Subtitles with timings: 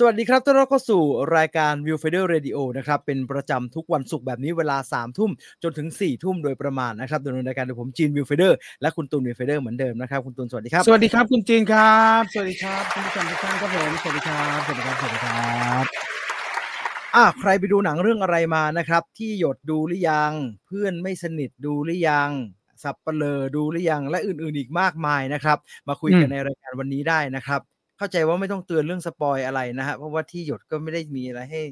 [0.00, 1.02] สวัสดีครับต้อนรับเข้าสู่
[1.36, 5.30] รายการ Viewfinder Radio นะครับ เป็นประจำทุกวันศุกร์แบบนี้เวลา3ามทุ่ม
[5.62, 8.52] จนถึง4ี่ทุ่มโดยประมาณนะครับดำเนินรายการโดยผมจีน Viewfinder
[8.82, 15.84] และคุณตูน Viewfinder เหมือนเดิมนะครับคุณตูนสวัสดีครับ สวัสดีครับคุณจีนครับ สวัสดีครับคุณผู้ชมทุกท่านครับผมสวัสดีครับสวัสดีครับสวัสดีครับ
[17.16, 20.32] อะใครไปดูหนังเรื่องอะไรมานะครับ ที่หยดดูหรือยัง
[20.66, 22.30] เพื่อนไม่สนิทดูหรือยัง
[22.82, 27.60] สับเปลอดูหรือยังและอื่นๆอีกมากมายนะครับ มาคุยกันในรายการวันนี้ได้นะครับ
[27.98, 31.62] เข้าใจว่าไม่ต้องเตือนเรื่อง spoil อะไรนะฮะเพราะว่าธี่หยดก็ไม่ได้มีอะไรให้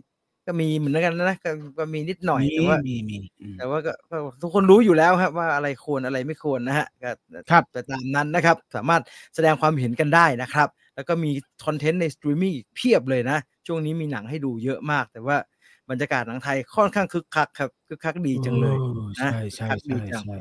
[0.47, 7.11] ก็มีเหมือนกันนะก็ก็มีนิดหน่อยมีแต่ว่ามีมีอืมแต่ว่าก็ก็ทุกคนรู้อยู่แล้วครับว่าอะไรควรอะไรไม่ควรนะฮะก็
[7.51, 9.03] ครับแต่ตามนั้นนะครับ สามารถ
[9.35, 11.31] แสดงความเห็นกันได้นะครับ แล้วก็มี
[11.67, 15.37] content ในสตรีมมิ่งอีกเพียบเลยนะ ช่วงนี้มีหนังให้ดูเยอะมากแต่ว่า
[15.91, 20.37] บรรยากาศหนังไทยค่อนข้างคึกคักครับคึกคักดีจังเลยออนะใช่ใช่ครับดีใช่จังใช่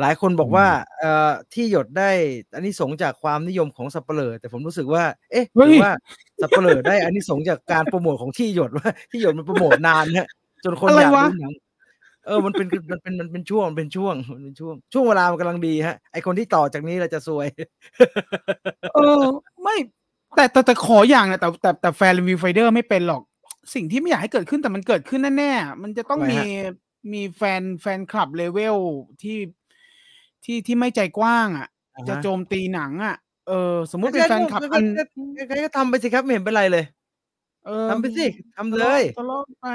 [0.00, 0.66] หลายคนบอกอืมว่า
[0.98, 2.10] เอ่อที่หยดได้
[2.54, 5.92] อันนี้สงส์จากความนิยมของสับเปลอแต่ผมรู้สึกว่า เอ๊ะหเฮ้รืยอว่า
[6.40, 10.28] สับเปลอได้อันนี้สงส์จากการโปรโมทของที่หยดว่าที่หยดมันโปรโมทนานฮะ
[10.64, 11.52] จนคนอะไรอยากวะดูหนัง
[12.26, 17.46] เออมันเป็นมันเป็นมันเป็นช่วงมันเป็นช่วงมันเป็นช่วง ช่วงเวลามันกำลังดีฮะไอคนที่ต่อจากนี้เราจะซวย
[18.94, 19.22] เออ
[19.62, 19.76] ไม่
[20.36, 23.22] แต่แต่แต่ขออย่างนะแต่แต่แต่แฟนรีวิวไฟเดอร์ไม่เป็นหรอก
[23.74, 26.74] สิ่งที่ไม่อยากให้เกิดขึ้นแต่มันเกิดขึ้นแน่ๆมันจะต้องทำไมมีฮะ
[27.12, 28.76] มีแฟนแฟนคลับเลเวล
[29.22, 29.36] ที่
[30.44, 33.16] ที่ที่ไม่ใจกว้างอะอ่าฮะจะโจมตีหนังอะ
[33.48, 34.84] เออ สมมุติเป็นแฟนคลับอัน
[35.48, 36.84] ใครก็ทำไปสิครับไม่เห็นเป็นไรเลย
[37.66, 39.66] เออทำไปสิทำเลยทะเลาะไป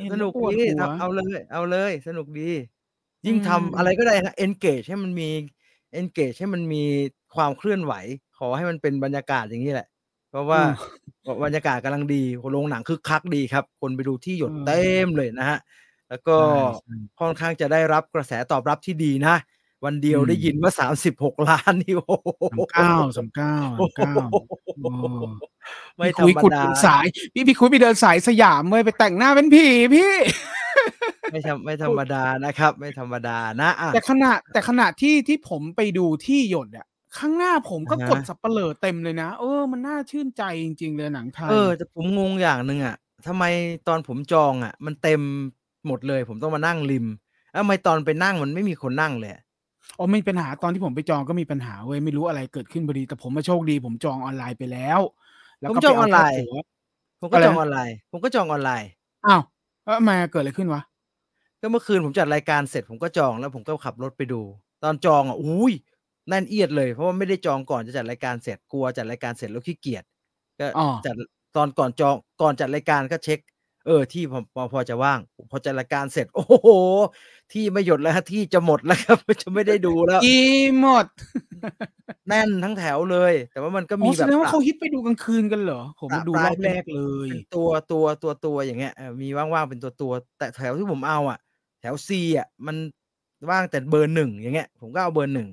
[0.00, 2.50] เห็สนุกปวดีหัวทำเอาเลย เอาเลย สนุกดี
[3.26, 5.28] ยิ่งอืมทำอะไรก็ได้นะ engage ให้มันมี
[6.00, 6.82] engage ให้มันมี
[7.34, 7.92] ความเคลื่อนไหว
[8.38, 9.88] ขอให้มันเป็นบรรยากาศอย่างนี้แหละ
[10.30, 10.60] เพราะว่า
[11.44, 15.58] บรรยากาศกำลังดีโรงหนังคึกคักดีครับ คนไปดูที่หยดอืมเต็มเลยนะฮะ
[16.08, 19.36] แล้วก็ใช่ใช่ค่อนข้างจะได้รับกระแสตอบรับที่ดีนะ
[19.84, 20.72] วันเดียวอืมได้ยินว่า
[21.10, 24.14] 36ล้านนี่โอ้โหสามเก้าสามเก้าสามเก้า
[24.82, 24.90] โอ้
[25.96, 30.12] ไม่พี่ธรคุยรมขุดดาสาย พี่พี่คุยไปเดินสายสยามเว้ยไปแต่งหน้าเป็นผีพี่
[31.32, 36.86] ไม่ธรรมไม่ธรรมดานะครับ ไม่ธรรมดานะอะแต่ขณะแต่ขณะที่ที่ผมไปดูที่หยดอะ
[37.18, 42.96] ข้างหน้าผมก็อ่าฮะกดสับเปลอเต็มเลยนะ เออมันน่าชื่นใจจริง ๆ เลยหนังไทยเออแต่ผมงงอย่างหนึ่งอะ
[43.26, 43.44] ทำไม
[43.88, 45.20] ตอนผมจองอะ มันเต็ม
[45.86, 47.06] หมดเลย ผมต้องมานั่งริม
[47.50, 49.32] แล้วทำไมตอนไปนั่งมันไม่มีคนนั่งเลย
[49.94, 55.00] อะอ๋อมีปัญหาตอนที่ผมไปจองก็มีปัญหาเว้ยไม่รู้อะไรเกิดขึ้นพอดีแต่ผมมาโชคดี ผมจองออนไลน์ไปแล้ว
[55.60, 56.54] แล้วผมก็จองปออนไลน์เาแค่ตั๋ว
[57.20, 58.90] ผมก็อะไรจองนะออนไลน์ผมก็จองออนไลน์
[59.26, 59.42] อ้าว
[59.84, 60.82] แล้วมาเกิดอะไรขึ้นวะ
[61.60, 64.40] ก็เมื่อคืนผมจัดรายการเสร็จผมก็จองแล้วผมก็ขับรถไปดู
[64.82, 65.72] ตอนจองอะอุ้ย
[66.28, 70.04] แน่นเอียดเลยเพราะว่าไม่ได้จองก่อนจะจัดรายการเสร็จกลัวจัดรายการเสร็จแล้วขี้เกียจ
[70.60, 71.14] ก็อ๋อจัด
[71.56, 73.38] ตอนก่อนจองก่อนจัดรายการก็เช็ค
[73.86, 75.18] เออที่พอพอพอจะว่าง
[75.50, 76.68] พอจัดรายการเสร็จ โอ้โห
[77.52, 80.36] ที่ไม่หยดแล้วฮะที่จะหมดแล้วครับจะไม่ได้ดูแล้วอี
[80.80, 81.06] หมด
[82.28, 91.38] แน่นทั้งแถวเลย แต่ว่ามันก็อ๋มีอแบแสบดงว่าปรับเขาฮิตไปดูกลางคืนกันเหรอ ผมปะมาดูปรลายอบแรกเลยเป็นตัวตัวตัวตัวอย่างเงี้ยเออมีว่างๆเป็นตัวตัว แต่แถวที่ผมเอาอะ
[91.80, 92.76] แถวซีอะ มัน
[93.50, 95.48] ว่างแต่เบอร์หนึ่งอย่างเงี้ย ผมก็เอาเบอร์หนึ่ง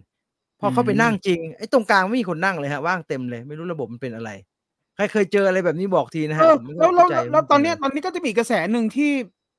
[0.59, 4.29] พอเข้าไปอืมนั่งจริงไอ้ตรงกลางไม่มีคนนั่งเลยฮะว่างเต็มเลย ไม่รู้ระบบมันเป็นอะไร
[4.95, 9.11] ใครเคยเจออะไรแบบนี้บอกทีนะเอฮะอผมไม่แล้วแล้วเข้าใจแล้วว่าตอนเนี้ยป็ตอนนี้ก็จะมีกระแสหนึ่งที่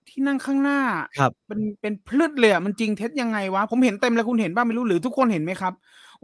[0.09, 0.81] ที่นั่งข้างหน้า
[1.19, 5.73] ครับเป็นเป็นพลึดเลยอะมันจริงเท็จยังไงวะ ผมเห็นเต็มเลยคุณเห็นบ้างไม่รู้หรือทุกคนเห็นไหมครับ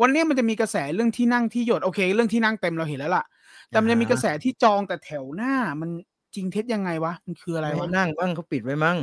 [0.01, 3.25] วันนี้มันจะมีกระแสเรื่องที่นั่งที่หยดโอเค เรื่องที่นั่งเต็มเราเห็นแล้วล่ะ
[3.69, 5.91] แต่มันจะมีกระแสที่จองแต่แถวหน้า มัน
[6.35, 8.99] จริงเท็จยังไงวะ มันคืออะไรไม่วะให้นั่งบ้างเขาปิดไว้มั้ง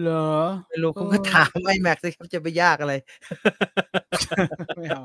[0.00, 0.36] เหรอ
[0.68, 2.94] ไม่รู้เออคุณก็ถามไอ้แม็กซ์สิครับจะไปยากอะไร
[4.76, 5.02] ไม่เอา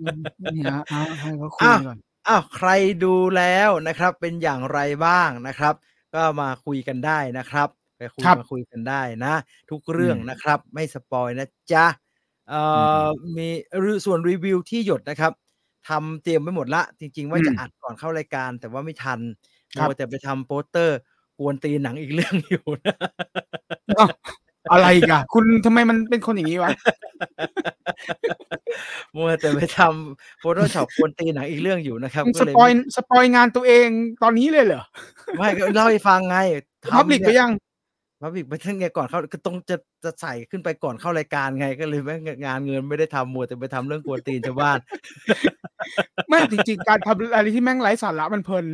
[0.00, 0.20] อืม
[0.52, 2.68] เนี่ยเอาให้เขาคุยอ้าวก่อนอ้าวใคร
[3.04, 5.74] ดูแล้วนะครับ เป็นอย่างไรบ้างนะครับ
[6.16, 7.68] ก็มาคุยกันได้นะครับ
[7.98, 9.34] ไปคุยครับมาคุยกันได้นะ
[9.70, 11.86] ทุกเรื่องอืมนะครับ ไม่ spoil นะจ๊ะ
[12.48, 12.60] เอ่
[13.04, 13.48] ออมี
[13.82, 15.32] รีส่วนรีวิวธี่หยดนะครับ
[15.88, 19.20] ทำเตรียมไว้หมดละ จริง ๆ ว่าจะอืมอัดก่อนเข้ารายการ แต่ว่าไม่ทัน
[19.74, 20.98] ครับมัวแต่ไปทำโปสเตอร์
[21.38, 22.96] กวนตีนหนังอีกเรื่องอยู่นะ
[24.70, 26.70] อ้าวอะไรอีกันคุณทำไมมันเป็นคนอย่างนี้วะ
[29.14, 33.88] มัวแต่ไปทำ Photoshop กวนตีนหนังอีกเรื่องอยู่นะครับมึงก็เลย spoil ไม่ spoil งานตัวเอง
[34.22, 34.82] ตอนนี้เลยเหรอ
[35.36, 36.36] ไม่ก็เล่าให้ฟังไง
[36.92, 37.50] พับลิกไปยัง
[38.22, 44.78] พับลิกไปทั้งไงก่อนเข้าก็ต้องจะจะใส่ขึ้นไปก่อนเข้ารายการไงก็เลยไม่งานเงินไม่ได้ทำมัวแต่ไปทำเรื่องกวนตีนชาวบ้าน
[46.28, 48.66] ไม่จริงๆการทำอะไรที่แม่งไร้สาระมันเพลิน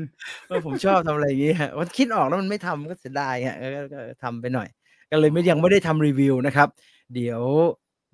[0.48, 4.68] เออผมชอบทำอะไรอย่างงี้ฮะมันคิดออกแล้วมันไม่ทำก็เสียดายฮะเออก็ก็ทำไปหน่อย
[5.12, 6.68] ก็เลยไม่ยังไม่ได้ทำรีวิวนะครับ
[7.14, 7.42] เดี๋ยว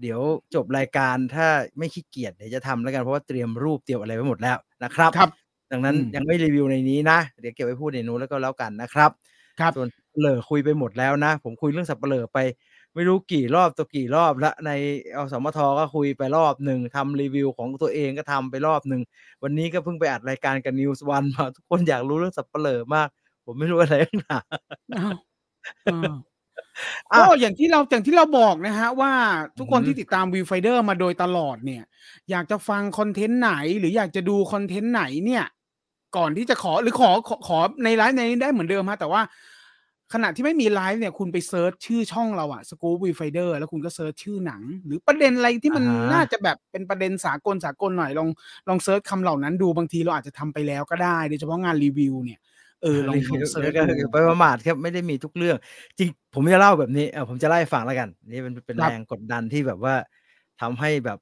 [0.02, 0.20] เดี๋ยว
[0.54, 1.46] จบรายการถ้า
[1.78, 5.30] ไม่ขี้เกียจเดี๋ยวจะทำแล้วกันเพราะว่าเตรียมรูปเตรียมอะไรไว้หมดแล้วนะครับครับ
[5.72, 9.10] ดังนั้นอืมยังไม่รีวิวในนี้นะ เดี๋ยวเก็บไว้พูดในนู้นแล้วก็แล้วกันนะครับ
[9.60, 12.38] ครับส่วนสัปเหร่อคุยไปหมดแล้วนะ ผมคุยเรื่องสัปเหร่อไป
[12.94, 14.70] ไม่รู้กี่รอบตัวกี่รอบแล้วใน
[15.16, 19.02] อสมทก็คุยไปรอบหนึ่งทำรีวิวของตัวเองก็ทำไปรอบหนึ่ง
[19.42, 23.08] วันนี้ก็เพิ่งไปอัดรายการกับนิวส์วันมาทุกคนอยากรู้เรื่องสัปเหร่อมาก
[23.44, 24.44] ผมไม่รู้อะไรทั้งนั้น
[24.96, 25.14] อ้าว
[25.86, 26.12] เออ
[27.16, 29.12] ก็อย่างที่เราอย่างที่เราบอกนะฮะว่า
[29.58, 31.82] ทุกคนอือฮึที่ติดตาม Viewfinder มาโดยตลอดเนี่ย
[32.30, 35.44] อยากจะฟัง content ไหน หรืออยากจะดู content ไหนเนี่ย
[36.16, 39.22] ก่อนที่จะขอหรือขอขอขอในไลฟ์ในนี้ได้เหมือนเดิมฮะแต่ว่า
[40.14, 48.28] ขณะที่ไม่มีไลฟ์เนี่ย คุณไป search ชื่อช่องเราอะ scoop Viewfinder แล้วคุณก็ search ชื่อหนัง หรือประเด็นอะไรที่มันอ่าฮะน่าจะแบบเป็นประเด็นสากลสากลหน่อยลอง
[48.68, 52.40] ลอง search คำเหล่านั้นดูบางทีเราอาจจะทำไปแล้วก็ได้โดยเฉพาะงานรีวิวเนี่ย
[52.82, 55.56] เออลองลอง search ก็ดูไปประมาทครับไม่ได้มีทุกเรื่อง
[55.98, 59.94] จริงผมจะเล่าแบบนี้เออผมจะเล่าให้ฟังแล้วกัน นี่เป็นเป็นครับแรงกดดันที่แบบว่า
[60.60, 61.18] ทำให้แบบ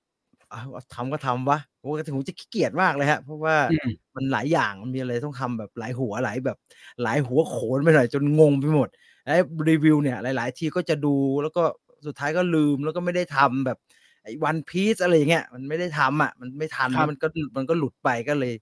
[0.50, 0.60] เอา
[0.94, 6.56] ทำก็ทำวะผมก็ผมจะขี้เกียจมากเลยฮะเพราะว่าอืมมันหลายอย่างมันมีอะไรต้องทำแบบหลายหัวหลายแบบ
[7.02, 8.88] หลายหัวโขนไปหน่อยจนงงไปหมด
[9.26, 9.36] ไอ้
[9.68, 11.62] รีวิวเนี่ย หลาย ๆ ทีก็จะดูแล้วก็
[12.06, 13.78] สุดท้ายก็ลืมแล้วก็ไม่ได้ทำแบบ
[14.22, 17.26] ไอ้วันพีซอะไรอย่างเงี้ยมันไม่ได้ทำอะ มันไม่ทันครับมันก็
[17.56, 18.54] มันก็หลุดไปก็เลย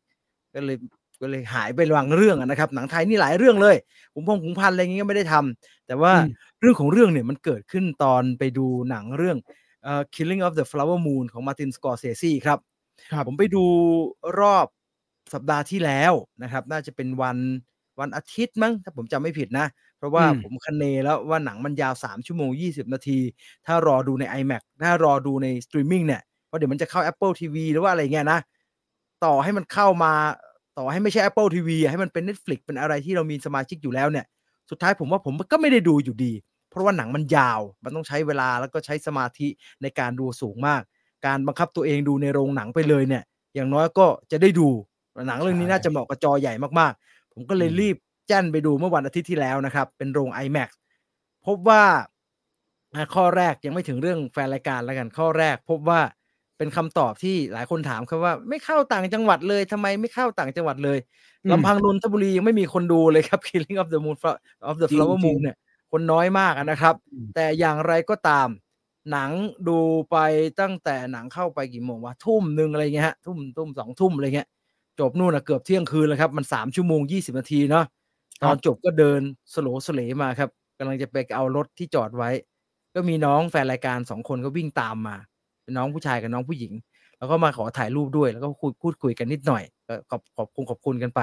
[0.55, 0.77] ก็เลย
[1.25, 3.77] ก็เลยหายไปบางเรื่องอะนะครับ หนังไทยนี่หลายเรื่องเลย
[4.15, 6.29] ขุมพงขุมพันอะไรอย่างเงี้ยก็ไม่ได้ทำแต่ว่าอืม
[6.61, 9.39] เรื่องของเรื่องเนี่ยมันเกิดขึ้นตอนไปดูหนังเรื่อง
[9.85, 12.59] เอ่อ Killing of the Flower Moon ของมาร์ตินสกอร์เซซีครับ
[13.13, 13.65] ครับ ผมไปดู
[14.41, 14.67] รอบ
[15.35, 16.13] สัปดาห์ที่แล้ว
[16.43, 17.39] นะครับ น่าจะเป็นวัน
[18.01, 19.67] วันอาทิตย์มั้งถ้าผมจำไม่ผิดนะ
[19.99, 23.19] เพราะว่าอืมผมคะเนแล้วว่าหนังมันยาว 3 ชั่วโมง 20 นาที
[23.67, 28.39] ถ้ารอดูใน IMAX ถ้ารอดูในสตรีมมิ่งเนี่ยเพราะเดี๋ยวมันจะเข้า Apple TV หรือว่าอะไรเงี้ยนะ
[29.25, 30.13] ต่อให้มันเข้ามา
[30.79, 34.27] ต่อให้ไม่ใช่ Apple TV อะให้มันเป็น Netflix เป็นอะไรที่เรามีสมาชิกอยู่แล้วเนี่ย
[34.71, 36.33] สุดท้ายผมว่าผมก็ไม่ได้ดูอยู่ดี
[36.71, 39.49] เพราะว่าหนังมันยาว มันต้องใช้เวลาแล้วก็ใช้สมาธิ
[39.83, 40.83] ในการดูสูงมาก
[41.27, 43.23] การบังคับตัวเองดูในโรงหนังไปเลยเนี่ย
[43.55, 44.69] อย่างน้อยก็จะได้ดู
[45.29, 47.97] หนังเรื่องนี้ใช่น่าจะเหมาะกับจอใหญ่มากๆ ผมก็เลยอืมรีบ
[48.29, 50.71] แจ้นไปดูเมื่อวันอาทิตย์ที่แล้วนะครับ เป็นโรง IMAX
[51.47, 51.83] พบว่า
[52.95, 56.01] อะข้อแรกยังไม่ถึงเรื่องแฟนรายการแล้วกันข้อแรก พบว่า
[56.59, 60.99] เป็นคำตอบที่หลายคนถามครับว่า ไม่เข้าต่างจังหวัดเลยทำไมไม่เข้าต่างจังหวัดเลย
[61.45, 64.41] อืมลำพังนนทบุรียังไม่มีคนดูเลยครับ Killing of the Moon Fla-
[64.71, 65.57] of the จริง Flower จริ Moon งเนี่ย
[65.93, 68.49] คนน้อยมากอะนะครับอืมแต่อย่างไรก็ตาม
[69.11, 69.31] หนัง
[69.69, 69.79] ดู
[70.11, 70.17] ไป
[70.61, 74.49] ตั้งแต่หนังเข้าไปกี่โมงวะทุ่มหนึ่งอะไรเงี้ยฮะทุ่มทุ่มสองทุ่มอะไรเงี้ย
[75.01, 77.85] จบนู่นนะเกือบเที่ยงคืนแล้วครับ มันสามชั่วโมงยี่สิบนาทีเนาะ
[78.43, 79.21] ตอนจบก็เดิน
[79.55, 82.31] สโลสเลมาครับกำลังจะไปเอารถที่จอดไว้
[82.95, 85.34] ก็มีน้องแฟนรายการสองคนก็วิ่งตามมาเป็
[85.71, 86.73] นน้องผู้ชายกับน้องผู้หญิง
[87.19, 91.21] แล้วก็มาขอถ่ายรูปด้วยแล้วก็คุยพูดคุยกันนิดหน่อยก็ขอบขอบคุณขอบคุณกันไป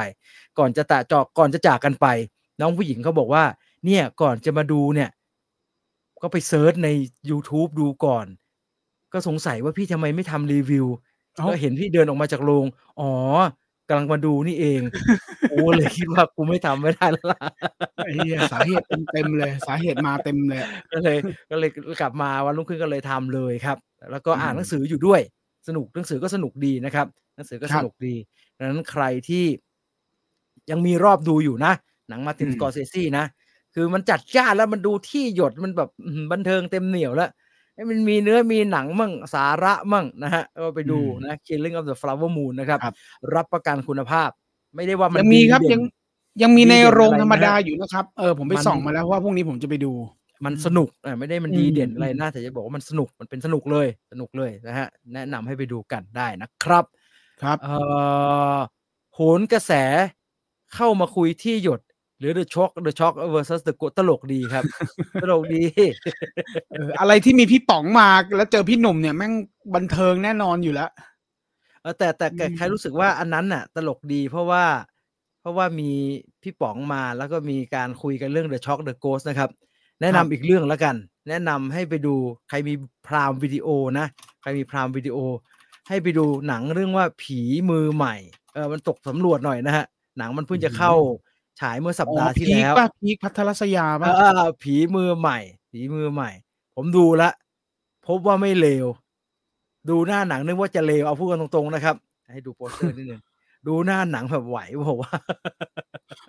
[0.58, 2.08] ก่อนจะตะจอกก่อนจะจากกันไป
[2.62, 3.44] น้องผู้หญิงเขาบอกว่า
[3.86, 5.10] เนี่ยก่อนจะมาดูเนี่ย
[6.24, 6.90] ก็ไปเซิร์ชใน
[7.30, 8.26] YouTube ดูก่อน
[9.14, 10.88] ก็สงสัยว่าพี่ทำไมไม่ทำรีวิว
[11.36, 12.66] เอ้าก็เห็นพี่เดินออกมาจากโรง
[13.00, 13.12] อ๋อ
[13.48, 14.82] กำลังมาดูนี่เอง
[15.52, 17.40] กูเลยคิดว่ากูไม่ทำไม่ได้แล้วล่ะ
[18.06, 21.18] ไอ้เหี้ยสาเหตุเต็มๆเลย สาเหตุมาเต็มเลยอะก็เลย
[21.52, 21.70] ก็เลย
[22.02, 23.78] กลับมาวันรุ่งขึ้นก็เลยทำเลยครับ
[24.12, 25.22] แล้วก็อ่านอืมหนังสืออยู่ด้วย
[25.68, 28.16] สนุกหนังสือก็สนุกดีนะครับ หนังสือก็ครัสบนุกดี
[28.58, 29.46] ดังนั้นใครที่
[30.72, 31.74] ยังมีรอบดูอยู่นะ
[32.10, 33.26] หนังมาตินอืสมกอร์เซซี่นะ
[33.76, 37.30] คือมันจัดจ้านแล้วมันดูที่หยดมันแบบอื้อหือบันเทิงเต็มเหนียวแล้ว
[37.76, 42.96] ให้มันมีเนื้อมีหนังมั่งสาระมั่งนะฮะก็ไปดูอืมนะ Killing of the Flower Moon นะครับครับ
[43.36, 44.30] รับประกันคุณภาพ
[44.76, 45.82] ไม่ได้ว่ามันยังมีครับดีเด่ยันง
[46.44, 49.92] ยังมีในดีเด่นโรงอะไรธรรมดานะฮะอยู่นะครับ เออผมไปมันส่องมาแล้วว่าพรุ่งนี้ผมจะไปดู
[50.46, 56.86] มันสนุกอะไม่ได้มันอืมดีเด่นอะไรอืมนะแต่จะบอกว่ามันสนุกมันเป็นสนุกเลยสนุกเลยนะฮะ แนะนำให้ไปดูกันได้นะครับ
[57.42, 57.76] ครับ เอ่
[58.56, 58.58] อ
[59.16, 59.72] โหนกระแส
[60.76, 61.82] เข้ามาคุยที่หยด
[62.22, 64.64] หรือ The Shock The Shock versus The Goat ตลกดีครับ
[65.24, 65.64] ตลกดี
[66.72, 69.34] เอออะไรที่มีพี่ป๋องมาแล้วเจอพี่หนุ่มเนี่ยแม่ง
[69.76, 70.90] บันเทิงแน่นอนอยู่แล้ว
[71.82, 74.64] เออแต่แต่แต่อืมใครรู้สึกว่าอันนั้นน่ะ ตลกดีเพราะว่า
[75.42, 75.90] เพราะว่ามี
[76.44, 79.50] พี่ป๋องมาแล้วก็มีการคุยกันเรื่อง The Shock The Ghost นะครับ
[80.02, 80.96] แนะนำอีกเรื่องแล้วกัน
[81.30, 82.16] แนะนำให้ไปดู
[82.50, 82.74] ใครมี
[83.08, 83.68] พรามวิดีโอ
[84.00, 84.08] นะ
[84.42, 85.18] ใครมีพรามวิดีโอ
[85.88, 88.16] ให้ไปดูหนังเรื่องว่าผีมือใหม่
[88.54, 89.86] เออมันตกสำรวจหน่อยนะฮะ
[90.18, 90.94] หนังมันเพิ่งจะเข้า
[91.60, 95.40] ฉายเมื่อสัปดาห์ที่พีคแล้วป่ะพีคพัทรศยาป่ะเออผีมือใหม่
[95.72, 96.32] ผีมือใหม่
[96.76, 97.30] ผมดูละ
[98.08, 98.88] พบว่าไม่เลว
[99.90, 101.96] ดูหน้าหนังนึกว่าจะเลวเอาพูดกันตรงๆนะครับ
[102.32, 103.22] ให้ดูโปสเตอร์นิดนึง
[103.68, 105.14] ดูหน้าหนังแบบไหวบอกว่า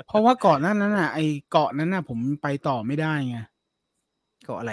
[0.07, 1.19] เพราะว่าก่อนหน้านั้นน่ะไอ
[1.51, 3.39] เกาะนั้นน่ะ ผมไปต่อไม่ได้ไง
[4.47, 4.73] ก็อะไร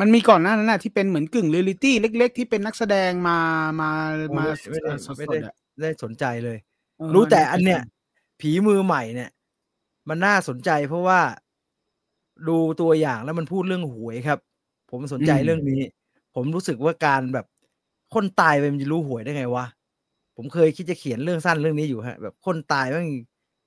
[0.00, 3.38] มันมีก่อนหน้านั้นน่ะที่เป็นเหมือนกึ่งเรียลิตี้เล็ก ๆ ที่เป็นนักแสดงมา
[3.80, 3.90] มา
[4.38, 6.58] มาไม่ได้สไม่ดได้ๆอะได้สนใจเลย
[6.98, 7.80] เออรู้แต่อันเนี้ย
[8.40, 9.30] ผีมือใหม่เนี่ย
[10.08, 11.20] มันน่าสนใจเพราะว่า
[12.48, 14.38] ดูตัวอย่างแล้วมันพูดเรื่องหวยครับ
[14.90, 15.80] ผมสนใจเรื่องนี้
[16.34, 17.46] ผมรู้สึกว่าการแบบ
[18.14, 19.66] คนตายไปมันจะรู้หวยได้ไงวะ
[20.36, 23.04] ผมเคยคิดจะเขียนเรื่องสั้นเรื่องนี้อยู่ฮะแบบคนตายมัน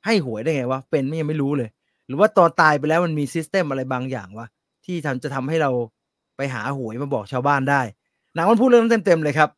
[0.05, 1.69] ให้หวยได้ไงวะเป็นไม่ยังไม่รู้เลย
[2.07, 4.47] หรือว่าตอนตายไปแล้วมันมีซิสเต็มอะไรบางอย่างวะ
[4.85, 5.71] ที่ทำจะทำให้เรา
[6.37, 7.81] ไปหาหวยมาบอกชาวบ้านได้
[8.35, 9.49] หนังมันพูดเรื่องนั้นเต็มๆเลยครับ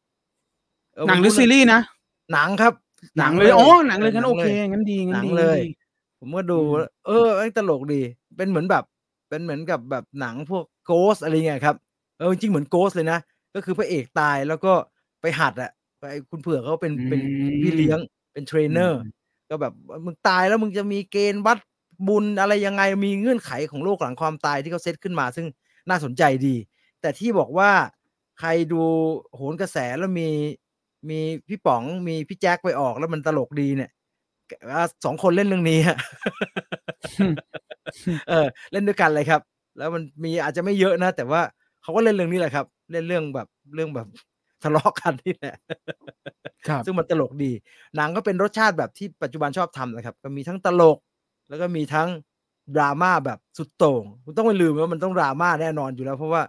[1.05, 1.81] เหนังหรือซีรีส์นะ
[2.33, 2.73] หนังครับ
[3.17, 5.69] หนังเลยอ๋อหนังเลยงั้นโอเคงั้นดีงั้หนันงดีเลยงั้นดี
[6.21, 8.01] ผมก็ดูอืมเออแม่งตลกดี
[8.37, 8.83] เป็นเหมือนแบบ
[9.29, 11.75] เป็นเหมือนกับแบบหนังพวก Ghost อะไรเงี้ยครับ
[12.19, 13.19] เออจริงๆเหมือน Ghost เลยนะ
[13.55, 14.73] ก็คือพระเอกตายแล้วก็
[15.21, 17.21] ไปหัดอะไปคุณเผือกเขาเป็นเป็น
[17.61, 17.99] พี่เลี้ยง
[18.33, 19.01] เป็นเทรนเนอร์
[19.49, 19.73] ก็แบบ
[20.05, 21.57] มึงตายแล้วมึงจะมีเกณฑ์วัด
[22.07, 25.47] บุญอะไรยังไงมีเงื่อนไขของโลกหลังความตายที่เขาเซตขึ้นมา ซึ่ง
[25.89, 26.55] น่าสนใจดี
[27.01, 27.71] แต่ที่บอกว่า
[28.39, 28.81] ใครดู
[29.35, 30.29] โหนกระแสแล้วมี
[31.09, 34.00] มีพี่ป๋องมีพี่แจ็คไปออกแล้วมันตลกดีเนี่ยอ่า
[35.05, 35.97] สองคนเล่นเรื่องนี้ฮะ
[38.29, 39.41] เออ เล่นด้วยกันเลยครับ
[39.77, 41.41] แล้วมันมีอาจจะไม่เยอะนะ แต่ว่า
[41.81, 44.07] เขาก็เล่นเรื่องนี้แหละครับ เล่นเรื่องแบบเรื่องแบบ
[44.63, 45.55] ทะเลาะกันนี่แหละ
[46.67, 47.51] ครับซึ่งมันตลกดี
[47.95, 50.97] หนังก็เป็นรสชาติแบบที่ปัจจุบันชอบทำนะครับ ก็มีทั้งตลก
[51.49, 52.09] แล้วก็มีทั้ง
[52.75, 56.41] ดราม่าแบบสุดโต่งคุณต้องไม่ลืมว่ามันต้องดราม่าแน่นอนอยู่แล้ว เพราะว่า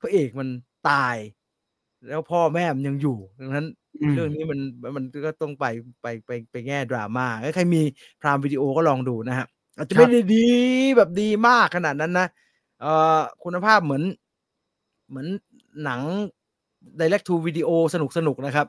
[0.00, 0.48] พระเอกมัน
[0.88, 1.16] ตาย
[2.08, 3.81] แล้วพ่อแม่มันยังอยู่ ดังนั้นม
[4.14, 4.60] เรื่องนี้มัน
[4.96, 5.64] มันก็ต้องไป
[6.02, 7.82] ไปไปไปแง่ดราม่าถ้าใครมี
[8.20, 9.46] พรามวิดีโอก็ลองดูนะฮะ
[9.76, 10.46] อาจจะไม่ได้ดี
[10.96, 12.26] แบบดีมากขนาดนั้นนะ
[12.80, 14.02] เอ่อคุณภาพเหมือน
[15.08, 15.26] เหมือน
[15.84, 16.00] หนัง
[17.00, 18.66] direct to video สนุกสนุกๆนะครับ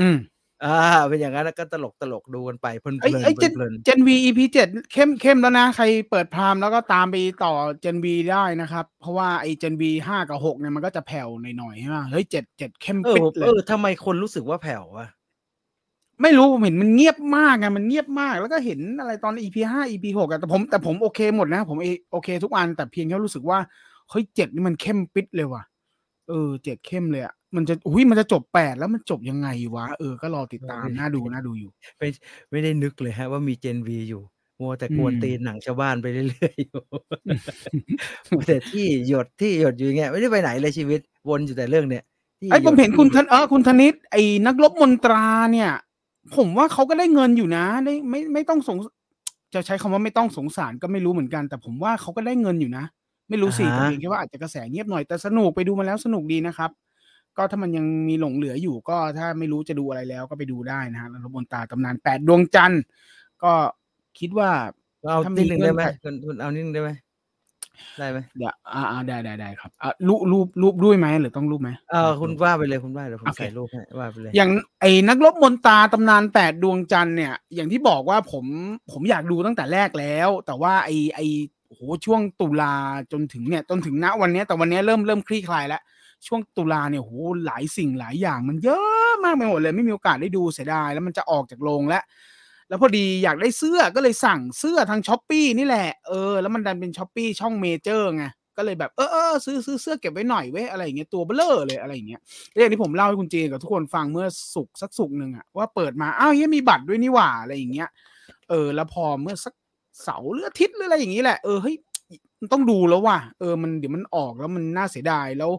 [0.00, 0.16] อืม
[0.64, 0.78] อ่า
[1.08, 11.28] เป็นอย่างนั้นนะก็ตลกตลกดูกันไปเพลินเพไอ้ลินไอ้เจนเพลินเจนวี EP เจ็ดเข้มเข้มแล้วนะ ใครเปิดพรามแล้วก็ตามไปต่อเจนวีได้นะครับ เพราะว่าไอ้เจนวีห้ากับหกเนี่ยมันก็จะแผ่ว
[11.58, 15.06] หน่อยๆใช่ไหมเฮ้ยเจ็ดเจ็ดเข้มเออปิดเลเอยอทำไมคนรู้สึกว่าแผ่ววะ
[16.22, 23.58] ไม่รู้ผมเห็นมันเงียบมากไงมันเงียบมากแล้วก็เห็นอะไรตอน EP ห้า EP หกอะแต่ผมแต่ผมโอเคหมดนะ ผมเอโอเคทุกอันแต่เพียงแค่รู้สึกว่า
[24.10, 25.62] เฮ้ยเจ็ดนี่มันเข้มปิดเลยว่ะ
[26.32, 32.08] เออเจ็ดเข้มเลยอะมันจะอุ้ยมันจะจบแปดแล้วมันจบยังไงวะ เออก็รอติดตามน่าดูน่าดูอยู่ไม่
[32.50, 34.22] ไม่ได้นึกเลยฮะว่ามีเจนวีอยู่
[34.60, 36.82] มัวแต่กวนอืมตีนหนังชาวบ้านไปเรื่อยๆอยู่
[38.30, 42.04] มัวแต่ที่หยดที่หยดอยู่อย่างเงี้ยไม่ได้ไปไหนเลยชีวิตวนอยู่แต่เรื่องเนี้ย
[42.40, 45.70] ที่ไอ้ผมยดเห็นคุณที่ธนเออคุณธนิตไอ้นักรบมนตราเนี่ย
[46.36, 48.76] ผมว่าเขาก็ได้เงินอยู่นะ ได้ไม่ไม่ต้องสง
[49.54, 52.84] จะใช้คำว่าไม่ต้องสงสารก็ไม่รู้เหมือนกัน แต่ผมว่าเขาก็ได้เงินอยู่นะ
[53.32, 56.70] ไม่รู้สิแต่เพียงแค่ว่าอาจจะกระแสเงียบหน่อยแต่สนุกไปดูมาแล้วสนุกดีนะครับ
[57.36, 62.82] ก็ถ้ามันยังมีหลงเหลืออยู่ก็ถ้าไม่รู้จะดูอะไรแล้วก็ไปดูได้นะฮะนักรบบนตราตำนานแปดดวงจันทร์
[63.42, 63.52] ก็
[64.18, 64.50] คิดว่า
[65.02, 66.90] เอาถ้ามีนิดหนึ่งได้ไหมเงื่อนไขคุณคุณเอานิดหนึ่งได้ไหม
[67.98, 78.44] ได้ไหมเดี๋ยวอ่าอ่าได้ได้ได้ครับอะรูปรูปรูปด้วยไหมหรือต้องรูปไหมเออคุณว่าไปเลยคุณว่าเดี๋ยวผมโอเคใส่รูปให้ว่าไปเลย อย่างไอ้นักรบมนตราตำนานแปดดวงจันทร์เนี่ย อย่างที่บอกว่าผม
[78.92, 81.26] ผมอยากดูตั้งแต่แรกแล้ว แต่ว่าไอ้ไอ้
[81.72, 82.74] โอ้โหช่วงตุลา
[83.12, 85.82] จนถึงเนี่ยจนถึงณวันนี้แต่วันนี้เริ่มเริ่มคลี่คลายแล้ว
[86.26, 87.12] ช่วงตุลาเนี่ยโห
[87.46, 92.02] หลายสิ่งหลายอย่างมันเยอะมากไปหมดเลยไม่มีโอกาสได้ดูเสียดายแล้วมันจะออกจากโรงแล้ว
[92.68, 98.24] แล้วพอดีอยากได้เสื้อก็เลยสั่งเสื้อทาง Shopee นี่แหละเออแล้วมันดันเป็น Shopee ช่องเมเจอร์ไง
[98.56, 107.88] ก็เลยแบบเออเออซื้อซื้อเสื้อเก็บไว้หน่อยเว้ยอะไรอย่างเงี้ยตัวเบลอเลยอะไรอย่างเงี้ยแล้วองที่ผมเล่าให้คุณเจนกับทุกคนฟังเมื่อสุกสักสุกหนึ่งอะว่าเปิดมาอ้าวเฮ้ยมีบัตรด้วยนี่หว่าอะไรอย่างเงี้ย
[108.48, 109.54] เออแล้วพอเมื่อสัก
[110.02, 111.76] เสาร์หรืออาทิตย์หรืออะไรอย่างงี้แหละเออเฮ้ย
[112.40, 115.50] มันต้องดูแล้วว่ะเออมันเดี๋ยวมันออกแล้วมันน่าเสียดายแล้ว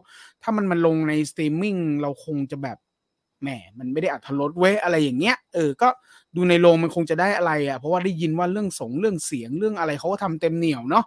[0.42, 2.78] ถ้ามันมาลงในสตรีมมิ่งเราคงจะแบบ
[3.42, 3.48] แหม
[3.78, 5.88] มันไม่ได้อรรถรสเว้ยอะไรอย่างเงี้ยเออก็
[6.36, 11.04] ดูในโรงมันคงจะได้อะไรอะเพราะว่าได้ยินว่าเรื่องสงเรื่องเสียงเรื่องอะไรเขาก็ทำเต็มเหนียวเนาะ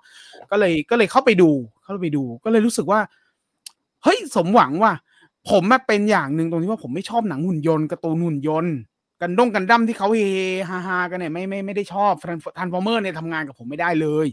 [0.52, 1.50] ก็เลยก็เลยเข้าไปดู
[1.84, 3.00] เข้าไปดู ก็เลยรู้สึกว่า
[4.04, 4.94] เฮ้ยสมหวังว่ะ
[5.50, 8.76] ผมมาเป็นอย่างหนึ่งตรงที่ว่าผมไม่ชอบหนังหุ่นยนต์การ์ตูนหุ่นยนต์
[9.22, 10.22] กันด้งกันดั้มที่เขาเฮ
[10.70, 12.14] ฮาฮากันเนี่ยไม่ไม่ไม่ได้ชอบ
[12.58, 14.28] Transformer เนี่ยทำงานกับผมไม่ได้เลย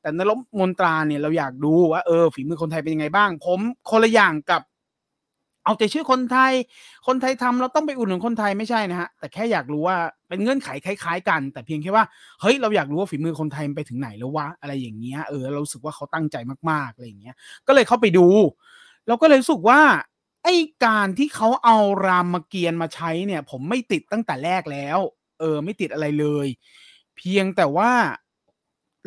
[0.00, 3.60] แต่นรกมนตราเนี่ยเราอยากดูว่าเออฝีมือคนไทยเป็นยังไงบ้าง ผม
[3.90, 4.62] คนละอย่างกับ
[5.64, 6.52] เอาแต่ชื่อคนไทย
[7.06, 9.96] คนไทยทำเราต้องไปอุดหนุนคนไทยไม่ใช่นะฮะแต่แค่อยากรู้ว่า
[10.28, 12.04] เป็นเงื่อนไขคล้าย ๆ กัน แต่เพียงแค่ว่า
[12.40, 16.36] เฮ้ยเราอยากรู้ว่าฝีมือคนไทยไปถึงไหนแล้ววะอะไรอย่างเงี้ยเออเราสึกว่าเขาตั้งใจ
[16.70, 17.34] มากๆอะไรอย่างเงี้ย
[17.66, 18.26] ก็เลยเข้าไปดู
[19.08, 19.80] เราก็เลยรู้สึกว่า
[20.44, 24.98] ไอ้การที่เขาเอารามเกียรติ์มาใช้เนี่ย ผมไม่ติดตั้งแต่แรกแล้ว
[25.40, 26.46] เออ ไม่ติดอะไรเลย
[27.16, 27.92] เพียงแต่ว่า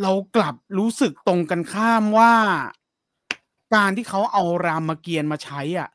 [0.01, 2.33] เรากลับรู้สึกตรงกันข้ามว่า
[3.75, 5.89] การที่เขาเอารามเกียรติ์มาใช้อะ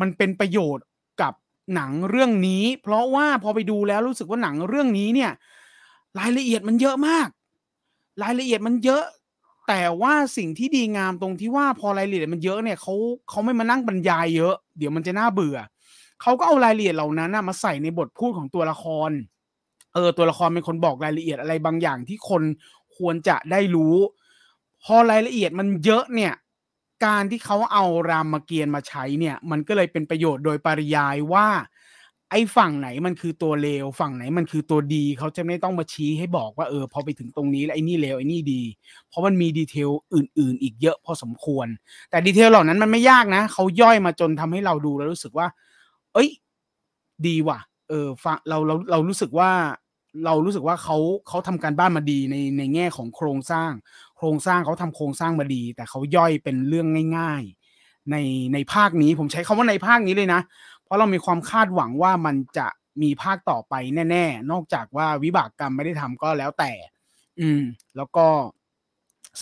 [0.00, 0.86] มันเป็นประโยชน์
[1.20, 1.34] กับ
[1.74, 5.30] หนังเรื่องนี้ เพราะว่าพอไปดูแล้วรู้สึกว่าหนังเรื่องนี้เนี่ย
[6.18, 7.28] รายละเอียดมันเยอะมาก
[8.22, 9.04] รายละเอียดมันเยอะ
[9.68, 12.94] แต่ว่าสิ่งที่ดีงามตรงที่ว่าพอรายละเอียดมันเยอะเนี่ยเขา
[13.28, 15.56] เขาไม่มานั่งบรรยายเยอะ เดี๋ยวมันจะน่าเบื่อ
[16.22, 19.10] เขาก็เอารายละเอียดเหล่านั้นนะมาใส่ในบทพูดของตัวละคร
[19.94, 22.42] เออ ตัวละครเป็นคนบอกรายละเอียดอะไรบางอย่างที่คน
[22.96, 23.96] ควรจะได้รู้
[24.84, 26.32] พอรายละเอียดมันเยอะเนี่ย
[27.06, 31.48] การที่เขาเอารามเกียรติ์มาใช้เนี่ย มันก็เลยเป็นประโยชน์โดยปริยายว่า
[32.34, 38.62] ไอ้ฝั่งไหนมันคือตัวเลวฝั่งไหนมันคือตัวดีเขาจะไม่ต้องมาชี้ให้บอกว่าเออพอไปถึงตรงนี้แล้วไอ้นี่เลวไอ้นี่ดี
[39.08, 41.66] เพราะมันมีดีเทลอื่น ๆ อีกเยอะพอสมควร
[42.10, 45.46] แต่ดีเทลเหล่านั้นมันไม่ยากนะเขาย่อยมาจนทำให้เราดูแล้วรู้สึกว่า
[46.12, 46.28] เอ้ย
[47.26, 49.50] ดีว่ะ เออฟังเราเราเรารู้สึกว่า
[50.24, 50.96] เรารู้สึกว่าเขา
[51.28, 53.72] เขาทำการบ้านมาดีในในแง่ของโครงสร้าง
[54.16, 56.86] โครงสร้างเขาทำโครงสร้างมาดี แต่เขาย่อยเป็นเรื่อง
[57.18, 57.42] ง่าย
[57.76, 58.16] ๆ ใน
[58.52, 60.40] ในภาคนี้ผมใช้คาว่าในภาคนี้เลยนะ
[60.84, 62.66] เพราะเรามีความคาดหวังว่ามันจะ
[63.02, 63.74] มีภาคต่อไป
[64.10, 66.72] แน่ ๆ นอกจากว่าวิบากกรรมไม่ได้ทำก็แล้วแต่
[67.40, 67.62] อืม
[67.96, 68.26] แล้วก็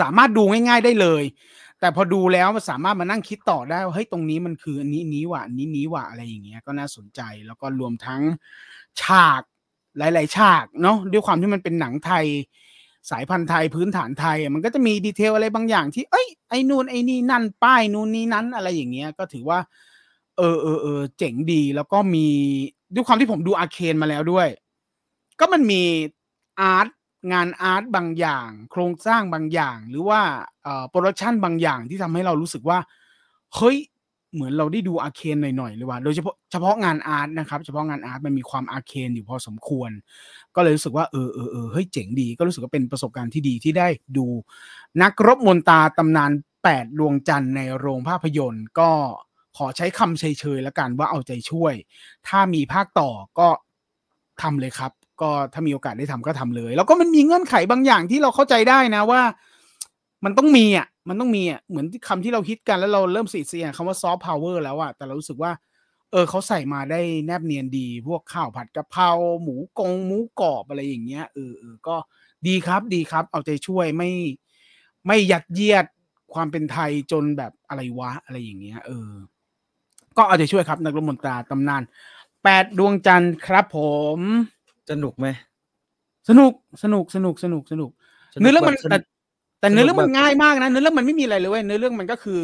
[0.01, 1.23] สามารถดูง่าย ๆได้เลย
[1.81, 8.23] แต่พอดูแล้วมันสามารถมานั่งคิดต่อได้ว่าเฮ้ยตรงนี้มันคืออันนี้นี้ว่ะนนี้นี้ว่ะอะไรอย่างเงี้ยก็น่าสนใจแล้วก็รวมทั้ง
[9.03, 9.43] ฉาก
[9.99, 12.27] หลาย ๆ ฉากเนาะด้วยความที่มันเป็นหนังไทย
[13.11, 19.59] สายพันธุ์ไทยพื้นฐานไทย มันก็จะมีดีเทลอะไรบางอย่างที่เอ้ยไอ้นู่นไอ้นี่นั่นป้ายนู่นนี่นั้นอะไรอย่างเงี้ยก็ถือว่า
[20.39, 22.27] เออเออเออเจ๋งดีแล้วก็มี
[22.95, 24.49] ด้วยความที่ผมดูอาเคนมาแล้วด้วย
[25.41, 25.83] ก็มันมี
[26.61, 26.89] อาร์ต
[27.33, 30.21] งานอาร์ตบางอย่าง โครงสร้างบางอย่าง หรือว่า
[30.63, 32.79] เอ่อโปรดักชันบางอย่างที่ทำให้เรารู้สึกว่า
[33.57, 33.77] เฮ้ย
[34.35, 39.91] เหมือนเราได้ดู Arcane หน่อยๆเลยว่าโดยเฉพาะเฉพาะงานอาร์ตนะครับ เฉพาะงานอาร์ตมันมีความ Arcane อยู่พอสมควร
[40.55, 44.27] ก็เลยรู้สึกว่าเออเออเออเฮ้ยเจ๋งดี ก็รู้สึกว่าเป็นประสบการณ์ที่ดีที่ได้ดู
[45.03, 46.31] นักรบมนตราตำนาน
[46.65, 48.91] แปดดวงจันทร์ในโรงภาพยนตร์ก็
[49.57, 51.75] ขอใช้คำเฉยๆแล้วกันว่าเอาใจช่วย
[52.29, 53.49] ถ้ามีภาคต่อก็
[54.43, 54.93] ทำเลยครับ
[55.23, 59.23] ก็ถ้ามีโอกาสได้ทำก็ทำเลย แล้วก็มันมีเงื่อนไขบางอย่างที่เราเข้าใจได้นะว่า
[60.25, 65.53] มันต้องมีอะมันต้องมีอะเหมือนคำที่เราคิดกันแล้วเราเริ่มสีเสียงคำว่าซอฟต์พาวเวอร์แล้วอะแต่เรารู้สึกว่า
[66.11, 69.11] เออเขาใส่มาได้แนบเนียนดี พวกข้าวผัดกะเพรา
[69.43, 71.97] หมูกงหมูกรอบอะไรอย่างเงี้ยเออเออก็
[72.47, 74.11] ดีครับดีครับ เอาใจช่วยไม่
[75.07, 75.87] ไม่ยัดเยียด
[76.35, 79.11] ความเป็นไทยจนแบบอะไรวะอะไรอย่างเงี้ย เออ
[80.17, 81.83] ก็เอาใจช่วยครับ นักรบมนตราตำนาน
[82.45, 83.79] แปดดวงจันทร์ครับผ
[84.17, 84.19] ม
[84.91, 85.27] สนุกไหม
[86.29, 87.91] สนุกสนุกสนุกสนุกสนุก
[88.41, 88.99] เนื้อเรื่องมันแต่
[89.61, 92.43] แต่เนื้อเรื่องมันง่ายมากนะเนื้อเรื่องมันไม่มีอะไรเลยเว้ยเนื้อเรื่องมันก็คือ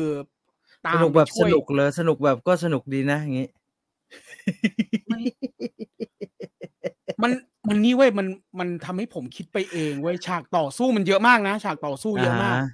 [0.86, 3.48] ตามสนุกแบบช่สวยนุกเลยสนุกแบบก็สนุกดีนะอย่างงี้
[7.22, 7.30] มัน
[7.68, 8.26] มันนี่เว้ยมัน
[8.58, 12.66] มันทำให้ผมคิดไปเองเว้ยฉากต่อสู้มันเยอะมากนะฉากต่อสู้เยอะมากอ่า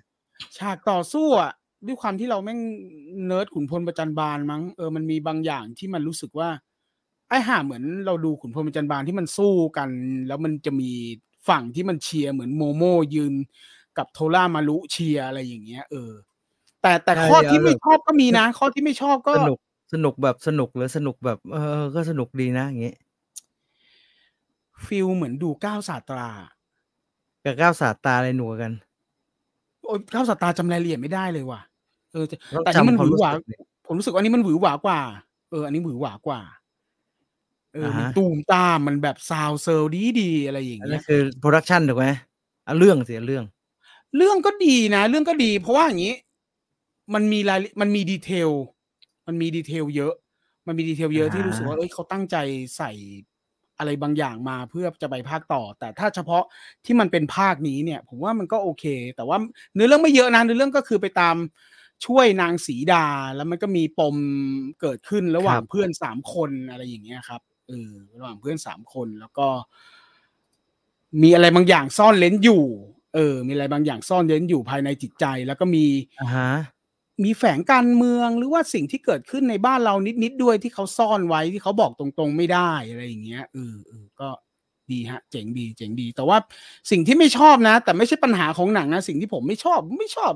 [0.58, 1.52] ฉากต่อสู้อะ
[1.86, 2.60] ด้วยความที่เราแม่ง
[3.26, 6.48] เนิร์ดขุนพลประจัญบานมั้งเออมันมีบางอย่างที่มันรู้สึกว่า
[7.28, 9.88] ไอ้ห่าเหมือนเราดูขุนพลประจัญบานที่มันสู้กัน
[10.26, 10.90] แล้วมันจะมี
[11.48, 12.82] ฝั่งที่มันเชียร์เหมือนโมโม
[13.14, 13.34] ยืน
[13.98, 16.12] กับโทรามารุเชียร์อะไรอย่างเงี้ย เออ
[16.82, 19.58] แต่แต่ใช่ข้อที่เอาแบบไม่ชอบก็มีนะ ข้อที่ไม่ชอบก็สนุก
[19.94, 22.94] สนุกแบบสนุกหรือสนุกแบบ เออ ก็สนุกดีนะอย่างงี้
[24.86, 26.28] feel เหมือนดูเก้าศาสตรา
[27.44, 28.72] กับก้าวสาดตาอะไรหนูกว่ากัน
[29.84, 31.60] โอ้ยก้าวศาสตราจำรายละเอียดไม่ได้เลยว่ะ
[32.14, 33.54] เออแต่ต้องแต่อันนี่มันจำหความวือหวารู้สึกดิ
[33.86, 34.98] ผมรู้สึกว่าอันนี้มันหวือหวากว่า
[35.50, 36.40] เออ อันนี้หวือหวากว่า
[37.74, 42.06] เอออ่ามันฮะตูมตามมันแบบซาวเซอร์ดีดีๆอะไรอย่างอันเงี้นั้นยคือโปรดักชันถูกไหม
[42.66, 43.44] อะเรื่องเสียเรื่อง
[44.16, 46.14] เรื่องก็ดีนะ เรื่องก็ดี เพราะว่าอย่างนี้
[47.14, 48.50] มันมีรายละมันมีดีเทล
[49.26, 50.14] มันมีดีเทลเยอะ
[50.66, 52.36] มันมีดีเทลเยอะอ่าที่รู้สึกว่าเอ้ยเขาตั้งใจ
[52.76, 52.90] ใส่
[53.78, 56.44] อะไรบางอย่างมาเพื่อจะไปภาคต่อ แต่ถ้าเฉพาะ
[56.84, 58.84] ที่มันเป็นภาคนี้เนี่ย ผมว่ามันก็โอเค
[59.16, 59.38] แต่ว่า
[59.74, 61.36] เนื้อเรื่องไม่เยอะนะเนื้อเรื่องก็คือไปตาม
[62.06, 64.16] ช่วยนางสีดาแล้วมันก็มีปม
[64.80, 69.48] เกิดขึ้นระหว่างครับเพื่อนสามคนอะไรอย่างเงี้ยครับเออระหว่างเพื่อนสามคนแล้วก็
[71.22, 72.64] มีอะไรบางอย่างซ่อนเลนอยู่
[73.14, 75.84] เออ มีอะไรบางอย่างซ่อนเลนอยู่ภายในจิตใจ แล้วก็มี
[76.20, 76.50] อ่าฮะ
[77.24, 84.28] มีแฝงการเมืองหรือว่าสิ่งที่เกิดขึ้นในบ้านเรานิดๆด้วยที่เขาซ่อนไว้ที่เขาบอกตรงๆไม่ได้อะไรอย่างเงี้ยเออเออก็
[84.90, 86.38] ดีฮะ เจ๋งดี เจ๋งดี แต่ว่า
[86.90, 90.32] สิ่งที่ไม่ชอบนะ แต่ไม่ใช่ปัญหาของหนังนะ สิ่งที่ผมไม่ชอบ ไม่ชอบ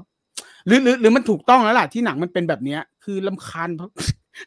[0.66, 3.68] หรือหรือหรือมันถูกต้องแล้วล่ะที่หนังมันเป็นแบบเนี้ย คือรำคาญ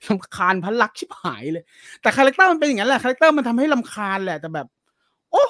[0.07, 1.63] รำคาญพลักษ์ชิบหายเลย
[2.01, 4.67] แต่คาแรคเตอร์มันเป็นอย่างนั้นแหละคาแรคเตอร์มันทำให้รำคาญแหละแต่แบบ
[5.31, 5.43] โอ้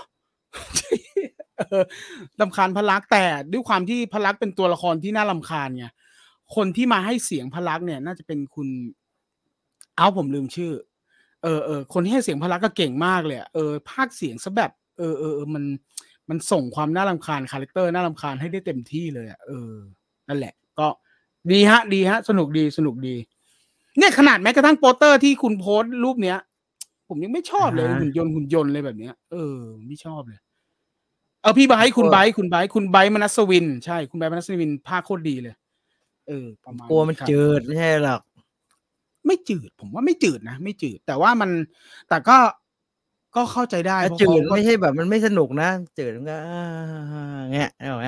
[2.41, 5.85] รำคาญพลักษ์แต่ด้วยความที่พลักษ์เป็นตัวละครที่น่ารำคาญไง
[6.55, 8.67] คนที่มาให้เสียงพลักษ์เนี่ย น่าจะเป็นคุณ
[9.95, 10.73] เอาผมลืมชื่อ
[11.43, 15.63] เออเออคนที่ให้เสียงพลักษ์ก็เก่งมากเลยเออพากย์เสียงซะแบบ เออเออเออมัน
[16.29, 19.73] มันส่งความน่ารำคาญคาแรคเตอร์น่ารำคาญให้ได้เต็มที่เลยอะเออ
[20.29, 20.87] นั่นแหละ ก็
[21.51, 23.15] ดีฮะ ดีฮะ สนุกดีสนุกดี
[23.97, 26.37] เนี่ยขนาดแม้กระทั่งโปสเตอร์ที่คุณโพสต์รูปเนี้ย
[27.07, 29.57] ผมยังไม่ชอบเลยอ่าฮะหุ่นยนต์หุ่นยนต์เลยแบบเนี้ย เออ
[29.87, 30.39] ไม่ชอบเลย
[31.41, 35.55] เออพี่ไบร์ทคุณไบร์ทคุณไบร์ทคุณไบร์ทมนัสวิน ใช่ คุณไบร์ทมนัสวินพากย์โคตรดีเลย
[36.27, 38.21] เออ ประมาณกลัวมันครับจืดไม่ใช่หรอก
[39.25, 41.49] ไม่จืด ผมว่าไม่จืดนะไม่จืด แต่ว่ามัน
[42.09, 42.37] แต่ก็
[43.35, 46.63] ก็เข้าใจได้ถ้าเพราะจืดเขาก็ไม่ใช่แบบมันไม่สนุกนะจืดมันก็อ่า
[47.53, 48.07] เงี้ยเอาไหม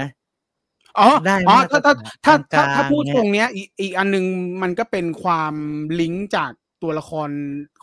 [0.99, 4.25] อ๋อได้อ๋อมาตรถ้าถ้าฐานถ้าถ้ากลางๆถ้าพูดเนี่ยตรงเนี้ยอีกอีกอันหนึง
[4.62, 5.53] มันก็เป็นความ
[6.01, 6.51] ลิงก์จาก
[6.84, 7.29] ตัวละคร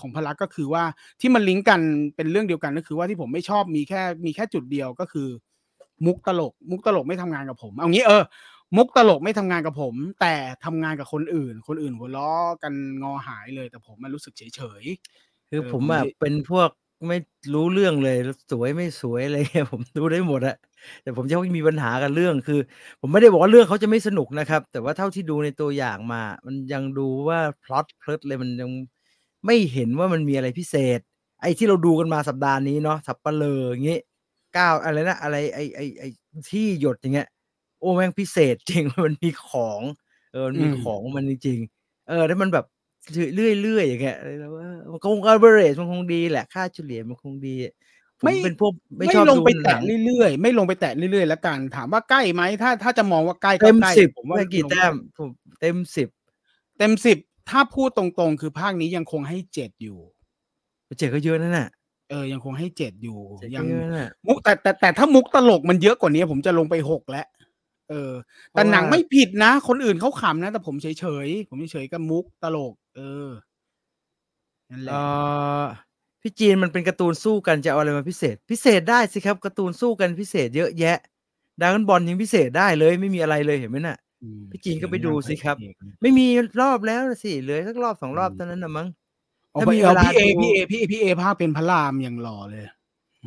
[0.00, 0.84] ของพลักก็คือว่า
[1.20, 1.80] ที่มันลิงก์กัน
[2.16, 5.28] เป็นเรื่องเดียวกันก็คือว่าที่ผมไม่ชอบมีแค่มีแค่จุดเดียวก็คือ
[6.06, 8.22] มุกตลก มุกตลกไม่ทำงานกับผม เอางี้เออ
[8.76, 14.84] มุกตลกไม่ทำงานกับผม แต่ทำงานกับคนอื่น คนอื่นหัวล้อกันงอหายเลยแต่ผมมันรู้สึกเฉยเฉย
[15.50, 16.68] คือผมอะเป็นพวก
[17.08, 17.16] ไม่
[17.54, 18.16] รู้เรื่องเลย
[18.50, 20.56] สวยไม่สวยอะไรเงี้ยผมดูได้หมดอะ
[21.02, 22.60] แต่ผมจะมีปัญหากับเรื่องคือ
[23.00, 28.70] ผมไม่ได้บอกว่าเรื่องเขาจะไม่สนุกนะครับ แต่ว่าเท่าที่ดูในตัวอย่างมา มันยังดูว่าพล็อตเพลิดเลยมันยัง
[29.46, 31.00] ไม่เห็นว่ามันมีอะไรพิเศษ
[31.42, 33.98] ไอ้ที่เราดูกันมาสัปดาห์นี้เนาะสับปะเลออย่างงี้
[34.56, 36.08] ก้าวอะไรนะอะไรไอ้ไอ้ไอ้
[36.50, 37.28] ที่หยดอย่างเงี้ย
[37.80, 39.82] โอ้แม่งพิเศษจริงมันมีของ
[40.32, 42.64] เออมันมีของมันจริงๆเออถ้ามันแบบ
[43.34, 56.08] เรื่อยๆอย่างเงี้ยแล้วว่ามันคง average มันคงดีแหละค่าเฉลี่ยมันคงดีๆไม่เป็นพวกไม่ชอบลงไปดูหแตะนังเรื่อยๆ ไม่ลงไปแตะเรื่อยๆ แล้วกัน ถามว่าใกล้ไหมถ้าถ้าจะมองว่าใกล้ก็เต็มใกล้สิบผมว่าให้กี่แต้มผมเต็มสิบ
[56.78, 57.18] เต็มสิบ
[57.50, 59.98] ถ้าพูดตรงๆ คือภาคนี้ยังคงให้เจ็ดอยู่
[60.98, 61.68] เจ็ดก็เยอะนั่นน่ะ
[62.10, 67.26] เออยังคงให้เจ็ดอยู่เจ็ดยัก็งเยอะนั่นน่ะมุกแต่แต่แต่ถ้ามุกตลกมันเยอะกว่านี้ผมจะลงไปหกแล้ว
[67.90, 68.12] เออ
[68.52, 73.30] แต่หนังเพราะว่าไม่ผิดนะ คนอื่นเขาขำนะ แต่ผมเฉยเฉยๆผมเฉยๆกับมุกตลกเออ
[74.70, 75.62] นั่นแหเอละอ
[76.22, 80.98] พี่จีนมันเป็นการ์ตูนสู้กันจะเอาอะไรมาพิเศษ พิเศษได้สิครับการ์ตูนสู้กันพิเศษเยอะแยะ
[81.60, 83.98] ดากอนบอลยังพิเศษได้เลยไม่มีอะไรเลยเห็นไหมน่ะ
[84.40, 86.26] มพี่จีนก็ไปดูสิครับเสียงนางพะเอกไม่มี
[86.60, 88.88] รอบแล้วน่ะสิเหลือสักรอบสองรอบอืมเท่านั้นนะมั้ง
[89.52, 92.64] เอาถ้าไปมีเอาเวลาพี่เอดูพี่เอพี่เอพี่เอภาคเป็นพระรามอย่างหล่อเลย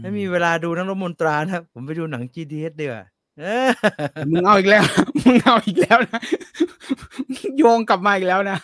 [0.01, 3.05] ไม่มีเวลาดูนักรบมนตรานะผมไปดูหนัง GDS เดียวา
[3.39, 3.69] เออ
[4.31, 4.83] มึงเอาอีกแล้ว
[5.23, 6.21] มึงเอาอีกแล้วนะ
[7.57, 8.57] โยงกลับมาอีกแล้วนะ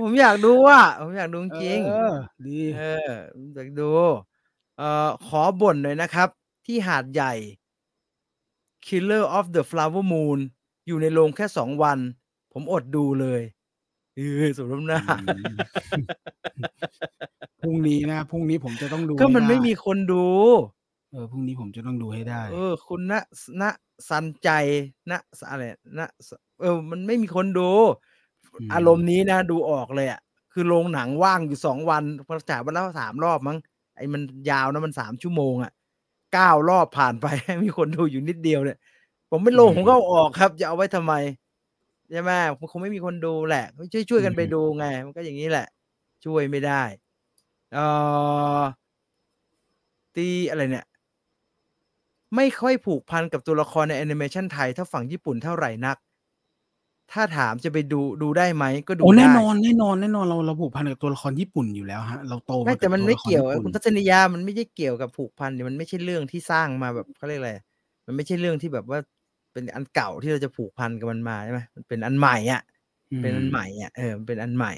[0.00, 2.14] ผมอยากดูอะผมอยากดูจริงเออ
[2.46, 3.12] ดีเออ
[3.54, 3.90] อยากดู
[4.78, 6.28] เอ่อขอบ่นหน่อยนะครับ
[6.66, 7.34] ที่หาดใหญ่
[8.86, 10.38] Killer of the Flower Moon
[10.86, 11.98] อยู่ในโรงแค่สองวัน
[12.52, 13.42] ผมอดดูเลย
[14.16, 15.00] เออสมน้ำหน้า
[17.60, 20.26] พรุ่งนี้นะพรุ่งนี้ผมจะต้องดูก็มันให้ไม่ด้มีคนดู
[21.12, 23.12] เออพรุ่งนี้ผมจะต้องดูให้ได้ เออ คุณณ
[23.62, 23.64] ณ
[24.10, 24.48] สันใจ
[25.10, 25.12] ณ
[25.50, 25.62] อะไร
[25.98, 26.00] ณ
[26.60, 27.78] เออ มันไม่มีคนดูม
[28.72, 30.20] อารมณ์นี้นะดูออกเลยอะ
[30.52, 33.58] คือโรงหนังว่างอยู่สองวันประจ่ายวันละสามรอบมั้ง
[33.96, 35.72] ไอ้มันยาวนะมันสามชั่วโมงอะ
[36.34, 37.26] เก้ารอบผ่านไป
[37.64, 38.78] มีคนดูอยู่นิดเดียวเนี่ย
[39.30, 41.14] ผมไม่ลงผมก็อออกครับ จะเอาไว้ทำไม
[42.10, 45.66] ใช่ไหมมันคงไม่มีคนดูแหละช่วยช่วยกันไปดูไง มันก็อย่างนี้แหละ
[46.24, 46.82] ช่วยไม่ได้
[47.74, 47.78] เอ
[48.58, 48.62] อ
[50.16, 50.86] ตีอะไรเนี่ย
[52.36, 55.96] ไม่ค่อยผูกพันกับตัวละครในแอนิเมชันไทยถ้าฝั่งญี่ปุ่นเท่าไหร่นัก
[57.12, 67.52] ถ้าถามจะไปดูดูได้ไหมก็ดูโอ้ได้แน่นอนแน่นอนแน่นอนเราเราผูกพันกับตัวละครญี่ปุ่นอยู่แล้วฮะเราโตาไม่แต่บมันตัวไม่ละครเกี่ยวญี่อะปุ่นคุณทัศนียามันไม่ได้เกี่ยวกับผูกพันเนี่ยมันไม่ใช่เรื่องที่สร้างมาแบบเขาเรียกอะไร
[68.06, 68.98] มันไม่ใช่เรื่องที่แบบว่า
[69.52, 72.62] เป็นอันเก่าที่เราจะผูกพันกับมันมาใช่ไหมมันเป็นอันใหม่อะ
[73.22, 74.72] เป็นอันใหม่อะเออมันเป็นอันใหม่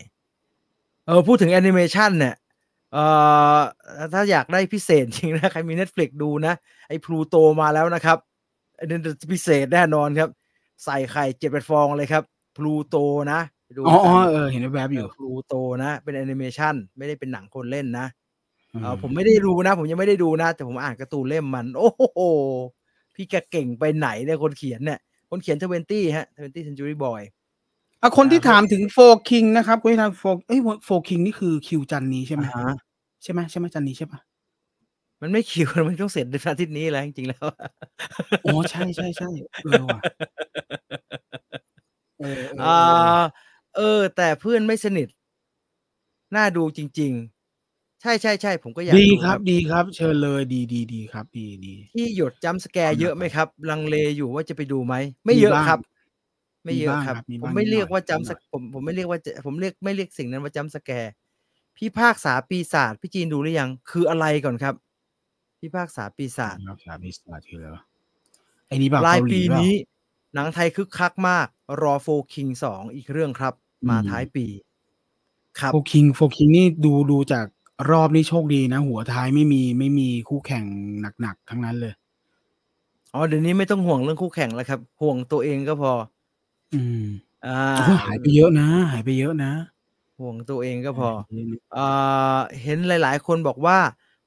[1.06, 2.34] เออพูดถึงแอนิเมชันเนี่ย
[2.92, 3.04] เอ่
[3.56, 3.58] อ
[4.12, 6.54] ถ้าอยากได้พิเศษจริงนะใครมี Netflix ดูนะ
[6.88, 8.18] ไอ้พลูโตมาแล้วนะครับ
[8.78, 8.96] อันนี้
[9.32, 10.30] พิเศษแน่นอนครับ
[10.84, 12.22] ใส่ไข่เจ็ดแปดฟองเลยครับ
[12.56, 12.96] พลูโต
[13.32, 18.06] นะไปดูอ๋ออ๋อกันเออเห็นแวบๆอยู่พลูโตนะ เป็นแอนิเมชันไม่ได้เป็นหนังคนเล่นนะ
[18.82, 22.20] เออผมไม่ได้ดูนะ ผมยังไม่ได้ดูนะ แต่ผมอ่านการ์ตูนเล่มมัน โอ้โห
[23.14, 24.98] พี่แกเก่งไปไหนเนี่ยคนเขียนเนี่ย
[25.30, 27.22] คนเขียน Twenty ฮะ Twentieth Century Boys
[28.02, 32.74] อะคนที่อ่าถามถึง Four Kings นะครับคนที่ถาม Four เอ้ย Four Kings นี่คือคิวจันทร์นี้ใช่ไหมอ่าฮะ
[33.22, 34.20] ใช่ไหมใช่ไหมจันทร์นี้ใช่ปะ
[35.22, 37.46] มันไม่คิวมันต้องเสร็จในอาทิตย์นี้แล้วจริงๆแล้ว
[38.44, 39.28] อ๋อใช่ใช่ใช่
[39.62, 40.00] เออว่ะ
[42.18, 43.22] เออเออเออ่อา
[43.76, 45.08] เออ แต่เพื่อนไม่สนิท
[46.36, 47.12] น่าดูจริง
[47.58, 54.94] ๆ ใช่ใช่ใช่ผมก็อยากดีดูครับ ดีครับ เชิญเลยดีดีดีครับ ดีดีที่หยดจัมป์สแกครัร์บเยอะไหมครับ ลังเลอยู่ว่าจะไปดูไหม
[55.26, 55.78] ไม่มีเยอะบ้างครับ
[56.64, 61.12] ไม่เยอะมีบ้างครับครับมีผมบ้างไม่นิดเรียกหน่อยว่าจัมป์นิดหน่อยผมผมไม่เรียกว่าจะผมเรียกไม่เรียกสิ่งนั้นว่าจัมป์สแกร์
[61.76, 64.74] พี่ภาคษาปีศาจพี่จีนดูหรือยัง คืออะไรก่อนครับ
[65.60, 67.82] พี่ภาคษาปีศาจครับสามิสตาร์คืออะไรวะ
[68.66, 69.72] ไอ้นี่เปล่าปลายเกหปีเปล่นี้
[70.34, 71.46] หนังไทยคึกคักมาก
[71.82, 73.54] รอโฟคิงสองอีกเรื่องครับ
[73.90, 74.46] มาอืมท้ายปี
[75.60, 77.46] ครับโฟคิงโฟคิงนี่ดูดูจาก
[77.90, 80.64] รอบนี้โชคดีนะ หัวท้ายไม่มีไม่มีคู่แข่ง
[81.20, 81.94] หนักๆทั้งนั้นเลย
[83.14, 85.92] อ๋อเดี๋ยวนี้ไม่ต้องห่วงเรื่องคู่แข่งแล้วครับ ห่วงตัวเองก็พอ
[86.74, 87.04] อืม
[87.46, 89.52] อ่าโอ้หายไปเยอะนะ หายไปเยอะนะ
[90.20, 93.78] ห่วงตัวเองก็พอหายไปเยอะนะอ่าเห็นหลาย ๆ คนบอกว่า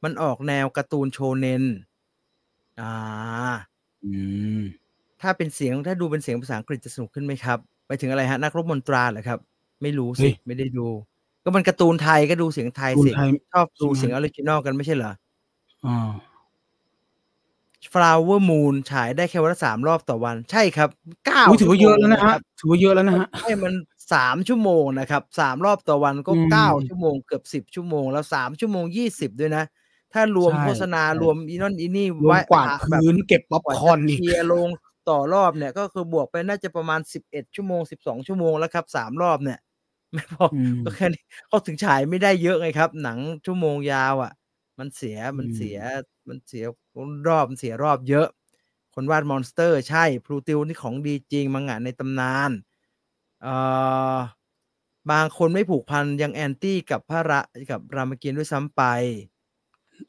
[0.04, 1.64] มันออกแนวการ์ตูนโชเนน
[2.82, 2.94] อ่า
[4.06, 4.14] อื
[4.60, 4.62] ม
[5.22, 9.40] ถ้าเป็นเสียงถ้าดูเป็นเสียงภาษาอังกฤษจะสนุกขึ้นไหมครับ ไปถึงอะไรฮะ นักรบมนตราเหรอครับ
[9.82, 10.88] ไม่รู้เฮ้สิยไม่ได้ดู
[11.44, 15.12] ก็มันการ์ตูนไทยก็ดูเสียงไทยคุณสิไทยชอบดูใช่ไหมเสียง original กันไม่ใช่เหรอ
[15.86, 16.12] อ่า
[17.94, 20.90] Flower Moon ฉายได้แค่วันละสามรอบต่อวัน ใช่ครับ
[21.26, 23.74] เก้าอุ๊ยถือว่าเยอะแล้วนะชั่โมงฮะถือว่าเยอะแล้วนะฮะให้มัน
[24.14, 29.64] สามชั่วโมงนะครับสามรอบต่อวันก็อืมเก้าชั่วโมงเกือบสิบชั่วโมง แล้วสามชั่วโมงยี่สิบด้วยนะ
[30.14, 34.70] ถ้ารวมใช่โฆษณาใช่รวมอีนอนอีนี่รวมกวาดแบบพื้นเก็บป๊อปกว่าคอร์นจะอีกเคลียร์โรง
[35.10, 39.60] ต่อรอบเนี่ย ก็คือบวกไปน่าจะประมาณสิบเอ็ดชั่วโมงสิบสองชั่วโมงแล้วครับสามรอบเนี่ย
[40.14, 44.32] ไม่พออืมก็แค่นี้เขาถึงฉายไม่ได้เยอะไงครับ หนังชั่วโมงยาวอะ
[44.80, 45.78] มันเสียมันอืมเสีย
[46.28, 46.64] มันเสีย
[47.28, 48.28] รอบมันเสียรอบเยอะ
[48.96, 52.52] คนวาดมอนสเตอร์ใช่พลูโตนี่ของดีจริงมังงะในตำนาน
[53.42, 53.54] เอ่
[54.16, 54.18] อ
[55.12, 58.84] บางคนไม่ผูกพันยังแอนตี้กับพระระกับรามเกียรติ์ด้วยซ้ำไป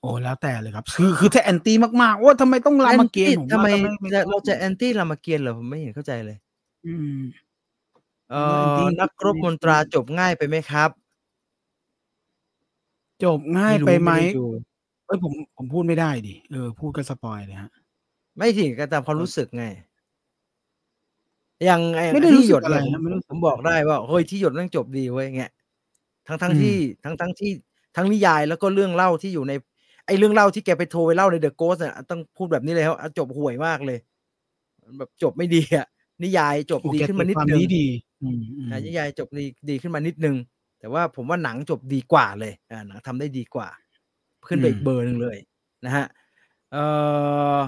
[0.00, 6.36] โอ้แล้วแต่เลยครับคือคือถ้าแอนตี้มากๆว่าทำไมต้องรามเกียรติ์ผมทำไมว่าก็จะเราจะแอนตี้รามเกียรติ์เหรอผมไม่เห็นเข้าใจเลย
[6.86, 7.18] อืม
[8.30, 10.90] เอ่แอนอตี้นักรบมนตราจบง่ายไปไหมครับ
[13.24, 14.46] จบง่ายรู้ไปไหมด้ดู
[15.06, 17.70] เอ้ยผมผมพูดไม่ได้ดิเออพูดก็ spoil เลยฮะ
[18.36, 19.64] ไม่ถึงกันตามความรู้สึกไง
[21.64, 25.52] อย่างไอ้ไม่ได้ที่รู้หยสึกดอะไรเนี่ยนะไม่รู้สึผมบอกได้ว่าเฮ้ยที่หยดแม่งจบดีเว้ยเงี้ย
[26.26, 27.50] ทั้งทั้งอืมที่ทั้งทั้งที่
[27.96, 29.52] ทั้งนิยายแล้วก็เรื่องเล่าที่อยู่ใน
[30.06, 33.98] ไอ้เรื่องเล่าที่แกไปโทรไปเล่าในเดอะโกสเนี่ยต้องพูดแบบนี้เลยครับจบห่วยมากเลย
[34.98, 35.86] แบบจบไม่ดีอะ
[36.22, 37.86] นิยายจบโอดีเคขึ้นมานิดความนึงนี้ดี
[38.22, 40.36] อืมอืมอะนิยายจบดีดีขึ้นมานิดนึง
[40.80, 43.68] แต่ว่าผมว่าหนังจบดีกว่าเลยอ่าหนังทำได้ดีกว่า
[44.48, 45.38] ขึ้นไปอีกเบอร์หนึ่งเลย
[45.84, 46.06] นะฮะ
[46.72, 46.84] เอ่
[47.56, 47.58] อ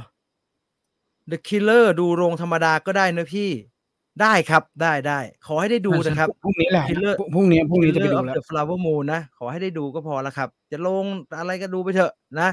[1.31, 3.51] The Killer ดูโรงธรรมดาก็ได้นะพี่
[4.22, 11.05] ได้ครับได้ได้ขอให้ได้ดูนะครับพรุ่งนี้แหละ Killer พรุ่งนี้พรุ่งนี้จะไป Killer ดู of แล้ว the Flower Moon นะขอให้ได้ดูก็พอแล้วครับ จะลง
[11.38, 12.48] อะไรก็ดูไปเถอะนะ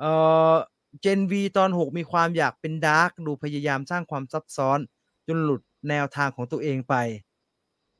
[0.00, 0.10] เอ่
[0.52, 0.54] อ
[1.00, 4.78] เจนวีตอนหกมีความอยากเป็นดาร์กดูพยายามสร้างความซับซ้อน
[5.26, 6.94] จนหลุดแนวทางของตัวเองไป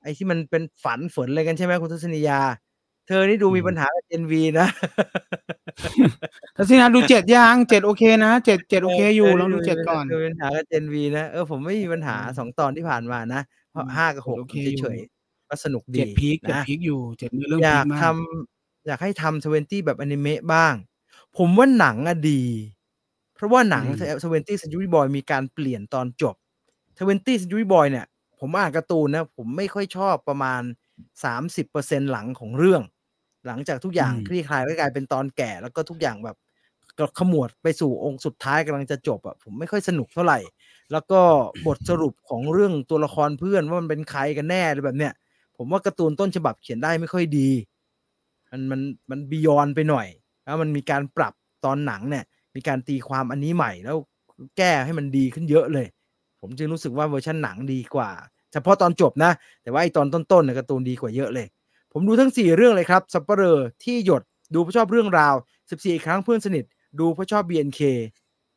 [0.02, 2.40] ไอ้ที่มันเป็นฝันฝนอะไรกันใช่ไหมคุณทัศนียา
[3.06, 4.68] เธอนี่ดูมีอืมปัญหากับเจนวีนะ
[6.54, 20.74] แต่สินะดูเจ็ดยังเจ็ดโอเคนะเจ็ดเจ็ดโอเคอยู่ลองดูเจ็ดก่อนมีปัญหากับเจนวีนะเออผมไม่มีปัญหาอืมสองตอนที่ผ่านมานะเพราะอืมห้ากับหกโอเคเฉยๆก็สนุกดีเจ็ดพีคเจ็ดนะพีคอยู่เจ็ดมีเรื่องอพียาคกมากทำอยากให้ทำทเวนตี้แบบอนิเมะบ้าง
[21.36, 22.42] ผมว่าหนังอะดี
[23.34, 23.84] เพราะว่าหนัง
[24.24, 26.34] ทเวนตี้ e ซ t จูรี่บอยมีการเปลี่ยนตอนจบ
[26.98, 28.06] ทเวนตี้ e ซ t จูรี่บอยเนี่ย
[28.40, 30.62] ผมอ่านการ์ตูนนะ ผมไม่ค่อยชอบประมาณ
[31.24, 32.82] สามสิบเปอร์เซ็นหลังของเรื่อง
[33.46, 36.36] หลังจากทุกอย่างอืมคลี่คลายก็กลายเป็นตอนแก่แล้วก็ทุกอย่างแบบ
[36.98, 40.38] ก็ขมวดไปสู่องค์สุดท้ายกำลังจะจบอะผมไม่ค่อยสนุกเท่าไหร่
[40.92, 41.20] แล้วก็
[41.66, 45.12] บทสรุปของเรื่องตัวละครเพื่อนว่ามันเป็นใครกันแน่อะไรแบบเนี้ย
[45.56, 47.48] ผมว่าการ์ตูนต้นฉบับเขียนได้ไม่ค่อยดี
[48.50, 48.80] มันมัน
[49.10, 50.06] มันบียอนไปหน่อย
[50.44, 52.24] แล้วมันมีการปรับตอนหนังเนี่ย
[52.56, 53.96] มีการตีความอันนี้ใหม่แล้ว
[54.58, 55.86] แก้ให้มันดีขึ้นเยอะเลย
[56.40, 58.10] ผมจึงรู้สึกว่าเวอร์ชันหนังดีกว่า
[58.52, 59.32] เฉพาะตอนจบนะ
[59.62, 61.46] แต่ว่าไอตอนต้นๆเนี่ยการ์ตูนดีกว่าเยอะเลย
[61.98, 64.22] ผมดูทั้ง 4 เรื่องเลยครับสัปเหร่อที่หยด
[64.54, 65.34] ดูเพราะชอบเรื่องราว
[65.68, 66.64] 14 ครั้งเพื่อนสนิท
[67.00, 67.80] ดูเพราะชอบ BNK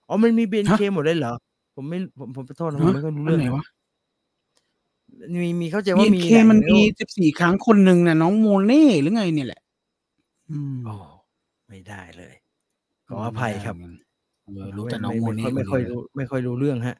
[0.08, 1.34] อ๋อมันมี BNK หมดเลยเหรอ
[1.75, 3.63] ผมไม่ผมผมขอโทษนะผมไม่ค่อยรู้เรื่เรื่องงอไหนวะ
[5.43, 9.62] มีมีเข้าใจบีว่าเอ็นมีเคแหละมันอยู่มีใสิบสี่ครั้งคนหนึ่งน่ะน้องโมเน่หรือไงเนี่ยแหละ
[10.49, 10.93] อืมโอ้
[11.67, 12.34] ไม่ได้เลย
[13.08, 13.75] ขออภัยครับ
[14.45, 16.95] เออรู้แต่น้องโมไม่เน่ไม่ค่อยนเดีวรู้ไม่ค่อยรู้เรื่องฮะ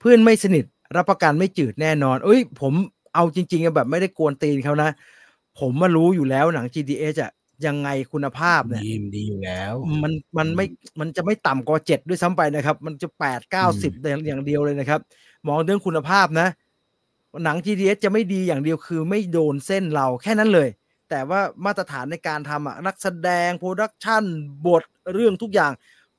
[0.00, 0.64] เพื่อนไม่สนิท
[0.96, 2.72] รับประกันไม่จืดแน่นอน เอ้ย ผม
[3.14, 4.90] เอาจริงๆอะแบบไม่ได้กวนตีนเขานะ
[5.60, 7.32] ผมมารู้อยู่แล้วหนัง GDS อะ
[7.66, 10.66] ยังไงคุณภาพเนี่ยดีมนดีอยู่แล้ว มันมันไม่
[11.00, 15.00] มันจะไม่ต่ำกว่าเจ็ดด้วยซ้ำไปนะครับ มันจะแปดเก้าสิบอืมอย่างอย่างเดียวเลยนะครับ
[15.48, 16.48] มองเรื่องคุณภาพนะ
[17.44, 20.68] หนัง GDS จะไม่ดีอย่างเดียวคือไม่โดนเส้นเราแค่นั้นเลย
[21.10, 24.24] แต่ว่ามาตรฐานในการทำอะนักแสดงโปรดักชัน
[24.66, 24.82] บท
[25.14, 25.72] เรื่องทุกอย่าง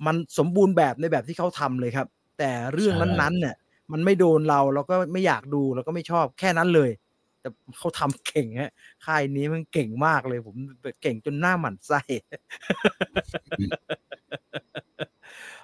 [0.05, 2.07] มันสมบูรณ์แบบในแบบที่เขาทำเลยครับ
[2.39, 3.55] แต่เรื่องนั้นๆเนี่ย
[3.91, 6.89] มันไม่โดนเราเราก็ไม่อยากดูเราก็ไม่ชอบแค่นั้นเลย
[7.43, 8.71] แต่เขาทำเก่งฮะ
[9.05, 10.55] ค่ายนี้มันเก่งมากเลย ผม
[11.01, 12.01] เก่งจนหน้าหมันไส้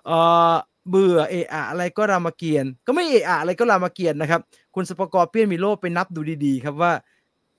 [0.05, 0.11] เอ
[0.51, 0.53] อ
[0.89, 4.41] เบื่อเอะอะอะไรก็รามเกียรติก็ไม่เอะอะอะไรก็รามเกียรตินะครับ
[4.75, 6.93] คุณ Scorpion มิโลไปนับดูดีๆ ครับว่า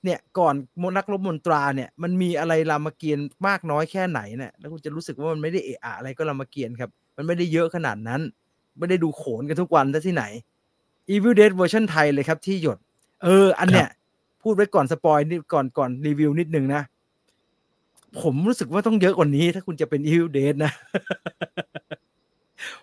[0.03, 8.21] เนี่ยก่อนมนักรบมนตราเนี่ยมันมีอะไรรามเกียรติ์มากน้อยแค่ไหนเนี่ยแล้วคุณจะรู้สึกว่ามันไม่ได้เอะอะอะไรก็รามเกียรติ์ครับ มันไม่ได้เยอะขนาดนั้น
[8.77, 10.25] ไม่ได้ดูโขนกันทุกวันที่ไหน
[11.13, 12.77] Evil Dead เวอร์ชันไทยเลยครับธี่หยด
[13.23, 13.87] เออ อันเนี้ย
[14.41, 16.81] พูดไว้ก่อน spoil นิดก่อนก่อนรีวิวนิดนึงนะ
[18.21, 20.71] ผมรู้สึกว่าต้องเยอะกว่านี้ ถ้าคุณจะเป็น Evil Dead นะ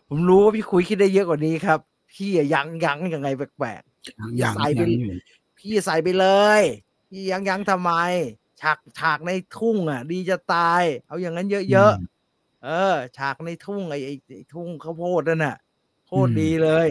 [0.09, 1.79] ผมรู้ว่าพี่คุยคิดได้เยอะกว่านี้ครับ
[2.13, 5.19] พี่อะยังยังยังไงแปลกๆอย่างใส่ไปอย่างอยู่
[5.59, 6.27] พี่ใส่ไปเล
[6.61, 6.63] ย
[7.09, 7.93] พี่ยังยังทำไม
[8.61, 15.57] ฉากฉากในทุ่งอะ ดีจะตาย เอาอย่างนั้นเยอะๆเออ ฉากในทุ่งไอ้ไอ้ไอ้ทุ่งข้าวโพดนั่นน่ะ
[16.07, 16.89] โคตรดีเลย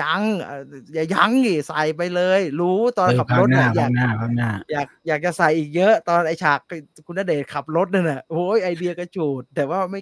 [0.00, 0.62] ยังเอ่อ
[0.94, 6.58] อย่ายังอีใส่ไปเลย รู้ตอนเออขับภารคถหน้าน่ะอากภายคหน้าภาคหน้าอยากอยากจะใส่อีกเยอะ ตอนไอ้ฉาก
[7.06, 10.00] คุณณเดชน์ขับรถนั่นน่ะโอ้ยไอเดียกระจูด แต่ว่าไม่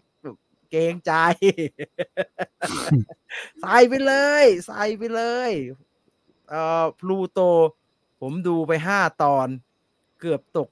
[0.71, 1.12] เกรงใจ
[3.62, 5.51] ใส่ไปเลย ใส่ไปเลย
[6.49, 7.41] เอ่อพลูโต
[8.21, 9.49] ผมดูไปห้าตอน
[10.21, 10.69] เกือบตก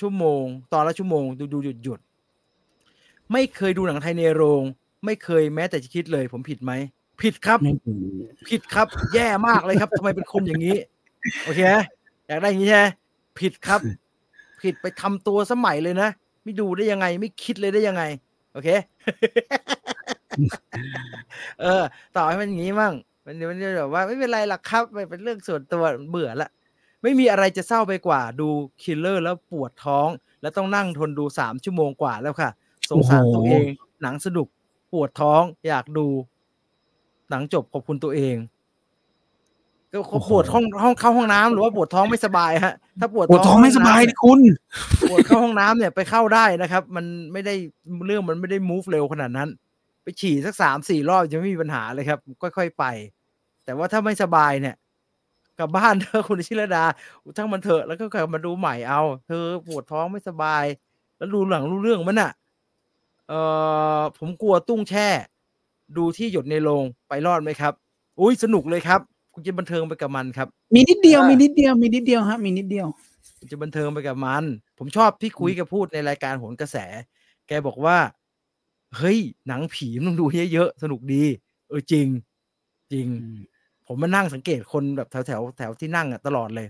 [0.00, 2.00] ชั่วโมง ตอนละชั่วโมง ดูดูหยุดหยุด
[3.32, 4.62] ไม่เคยดูหนังไทยในโรง
[5.04, 6.72] ไม่เคยแม้แต่จะคิดเลย ผมผิดไหม
[7.20, 7.58] ผิดครับ
[8.48, 10.76] ผิดครับ แย่มากเลยครับทำไมเป็นคนอย่างนี้
[11.44, 11.60] โอเค
[12.26, 12.86] อยากได้อย่างนี้ใช่ไหม
[13.38, 13.80] ผิดครับ
[14.62, 16.08] ผิดไปทำตัวสมัยเลยนะ
[16.42, 18.02] ไม่ดูได้ยังไง ไม่คิดเลยได้ยังไง
[18.52, 18.68] โอเค
[21.60, 21.82] เออ
[22.16, 22.94] ต่อให้มันอย่างนี้มั่ง
[23.26, 26.50] มันมันจะแบบว่าไม่เป็นไรหรอกครับมันเป็นเรื่องส่วนตัวเบื่อละ
[27.02, 28.48] ไม่มีอะไรจะเศร้าไปกว่าดู
[28.82, 30.08] Killers แล้วปวดท้อง
[30.42, 32.50] แล้วต้องนั่งทนดูสามชั่วโมงกว่าแล้วค่ะ
[32.90, 33.66] สงสารตัวเอง
[34.02, 34.48] หนังสนุก
[34.92, 36.06] ปวดท้องอยากดู
[37.34, 38.36] หนังจบขอบคุณตัวเอง
[39.92, 39.98] ก็
[40.30, 44.40] ปวดห้องห้องเข้าห้องน้ำหรือว่าปวดท้องไม่สบายฮะ ถ้าปวดปวดท้องไม่สบายดิคุณ
[45.10, 47.54] ปวดเข้าห้องน้ำเนี่ยไปเข้าได้นะครับ มันไม่ได้
[48.06, 49.48] เรื่องมันไม่ได้ move เร็วขนาดนั้น
[50.02, 52.84] ไปฉี่สักสามสี่รอบจะไม่มีปัญหาเลยครับ ค่อยๆไป
[53.64, 54.76] แต่ว่าถ้าไม่สบายเนี่ย
[55.58, 56.84] กลับบ้านเธอคุณชิรดา
[57.38, 60.64] ทั้งมันเถอะแล้วก็กลับมาดูใหม่เอา เธอปวดท้องไม่สบาย
[61.16, 62.32] แล้วดูหลังรู้เรื่องมันอะ
[63.28, 63.32] เอ
[63.98, 65.08] อผมกลัวตุ้งแช่
[65.96, 67.72] ดูที่หยดในโรงไปรอดไหมครับ
[68.20, 69.00] อุ้ยสนุกเลยครับ
[69.34, 72.86] คุณจะบันเทิงไปกับมันครับ มีนิดเดียวมีนิดเดียวมีนิดเดียวฮะมีนิดเดียว
[73.38, 74.44] คุณจะบันเทิงไปกับมัน
[74.78, 76.76] ผมชอบพี่คุยกับพูดในรายการโหนกระแส
[77.48, 77.96] แกบอกว่า
[78.96, 79.18] เฮ้ย
[79.48, 81.22] หนังผีมันต้องดูเยอะๆสนุกดี
[81.68, 82.06] เออจริง
[82.92, 83.06] จริง
[83.86, 86.68] ผมมานั่งสังเกตคนแบบแถวแถวแถวที่นั่งอะตลอดเลย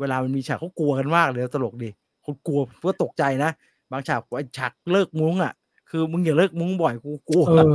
[0.00, 1.90] เวลามันมีฉากเขากลัวกันมากเลยตลกดี
[2.24, 3.50] คนกลัวเพื่อตกใจนะ
[3.90, 5.52] บางฉากไอ้ฉากเลิกมุ้งอะ
[5.90, 7.74] คือมึงอย่าเลิกมุ้งบ่อยกูกลัวเออ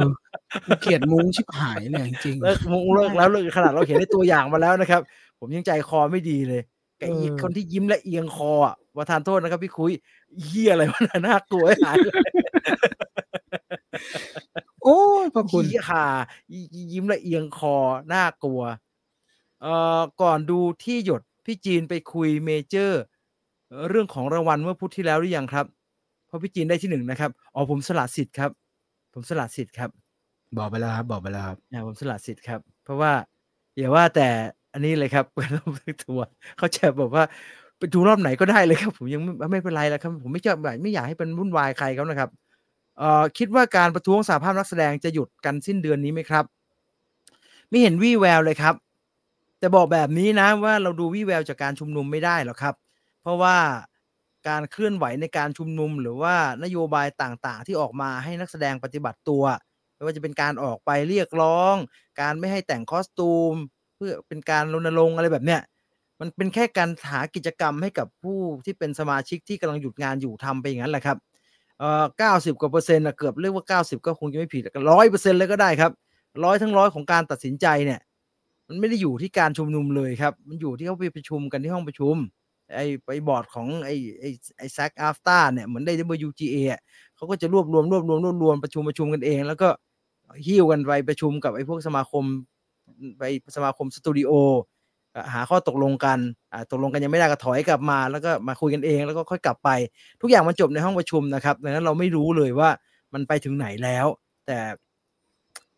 [0.66, 5.02] กูเกลียดมุ้งชิบหายเลยจริงๆเลิกมุ้งเลิกแล้วเลิกขนาดเราเห็นในตัวอย่างมาแล้วนะครับ
[5.40, 6.62] ผมยังใจคอไม่ดีเลย
[7.00, 9.92] กับอีกเออคนที่ยิ้มและเอียงคออะประทานโทษนะครับพี่คุย
[10.46, 12.14] เฮียอะไรวะน่ะน่ากลัวชิบหายเลย
[14.84, 16.06] โอ้ยพระคุณขี้ขา
[16.92, 17.76] ยิ้มและเอียงคอ
[18.14, 18.62] น่ากลัว
[19.62, 23.02] เอ่อก่อนดูธี่หยดพี่จีนไปคุยเมเจอร์
[23.90, 25.66] เรื่องของรางวัลเมื่อพุธที่แล้วหรือยังครับ
[26.32, 28.52] เพราะพี่จีนได้ที่หนึ่งนะครับอ๋อผมสละสิทธิ์ครับ
[29.14, 29.90] ผมสละสิทธิ์ครับ
[30.58, 33.12] บอกไปแล้วครับ บอกไปแล้วครับนะผมสละสิทธิ์ครับ เพราะว่า
[33.78, 34.28] อย่าว่าแต่
[34.74, 35.72] อันนี้เลยครับเปิดรอบ
[36.04, 36.26] ทัวร์
[36.58, 37.24] เขาแชร์บอกว่า
[37.78, 42.30] ไปดูรอบไหนก็ได้เลยครับ ผมยังไม่ไม่เป็นไรแล้วครับ ผมไม่ชอบแบบไม่อยากให้เป็นวุ่นวายใครเขานะครับ
[42.98, 46.46] เอ่อคิดว่าการประท้วงสาภาพนักแสดงจะหยุดกันสิ้นเดือนนี้ไหมครับ
[47.70, 48.76] ไม่เห็นวี่แววเลยครับ
[49.60, 52.76] แต่บอกแบบนี้นะว่าเราดูวี่แววจากการชุมนุมไม่ได้หรอกครับ
[53.22, 53.56] เพราะว่า
[54.48, 59.44] การเคลื่อนไหวในการชุมนุม หรือว่านโยบายต่างๆ ที่ออกมาให้นักแสดงปฏิบัติตัว
[59.96, 61.76] ไม่ว่าจะเป็นการออกไปเรียกร้อง
[62.22, 63.54] การไม่ให้แต่งคอสตูม
[63.96, 65.62] เพื่อเป็นการรณรงค์อะไรแบบเนี้ย
[66.20, 71.18] มันเป็นแค่การหากิจกรรมให้กับผู้ที่เป็นสมาชิกที่กำลังหยุดงานอยู่ทำไปอย่างนั้นแหละครับ
[71.80, 75.92] เอ่อเก้าสิบกว่าเปอร์เซ็นต์นะเกือบเรียกว่าเก้าสิบก็คงจะไม่ผิดร้อยเปอร์เซ็นต์เลยก็ได้ครับ
[76.46, 78.00] ร้อยทั้งร้อยของการตัดสินใจเนี่ย
[78.68, 82.16] มันไม่ได้อยู่ที่การชุมนุมเลยครับ มันอยู่ที่เขาไปประชุมกันที่ห้องประชุม
[82.76, 85.94] ไอ้ไปบอร์ดของไอ้ไอ้ไอ้แซกอาฟตาเนี่ยเหมือนได้
[86.28, 86.56] WGA
[87.16, 89.70] เขาก็จะรวบรวมรวบรวมรวบรวมประชุมประชุมกันเอง แล้วก็
[90.46, 92.24] หิ้วกันไปประชุมกับไอ้พวกสมาคม
[93.18, 93.24] ไป
[93.56, 94.32] สมาคมสตูดิโอ
[95.34, 96.20] หาข้อตกลงกัน
[96.54, 99.70] อ่าตกลงกันยังไม่ได้ก็ถอยกลับมา แล้วก็มาคุยกันเองแล้วก็ค่อยกลับไป
[100.22, 102.70] ทุกอย่างมันจบในห้องประชุมนะครับดังนั้นเราไม่รู้เลยว่า
[103.14, 104.06] มันไปถึงไหนแล้ว
[104.48, 104.60] แต่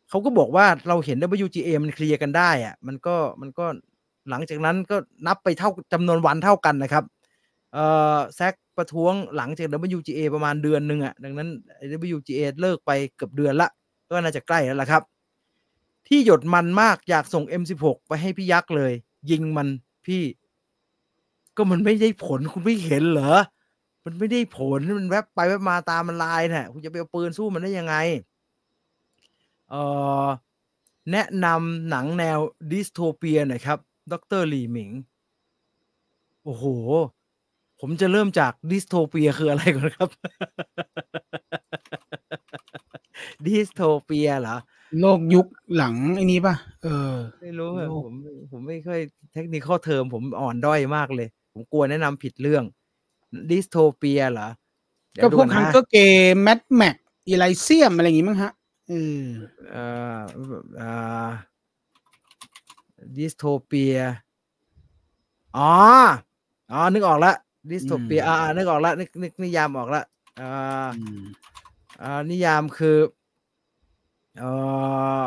[0.10, 3.66] เขาก็บอกว่าเราเห็น WGA มันเคลียร์กันได้อะมันก็มันก็
[4.30, 7.04] หลังจากนั้นก็นับไปเท่าจำนวนวันเท่ากันนะครับ
[7.74, 11.50] เอ่อแซกประท้วงหลังจาก WGA ประมาณเดือนหนึ่งอะดังนั้น
[12.16, 13.70] WGA เลิกไปเกือบเดือนละ
[14.10, 15.04] ก็น่าจะใกล้แล้วล่ะครับ
[16.08, 18.94] ที่หยดมันมากอยากส่ง M16 ไปให้พี่ยักษ์เลย
[19.32, 19.68] ยิงมัน
[20.06, 20.24] พี่
[21.58, 23.34] ก็มันไม่ได้ผลคุณไม่เห็นเหรอ
[24.06, 27.96] มันไม่ได้ผล มันแวบไปแวบมาตามมันลายน่ะคุณจะไปเอาปืนสู้มันได้ยังไง
[29.70, 29.82] เอ่
[30.26, 30.28] อ
[31.12, 32.40] แนะนำหนังแนว
[32.72, 33.80] dystopia หน่อยครับ
[34.12, 34.92] ดรหลีหมิง
[36.44, 36.66] โอ้โห
[37.80, 40.10] ผมจะเริ่มจาก dystopia คืออะไรก่อนครับ
[43.46, 44.58] dystopia เหรอ
[45.00, 48.16] โลกยุคหลังไอ้นี้ป่ะ เออ ไม่รู้อะโลกผม
[48.51, 48.99] ผมไม่ค่อย
[49.34, 52.64] technical term ผมอ่อนด้อยมากเลย ผมกลัวแนะนำผิดเรื่อง
[53.49, 54.49] dystopia เหรอ
[55.14, 56.95] เดี๋ยวก็ดูพวกนะ Hunger Games Mad Max
[57.28, 58.51] Elysium อะไรอย่างงี้มั้งฮะ
[58.89, 59.24] เออ
[59.72, 59.84] เอ่
[60.18, 60.22] อ
[60.78, 60.89] เอ่
[61.26, 61.30] อ
[63.18, 63.95] dystopia
[65.58, 65.72] อ๋อ
[66.72, 67.34] อ๋อ นึกออกละ
[67.70, 70.04] dystopia อืมอ่าอ่า นึกออกละ นึกนึกนิยามออกละ
[70.41, 70.51] อ่า
[70.97, 71.22] อืม
[72.01, 72.97] อ่า นิยามคือ
[74.39, 74.49] เอ่
[75.22, 75.24] อ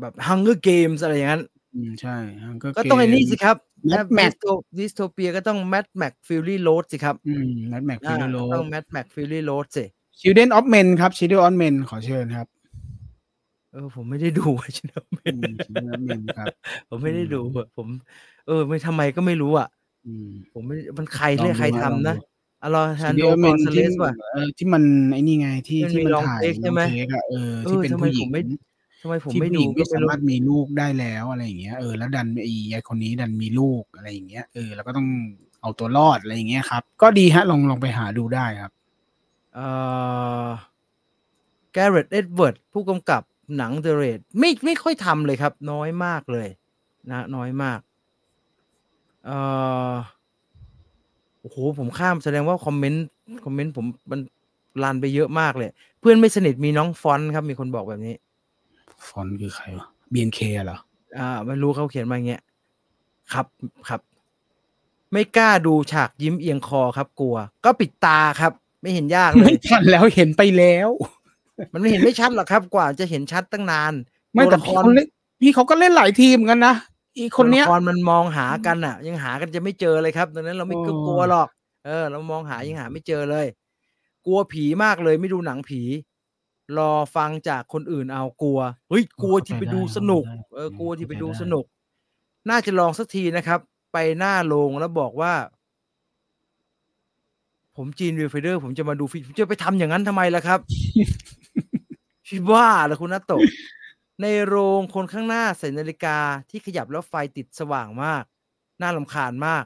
[0.00, 1.42] แบบ Hunger Games อะไรอย่างนั้น
[1.74, 3.56] อืมใช่ฮังเกอร์ก็ต้องไอ้นี่สิครับ
[3.92, 4.32] Mad Max
[4.78, 9.84] ดิสโทเปียก็ต้อง Mad Max Fury Road สิครับอืมแมทแม็กฟิอ่าลโลต้อง Mad Max Fury Road สิ
[10.20, 12.46] Children of Men ครับ Children of Men ขอเชิญครับ
[13.74, 16.48] เออผมไม่ได้ดูชินเมอืนม Children of Men ครับ
[16.88, 17.88] ผมไม่ได้อืมดูอะผม
[18.46, 19.68] เออ ไม่ทำไมก็ไม่รู้อะ
[20.06, 22.18] อืมผมไม่มันใครลองเรียกดูใครฮะลองทำนะดู
[22.62, 28.40] อลอฮันโด Children of กอ Men นซาเลที่สป่ะเออที่มันไอ้นี่ไงที่มันที่มีมันลองถ่ายเทคน้ใช่องไหมเค้กอะเออเอที่อเป็นทำไมผู้หผญิมงไม่
[29.02, 35.08] ทำไมผมที่ไม่ผู้หดูญิงก็ไม่ไม่สารู้มารถมีลูกได้แล้วอะไรอย่างเงี้ยเออแล้วดันไอ้ไอ้คนนี้ดันมีลูกอะไรอย่างเงี้ยเออแล้วก็ต้อง
[35.60, 38.72] เอาตัวรอดอะไรอย่างเงี้ยครับ ก็ดีฮะลองลองไปหาดูได้ครับ
[39.54, 39.66] เอ่
[40.44, 40.48] อ
[41.72, 43.22] แกเรตเอ็ดเวิร์ดผู้กำกับ
[43.56, 46.48] หนังเดเรดไม่ไม่ค่อยทำเลยครับ น้อยมากเลย
[47.10, 47.80] นะน้อยมาก
[49.26, 49.38] เอ่
[49.90, 49.92] อ
[51.40, 53.06] โอ้โหผมข้ามแสดงว่าคอมเมนต์
[53.44, 54.20] คอมเมนต์ผมมัน
[54.82, 55.70] ลันไปเยอะมากเลย
[56.00, 58.14] เพื่อนไม่สนิทมีน้องฟอนต์ครับ มีคนบอกแบบนี้
[59.08, 60.78] ฟอนต์คือใครวะ BNK เหรอ
[61.18, 62.42] อ่าไม่รู้เขาเขียนมาอย่างเงี้ย
[63.32, 63.46] ครับ
[63.88, 64.00] ครับ
[65.12, 70.90] ไม่กล้าดูฉากยิ้มเอียงคอครับกลัว ก็ปิดตาครับ ไม่เห็นยากเลไม่ยทันแล้วเห็นไปแล้ว
[71.72, 73.92] มันไม่เห็นไม่ชัดหรอกครับกว่าจะเห็นชัดตั้งนาน
[74.34, 75.08] ไม่แต่ตัวละคพี่รเขาเล่น
[75.40, 76.74] พี่เขาก็เล่นหลายทีมเหมือนกันนะ
[77.18, 81.48] อีกคนเนี้ยตัวละครมันมองหากันอะ ยังหากันจะไม่เจอเลยครับดังนั้นเราไม่โอ้กลัวหรอก
[81.86, 83.46] เออ เรามองหายังหาไม่เจอเลย
[84.26, 85.82] กลัวผีมากเลยไม่ดูหนังผี
[86.78, 90.24] รอฟังจากคนอื่นเอากลัวเฮ้ยกลัวที่ไปดูสนุก
[90.54, 91.64] เออกลัวที่ไปดูสนุก
[92.50, 93.60] น่าจะลองสักทีนะครับ
[93.92, 95.32] ไปหน้าโรงแล้วบอกว่า
[97.76, 100.60] ผมจีน Viewfinder ผมจะมาดูฟิล์มผมจะไปทำอย่างนั้นทำไมล่ะครับ
[102.34, 103.32] คิดว่าเหรอคุณนัตโต
[104.22, 106.18] ในโรงคนข้างหน้าใส่นาฬิกา
[106.50, 108.24] ที่ขยับแล้วไฟติดสว่างมาก
[108.80, 109.64] น่ารำคาญมาก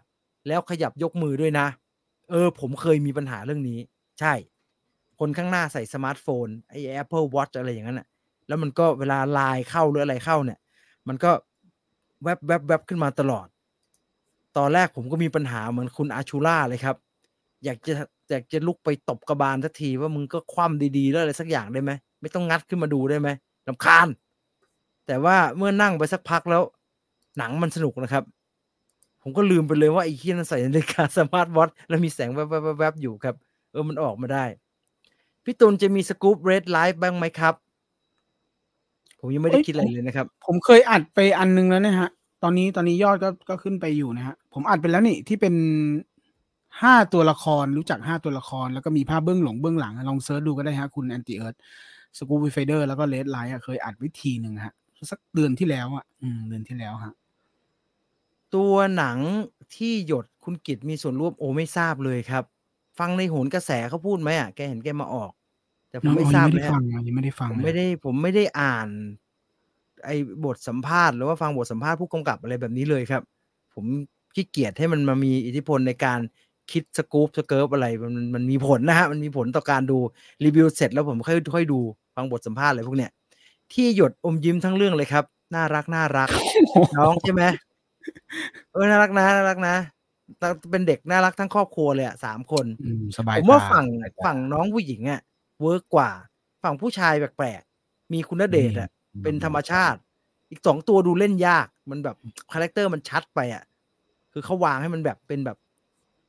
[0.49, 1.67] แล้วขยับยกมือด้วยนะ
[2.31, 3.79] เออ ผมเคยมีปัญหาเรื่องนี้
[4.21, 4.33] ใช่
[5.19, 8.07] คนข้างหน้าใส่สมาร์ทโฟนไอ้ Apple Watch อะไรอย่างนั้นน่ะ
[8.49, 10.59] แล้วมันก็เวลาไลน์เข้าหรืออะไรเข้าเนี่ย
[11.09, 11.31] มันก็
[12.23, 13.47] แวบแวบแวบขึ้นมาตลอด
[14.57, 16.97] ตอนแรกผมก็มีปัญหาเหมือนคุณอาชูล่าเลยครับ
[17.65, 17.93] อยากจะ
[18.31, 23.29] อยากจะลุกไปตบกระบาลสักทีว่ามึงก็คว่ำดีๆแล้วอะไรสักอย่างได้ไหม ไม่ต้องงัดขึ้นมาดูได้ไหม
[23.69, 24.09] รำคาญ
[25.07, 26.63] แต่ว่าเมื่อนั่งไปสักพักแล้ว
[27.39, 28.25] หนังมันสนุกนะครับ
[29.23, 33.35] ผมก็ลืมไปเลยว่าไอ้คนนี้ใส่นาฬิกาสมาร์ทวอทแล้วมีแสงแวบๆๆๆอยู่ครับ
[33.73, 34.45] เออมันออกมาได้
[35.45, 37.55] พี่ตุลจะมีสกู๊ป Red Life บ้างไหมครับ
[39.21, 42.11] ผมยังไม่ได้เอ้ยคิดอะไรเลยนะครับ ผมเคยอัดไปอันนึงแล้วเนี่ยฮะ
[42.43, 45.55] ตอนนี้ตอนนี้ยอดก็ก็ขึ้นไปอยู่นะฮะ ผมอัดไปแล้วนี่ที่เป็น
[46.83, 51.55] ห้าตัวละครรู้จักห้าตัวละคร แล้วก็มีภาพเบื้องหลงเบื้องหลัง ลอง search ดูก็ได้ฮะคุณแอนติเอิร์ธ
[52.19, 54.75] สกู๊ป Viewfinder แล้วก็ Redดไลท์เคยอัดไว้ทีหนึ่งฮะ
[55.11, 57.13] สักเดือนที่แล้วอะอืมเดือนที่แล้วฮะ
[58.55, 59.19] ตัวหนัง
[59.77, 62.45] ธี่หยดคุณกิตมีส่วนร่วมโอไม่ทราบเลยครับ
[62.99, 65.33] ฟังในโหนกระแสเขาพูดไหมอะแกเห็นแกมาออก
[65.91, 68.89] แต่ผมไม่ทราบยังไม่เลได้ฟังนะยังไม่ได้ฟังผมเลยไม่ได้ผมไม่ได้อ่าน
[70.05, 73.23] ไอ้บทสัมภาษณ์หรือว่าฟังบทสัมภาษณ์ผู้กำกับอะไรแบบนี้เลยครับ
[73.75, 73.85] ผม
[74.35, 76.21] ขี้เกียจให้มันมามีอิทธิพลในการ
[76.73, 79.99] คิดสกู๊ปสเกิร์ฟอะไรมันมันมันมีผลนะฮะ มันมีผลต่อการดู
[80.45, 81.81] รีวิวเสร็จแล้วผมค่อยค่อยดู
[82.17, 83.11] ฟังบทสัมภาษณ์อะไรพวกเนี้ย
[83.73, 86.29] ธี่หยดอมยิ้มทั้งเรื่องเลยครับ น่ารักน่ารัก
[86.99, 87.43] น้องใช่ไหม
[88.73, 89.77] เออน่ารักนะน่ารักนะ
[90.71, 95.21] เป็นเด็กน่ารักทั้งครอบครัวเลยอะสามคนอืมสบายผมว่าตฝั่งสบายตาฝั่งน้องผู้หญิงอะ
[95.63, 96.11] work กว่า
[96.63, 98.89] ฝั่งผู้ชายแปลกๆมีคุณณเดชน์อะ
[99.23, 99.99] เป็นธรรมชาติ
[100.51, 102.17] อีกสองตัวดูเล่นยาก มันแบบ
[102.53, 103.63] character มันชัดไปอะ
[104.33, 105.59] คือเขาวางให้มันแบบเป็นแบบ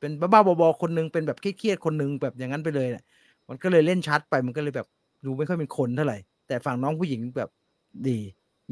[0.00, 3.04] เป็นบ้าๆบอๆคนนึงเป็นแบบเครียดๆคนนึงแบบอย่างนั้นไปเลยเนี่ย
[3.48, 4.86] มันก็เลยเล่นชัดไปมันก็เลยแบบ
[5.24, 7.50] ดูไม่ค่อยเป็นคนเท่าไหร่ แต่ฝั่งน้องผู้หญิงแบบ
[8.08, 8.18] ดี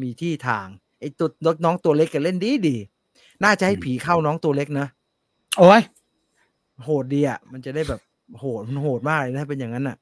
[0.02, 0.66] มีที่ทาง
[1.00, 1.28] ไอ้ตัว
[1.64, 4.86] น้องตัวเล็กก็เล่นดีดีๆน่าจะให้ผีเข้าน้องตัวเล็กนะ
[5.58, 5.82] โอ้ย
[6.84, 8.00] โหดดีอะ มันจะได้แบบ
[8.38, 9.96] โหดมันโหดมากเลยนะถ้าเป็นอย่างนั้นอะ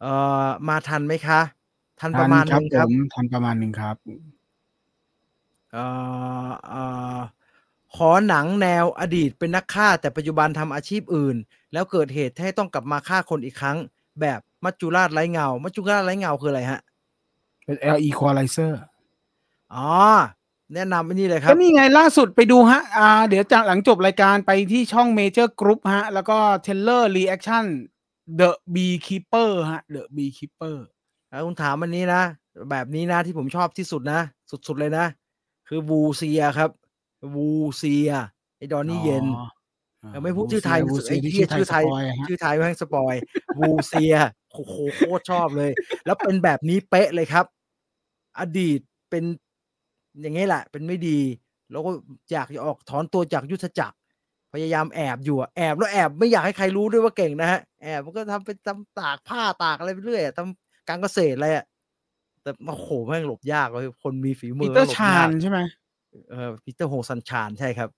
[0.00, 0.12] เอ่
[0.44, 1.40] อมาทันไหมคะ
[2.00, 3.96] ทันประมาณทันึนงคครัรับบผมทันประมาณหนึ่งครับ
[5.72, 5.84] เอ่
[6.46, 6.82] อเอ่
[7.16, 7.18] อ
[7.94, 11.36] ขอหนังแนวอดีตเป็นนักฆ่าแต่ปัจจุบันทำอาชีพอื่น
[11.72, 13.76] แล้วเกิดเหตุให้ต้องกลับมาฆ่าคนอีกครั้ง
[14.20, 16.80] แบบมัจจุราชไร้เงา มัจจุราชไร้เงาคืออะไรฮะ
[17.64, 18.72] เป็น L Equalizer
[19.74, 19.90] อ๋อ
[20.74, 27.64] แนะนำอันนี้เลยครัก็บนี่ไงล่าสุดไปดูฮะอ่าเดี๋ยวจากหลังจบรายการไปที่ช่องเมเจอร์กรุ๊ปฮะ แล้วก็ trailer rea ction
[28.40, 30.76] The Beekeeper ฮะ The Beekeeper
[31.28, 32.22] แล้วคุณถามอันนี้นะ
[32.70, 34.20] แบบนี้นะที่ผมชอบที่สุดนะ
[34.50, 35.06] สุดๆเลยนะ
[35.68, 36.70] คือวูเซียครับ
[37.34, 38.10] วูเซีย
[38.58, 39.46] ไอ้ดอนนี่เยนอ๋อ
[40.14, 43.14] ยังไม่พูดชื่อไทยวูเซีไอ้ที่เหี้ยชื่อไทย spoil ฮะชื่อไทยแม่ง spoil
[43.58, 44.14] วูเซีย
[44.52, 45.70] โอ้โหโคตรชอบเลย
[46.06, 47.44] แล้วเป็นแบบนี้เป๊ะเลยครับ
[48.38, 49.24] อดีตเป็น
[50.20, 51.18] อย่างนี้แหละ เป็นไม่ดี
[51.70, 51.90] แล้วก็
[52.32, 53.96] อยากจะออกถอนตัวจากยุทธจักร
[54.52, 61.64] พยายามแอบอยู่อะแอบแล้วแอบไม่อยากให้ใครรู้ด้วยว่าเก่งนะฮะแอบมันก็ทำเป็นทำตากผ้าตากอะไรไปเรื่อยอะทำการเกษตรอะไรอะ
[62.42, 65.58] แต่โอ้โหแม่งหลบยากเลยคนมีฝีมืปีอเตอร์หลบชายากนใช่ไหม
[66.30, 67.88] เออปีเตอร์โฮซันชานใช่ครับ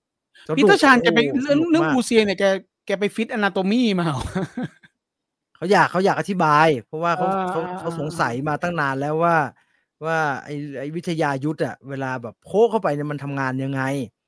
[0.47, 2.43] สนุกปีเตอร์ชานแกไปโโหเรื่องสนุกเรื่องมากบูเซียเนี่ยแก
[2.85, 4.21] แกไปฟิตอนาโตมีมาเหรอ
[5.57, 9.37] เขาอยากเขาอยากอธิบาย เพราะว่าเขาอ่าเขาเขาอ่าสงสัยมาตั้งนานแล้วว่า
[10.05, 13.81] ว่าไอ้ไอ้วิทยายุทธ์อะเวลาแบบโพกเข้าไปเนี่ยมันทำงานยังไง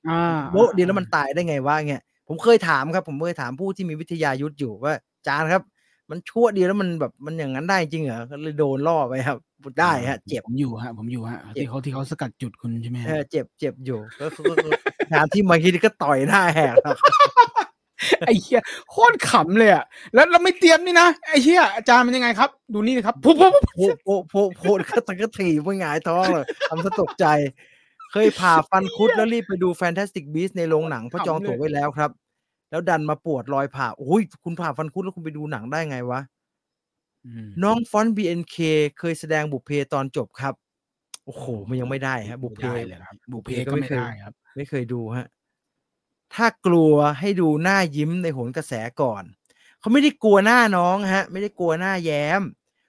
[0.10, 5.64] อ่าโบ๊ะเดียวแล้วมันตายได้ไงวะเงี้ยผมเคยถามครับ ผมเคยถามผู้ที่มีวิทยายุทธ์อยู่ว่าอาจารย์ครับ
[6.12, 9.38] มันชั่วเดียวแล้วมันแบบมันอย่างนั้นได้จริงเหรอก็เลยโดนล่อไปครับ
[9.80, 14.70] ได้ฮะ เจ็บผมอยู่ฮะ ผมอยู่ฮะเจ็บที่เขาที่เขาสกัดจุดคุณใช่ไหมฮะเออเจ็บเจ็บอยู่ก็ก็ก็ก็
[15.12, 16.97] งานที่มาคิดก็ต่อยหน้าแหกครับ
[18.26, 19.84] ไอ้เหี้ยโคตรขำเลยอะ
[20.14, 27.26] แล้วเราไม่เตรียมนี่นะไอ้เหี้ยอาจารย์มันยังไงครับ ดูนี่นะครับปุ๊บปุ๊บปุ๊บโพะโพะโพะโพะก็ตะก็ถีบไปหงายท้องเลยทำซะตกใจ
[28.12, 32.12] เคยผ่าฟันคุดแล้วรีบไปดู Fantastic Beasts ในโรงหนังเพราะจองตั๋วไว้แล้วครับ
[32.72, 36.22] แล้วดันมาปวดรอยผ่าโอ้ยคุณผ่าฟันคุดแล้วคุณไปดูหนังได้ไงวะ
[37.26, 38.55] อืมน้องฟอนต์ BNK
[38.99, 40.53] เคยแสดงบุพเพตอนจบครับ
[41.26, 45.28] โอ้โห มันยังไม่ได้ฮะ บุพเพไม่ได้เลยครับ บุพเพบุพเพก็ก็ไม่ไม่เคยได้ครับ ไม่เคยดูฮะ
[46.34, 49.24] ถ้ากลัวให้ดูหน้ายิ้มในโหนกระแสก่อน
[49.80, 52.41] เขาไม่ได้กลัวหน้าน้องฮะ ไม่ได้กลัวหน้าแย้ม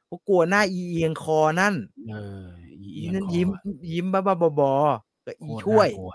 [0.06, 1.74] เขากลัวหน้าอีเอียงคอนั่น
[2.08, 2.14] เอ
[2.44, 2.46] อ
[2.80, 3.62] อีอีเอียงนั่นคอยิ้มอะ
[3.92, 6.10] ยิ้มบ้าบ้าๆบอๆกับโคอีตรช่วยน่ากลัว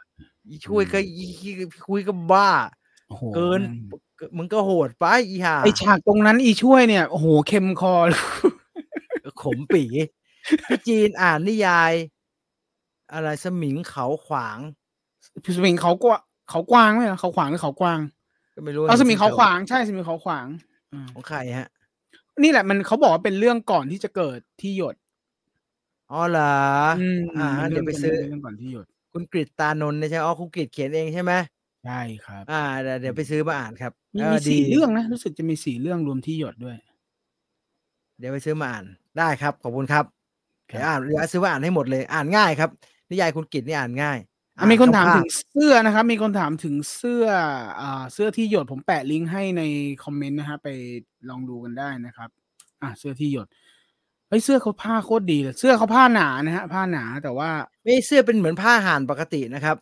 [0.48, 1.50] อีช่วยก็อืมอีอี
[1.88, 2.87] คุยก็บ้าโอ้โห
[3.36, 7.94] เกินแม่งมึงก็โหดไปอีห่าไอฉากตรงนั้นอีช่วยเนี่ยโอ้โหเค็มคอ
[9.42, 9.84] ขมปี
[10.68, 11.94] พี่จีนอ่านนิยาย
[13.14, 14.58] อะไรสมิงเขาขวาง
[15.44, 16.18] พี่สมิงเขากว่า
[16.50, 18.00] เขากวางไหมเหรอเขาขวางหรือเขากวาง
[18.56, 20.48] ก็ไม่รู้เอาสมิงเขาห็นขวางใช่สมิงเขาขวาง
[20.94, 21.70] อืมของใครฮะ
[22.44, 24.96] นี่แหละมันเขาบอกว่าเป็นเรื่องก่อนที่จะเกิดที่หยด
[26.12, 26.56] อ๋อเหรอ
[27.00, 31.34] อืมอ่ามันเดี๋ยวไปรื่องซื้อเรื่องก่อนที่หยดคุณกฤษตานนท์เนี่ยใช่ไหมอ๋อคุณกฤษเขียนเองใช่ไหม
[31.88, 36.76] ใช่ครับ อ่าเดี๋ยวเดี๋ยวไปซื้อมาอ่านครับมีเอมีอดีสี่เรื่องนะ รู้สึกจะมีสี่เรื่องรวมที่หยดด้วย
[38.20, 38.86] เดี๋ยวไปซื้อมาอ่าน
[39.18, 40.06] ได้ครับ ขอบคุณครับ
[40.72, 42.70] ครับเดี๋ยวอ่านเดี๋ยวซื้อมาอ่านให้หมดเลยอ่านง่ายครับ
[43.10, 44.18] นิยายคุณกฤษนี่อ่านง่าย
[44.58, 47.26] อะมีคนถามอ่ถึงเสื้อนะครับ มีคนถามถึงเสื้อ
[47.82, 49.64] อ่าเสื้อที่หยดผมแปะลิงก์ให้ใน
[50.04, 50.68] คอมเมนต์นะฮะไป
[51.30, 52.30] ลองดูกันได้นะครับ
[52.82, 53.48] อะเสื้อที่หยด
[54.30, 57.50] เฮ้ยเสื้อเขาผ้าโคตรดีเลยเสื้อเขาผ้าหนานะฮะผ้าหนาแต่ว่า
[57.84, 59.76] ไม่เสื้อเป็นเหมือนผ้าห่านปกตินะครับ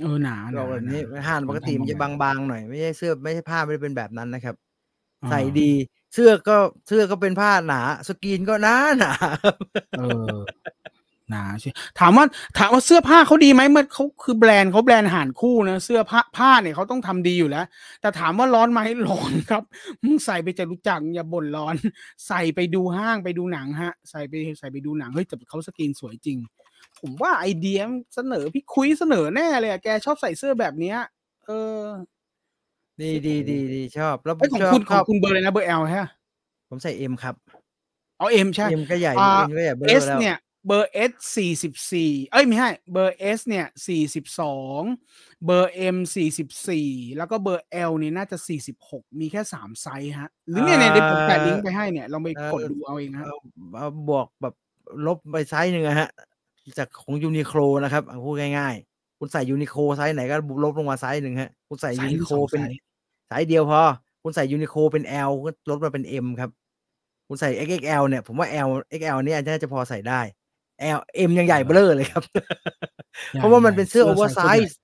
[0.00, 4.54] เออหนาหเรานาแบบนี้หนาห่านปกติผมันจะทำบางๆหน่อยไม่ใช่เสื้อไม่ใช่ผ้าไม่ได้เป็นแบบนั้นนะครับ
[5.22, 5.72] อ่าใส่ดี
[6.14, 6.56] เสื้อก็
[6.88, 9.12] เสื้อก็เป็นผ้าหนา สกรีนก็หนาหนา
[9.98, 10.36] เออ
[11.30, 11.70] หนาใช่
[12.00, 12.24] ถามว่า
[12.58, 17.66] ถามว่าเสื้อผ้าเขาดีไหมเมื่อเขาคือแบรนด์เขาแบรนด์ห่านคู่นะเสื้อผ้าผ้าเนี่ยเขาต้องทำดีอยู่แล้ว
[18.00, 19.62] แต่ถามว่าร้อนไหมร้อนครับ
[20.02, 21.74] มึงใส่ไปจะรู้จักอย่าบ่นร้อน
[22.26, 26.38] ใส่ไปดูห้างไปดูหนังฮะ ใส่ไปใส่ไปดูหนังเฮ้ยแต่เขาสกรีนสวยจริง
[27.02, 27.80] ผมว่าไอเดีย
[28.14, 30.98] เสนอพี่คุยเสนอแน่เลยอะแกชอบใส่เสื้อแบบเนี้ย
[31.46, 31.80] เออ
[33.00, 36.08] ดีดีดีดีชอบแล้วไอยของชอบคุณขชอองบคุณเบอร์อะไรนะเบอร์ L ฮะ
[36.68, 37.34] ผมใส่ M ครับ
[38.18, 44.82] เอา M ใช่ M ก็ใหญ่อ่า M ก็ใหญ่แล้วเนี่ยเบอร์ Sเบอร์ S สี่สิบสี่เอ้ยไม่ใช่เบอร์ S เนี่ยสี่สิบสอง
[45.46, 53.36] เบอร์ M สี่สิบสี่แล้วก็เบอร์ L เนี่ยน่าจะสี่สิบหกมีแค่สามไซส์ฮะ หรือเนี่ยเนี่ยเดี๋ยวผมแปะลิงก์ไปให้เนี่ยลองไปกดดูเอาเองฮะ เอา
[53.76, 54.54] เอาบวกแบบ
[55.06, 56.08] ลบไปไซส์หนึ่งอะฮะ
[56.78, 62.80] จากของยูนิโคลนะครับเอาพูดง่ายๆ คุณใส่ยูนิโคลไซส์ไหนก็ลบลงมาไซส์หนึ่งฮะ คุณใส่ไซส์ยูนิโคลสองเป็นไซส์
[63.28, 63.82] ไซส์เดียวพอ
[64.22, 66.50] คุณใส่ยูนิโคลเป็น L ก็ลดมาเป็น M ครับ
[67.28, 70.20] คุณใส่ XXL เนี่ย ผมว่า L XL เนี่ยน่าจะพอใส่ได้
[70.98, 72.22] L M ยังใหญ่เบ้อเลยครับ
[73.34, 74.78] เพราะว่ามันเป็นเสื้อ oversize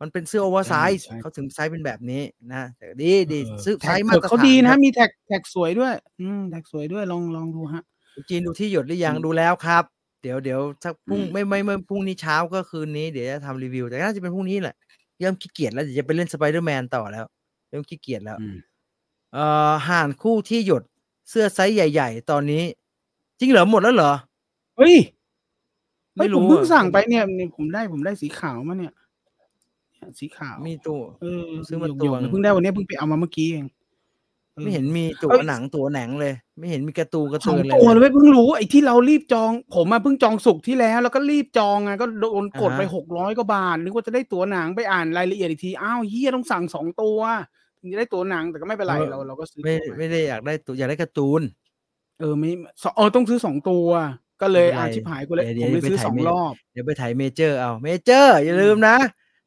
[0.00, 7.82] มันเป็นเสื้อ oversize ใช่เขาถึงไซส์เป็นแบบนี้นะแต่ดีดีเออซื้อแท็ไซกส์มาตรฐานเขาดีคนะรับมีแท็กแท็กสวยด้วย อืมแท็กสวยด้วยลองลองดูฮะ
[8.14, 9.84] คุณจีนดูธี่หยดหรือยังอืมดูแล้วครับ
[10.22, 14.74] เดี๋ยวเดี๋ยวสักพรุ่งอืมไม่ไม่ไม่พรุ่งนี้เช้าก็คืนนี้เดี๋ยวจะทำรีวิว แต่น่าจะเป็นพรุ่งนี้แหละ
[15.18, 17.24] เริ่มขี้เกียจแล้วเดี๋ยวจะไปเล่นสไปเดอร์แมนต่อแล้ว
[17.70, 18.56] เริ่มขี้เกียจแล้วอืม
[19.32, 20.82] เอ่อห่านคู่ที่หยด
[21.30, 22.62] เสื้อไซส์ใหญ่ ๆ ตอนนี้
[23.38, 24.12] จริงเหรอหมดแล้วเหรอ
[24.76, 24.96] เฮ้ย
[26.16, 28.92] ไม่ไม่รู้รู้ผมเพิ่งอะสั่งไปเนี่ยเนี่ยผมได้ผมได้สีขาวมาเนี่ย
[29.90, 33.77] เนี่ยสีขาวมีตัวเออซื้อมาหยกๆตัวหนึ่งเพิ่งได้วันนี้เพิ่งไปเอามาเมื่อกี้เองออ
[34.62, 47.18] ไม่เห็นมีตัวเอ้ยหนังตัวแหนังเลย ไม่เห็นมีการะตูนการะสตูองนเลยตัวเลยเว้ยเพิ่งรู้ไอ้ที่เรารีบจอง ผมมาเพิ่งจองสุกร์ที่แล้ว แล้วก็รีบจองไงก็โดนกดไปอ่าฮะหกร้อยกว่าบาทนึกว่าจะได้ตั๋วหนังไปอ่านรายละเอียดอีกทีอ้าวเฮียต้องสั่งสองตัว
[47.80, 51.42] ถึงจะได้ตั๋วหนังแต่ก็ไม่เป็นไรเราเราก็ซื้อไม่ตั๋วไม่ได้อยากได้ตัวอยากได้การ์ตูน
[52.20, 52.50] เออไม่
[52.82, 53.86] สองเออต้องซื้อสองตัว
[54.42, 58.96] ก็เลยไม่เป็นไรอาชิบหายกูเลยเดี๋ผยวมเลยเดี๋ยวซื้อไปถ่ายสองเมรอบเดี๋ยวไปถ่ายเมเจอร์เอาเมเจอร์ อย่าลืมนะ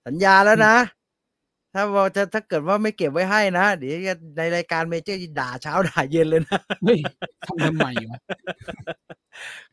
[0.07, 0.75] สัญญาแล้วนะ
[1.73, 6.99] ถ้าว่าจะถ้าเกิดว่าไม่เก็บไว้ให้นะเดี๋ยวจะในรายการเมเจอร์ด่าเช้าด่าเย็นเลยนะเฮ้ย
[7.47, 8.19] ทำทำไมวะ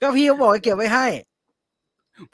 [0.00, 1.06] ก็พี่เขาบอกให้เก็บไว้ให้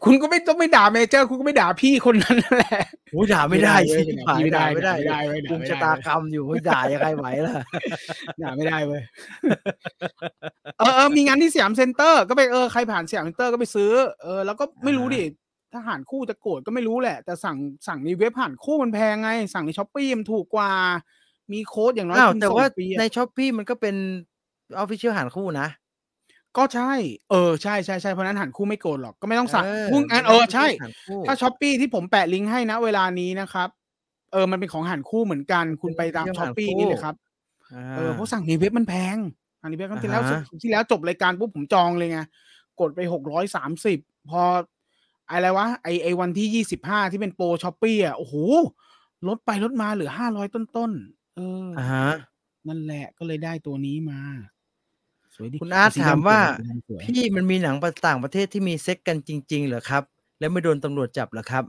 [0.04, 4.00] คุณก็ไม่ต้องไม่ด่าเมเจอร์ คุณก็ไม่ด่าพี่คนนั้นนั่นแหละโอ้ยด่าไม่ได้สิ
[4.44, 7.54] ไม่ได้ด่าไม่ได้ไม่ได้ไม่ได้กุมไม่ได้ชะตากรรมอยู่ไม่ด่ายังไงไหวล่ะ
[8.42, 9.02] ด่าไม่ได้เว้ย
[10.78, 13.90] เออเออมีงานที่สยามเซ็นเตอร์ ก็ไปเออใครผ่านสยามเซ็นเตอร์ก็ไปซื้อ
[14.22, 15.22] เออแล้วก็ไม่รู้ดิ
[15.74, 17.56] ถ้าห่านคู่จะโกรธก็ไม่รู้แหละ แต่สั่ง
[17.86, 20.70] สั่งในเว็บห่านคู่มันแพงไง สั่งในช้อปปี้มันถูกกว่า
[21.52, 23.96] มีโค้ดอย่างน้อยอ้าวคุณแต่ส่งว่าฟรีอะในช้อปปี้มันก็เป็น
[24.78, 25.68] official ห่านคู่นะ
[26.56, 26.92] ก็ใช่
[27.30, 33.68] เออ ใช่ใช่ใช่เพราะนั้นห่านคู่ไม่โกรธหรอก ก็ไม่ต้องสั่งเออพุ่งอันไม่เอต้องอใช่ห่านคู่ถ้าช้อปปี้ที่ผมแปะลิงก์ให้นะเวลานี้นะครับ
[34.32, 37.14] เออ มันเป็นของห่านคู่เหมือนกัน คุณไปตามเป็นช้อปปี้ห่านคู่นี่เลยครับ
[37.96, 39.16] เออ เพราะสั่งในเว็บมันแพง
[39.60, 42.20] อันนี้เว็บครั้งที่แล้วอ่าฮะที่แล้วจบรายการปุ๊บผมจองเลยไง
[42.80, 43.98] กดไปหกร้อยสามสิบ
[44.30, 44.42] พอ
[45.30, 48.34] อะไรวะไอไอวันที่ยี่สิบห้าที่เป็นโปรช้อปปี้อะโอ้โห
[49.26, 52.08] ลดไปลดมาเหลือห้าร้อยต้นๆเออออ่าฮะ
[52.68, 54.20] นั่นแหละก็เลยได้ตัวนี้มา
[55.34, 60.02] สวยดีคุณอาร์ตแต่สีถามดำว่าสยสีดำสวยพี่มันมีหนังต่างประเทศที่มีเซ็กส์กันจริง ๆ เหรอครับ
[60.38, 61.64] แล้วไม่โดนตำรวจจับเหรอครับ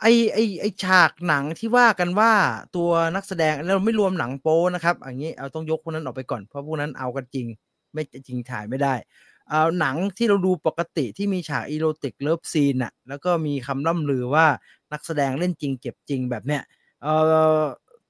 [0.00, 2.32] ไอ้ไอ้ไอ้ฉากหนังที่ว่ากันว่า
[2.76, 7.46] ตัวนักแสดงเราไม่รวมหนังโป้นะครับอย่างนี้เอาต้องยกพวกนั้นออกไปก่อนเพราะพวกนั้นเอากันจริง
[7.92, 8.94] ไม่จริงถ่ายไม่ได้
[9.31, 9.31] เอา
[9.80, 14.46] หนังที่เราดูปกติที่มีฉาก erotic love scene น่ะแล้วก็มีคำล่ำลือว่า
[14.92, 16.62] นักแสดงเล่นจริงเจ็บจริงแบบเนี้ย
[17.02, 17.14] เอ่
[17.58, 17.60] อ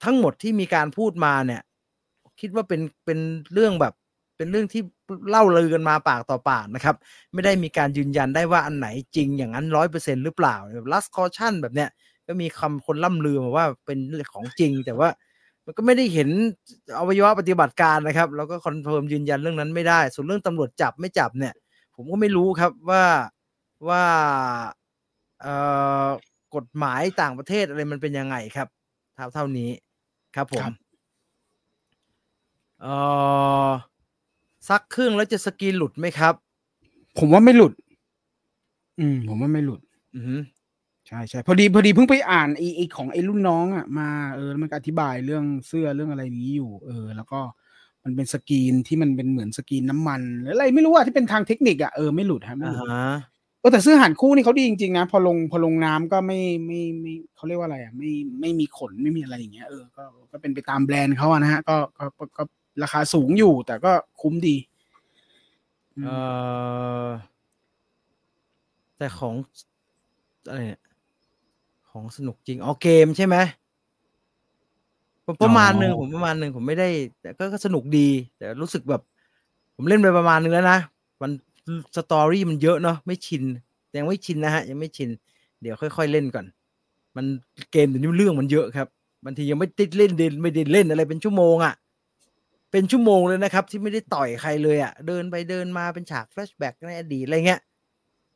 [0.05, 1.63] ทั้งหมดที่มีการพูดมาเนี่ย
[2.41, 3.19] คิดว่าเป็นเป็น
[3.53, 3.95] เรื่องแบบ
[4.37, 4.83] เป็นเรื่องที่
[5.31, 6.97] เล่าลือกันมาปากต่อปากนะครับ
[7.33, 11.89] ไม่ได้มีการยืนยันได้ว่าอันไหนจริงอย่างนั้นร้อยเปอร์เซ็นต์หรือเปล่าแบบ Lust, Caution แบบเนี้ย
[12.27, 13.99] ก็มีคำคนล่ำลือมาว่าเป็น
[14.33, 15.09] ของจริง แต่ว่า
[15.67, 16.29] มันก็ไม่ได้เห็น
[16.99, 21.55] อวัยวะปฏิบัติการนะครับ แล้วก็ confirm ยืนยันเรื่องนั้นไม่ได้ ส่วนเรื่องตำรวจจับไม่จับเนี่ย
[21.95, 23.05] ผมก็ไม่รู้ครับว่า
[23.89, 24.05] ว่า
[25.41, 25.55] เอ่
[26.07, 26.09] อ
[26.55, 28.69] กฎหมายต่างประเทศอะไรมันเป็นยังไงครับ
[29.15, 29.71] เท่าเท่านี้
[30.37, 30.75] ครับผมครับ
[32.81, 32.95] เอ่
[33.67, 33.69] อ
[34.69, 36.35] ซักเครื่องแล้วจะสกรีนหลุดไหมครับ
[37.19, 37.73] ผมว่าไม่หลุด
[38.99, 39.81] อืม ผมว่าไม่หลุด
[40.15, 47.41] อือหือใช่ใช่พอดีพอดีเพิ่งไปอ่านไอ้ไอ้ของไอ้รุ่นน้องอะมาเออแล้วมันก็อธิบายเรื่องเสื้อเรื่องอะไรนี้อยู่ เออ แล้วก็
[48.05, 53.09] มันเป็นสกรีนที่มันเป็นเหมือนสกรีนน้ำมันหรืออะไรไม่รู้อะที่เป็นทางเทคนิคอะเออไม่หลุดฮะไม่อ่าหลุดฮะ
[53.61, 58.11] เออแต่เสื้อหันคู่นี่เขาดีจริงๆนะพอลงพอลงน้ำก็ไม่ไม่ไม่เขาเรียกว่าอะไรอะไม่
[58.41, 60.03] ไม่มีขนไม่มีอะไรอย่างเงี้ยเออก็
[60.33, 62.43] ก็เป็นไปตามแบรนด์เขาอะนะฮะก็ก็ก็ก็
[62.83, 64.57] ราคาสูงอยู่ แต่ก็คุ้มดี
[65.97, 66.17] อืมเอ่
[67.05, 67.07] อ
[68.99, 69.35] แต่ของ
[70.49, 70.83] อะไรเนี่ย
[71.93, 73.37] ของสนุกจริงอ๋อเกมใช่ไหม
[75.27, 76.89] ผมประมาณหนึ่งผมประมาณหนึ่งผมไม่ได้
[77.21, 79.03] แต่ก็ก็สนุกดี แต่รู้สึกแบบ
[79.77, 80.79] ผมเล่นไปประมาณนึงแล้วนะ
[81.23, 81.31] มัน
[81.97, 83.43] story มันเยอะเนาะไม่ชิน
[83.97, 85.11] ยังไม่ชินนะฮะ ยังไม่ชิน
[85.63, 86.47] เดี๋ยวค่อย ๆ เล่นก่อน
[87.17, 87.27] มัน
[87.73, 88.89] เกมเดี๋ยวนี้เรื่องมันเยอะครับ
[89.25, 91.75] บางทียังไม่ติดเล่นเดนไม่ได้เล่นอะไรเป็นชั่วโมงอะ่ะ
[92.71, 97.61] เป็นชั่วโมงเลยนะครับ ที่ไม่ได้ต่อยใครเลยอะ่ะ เดินไปเดินมาเป็นฉาก flashback ในอดีตอะไรเงี้ย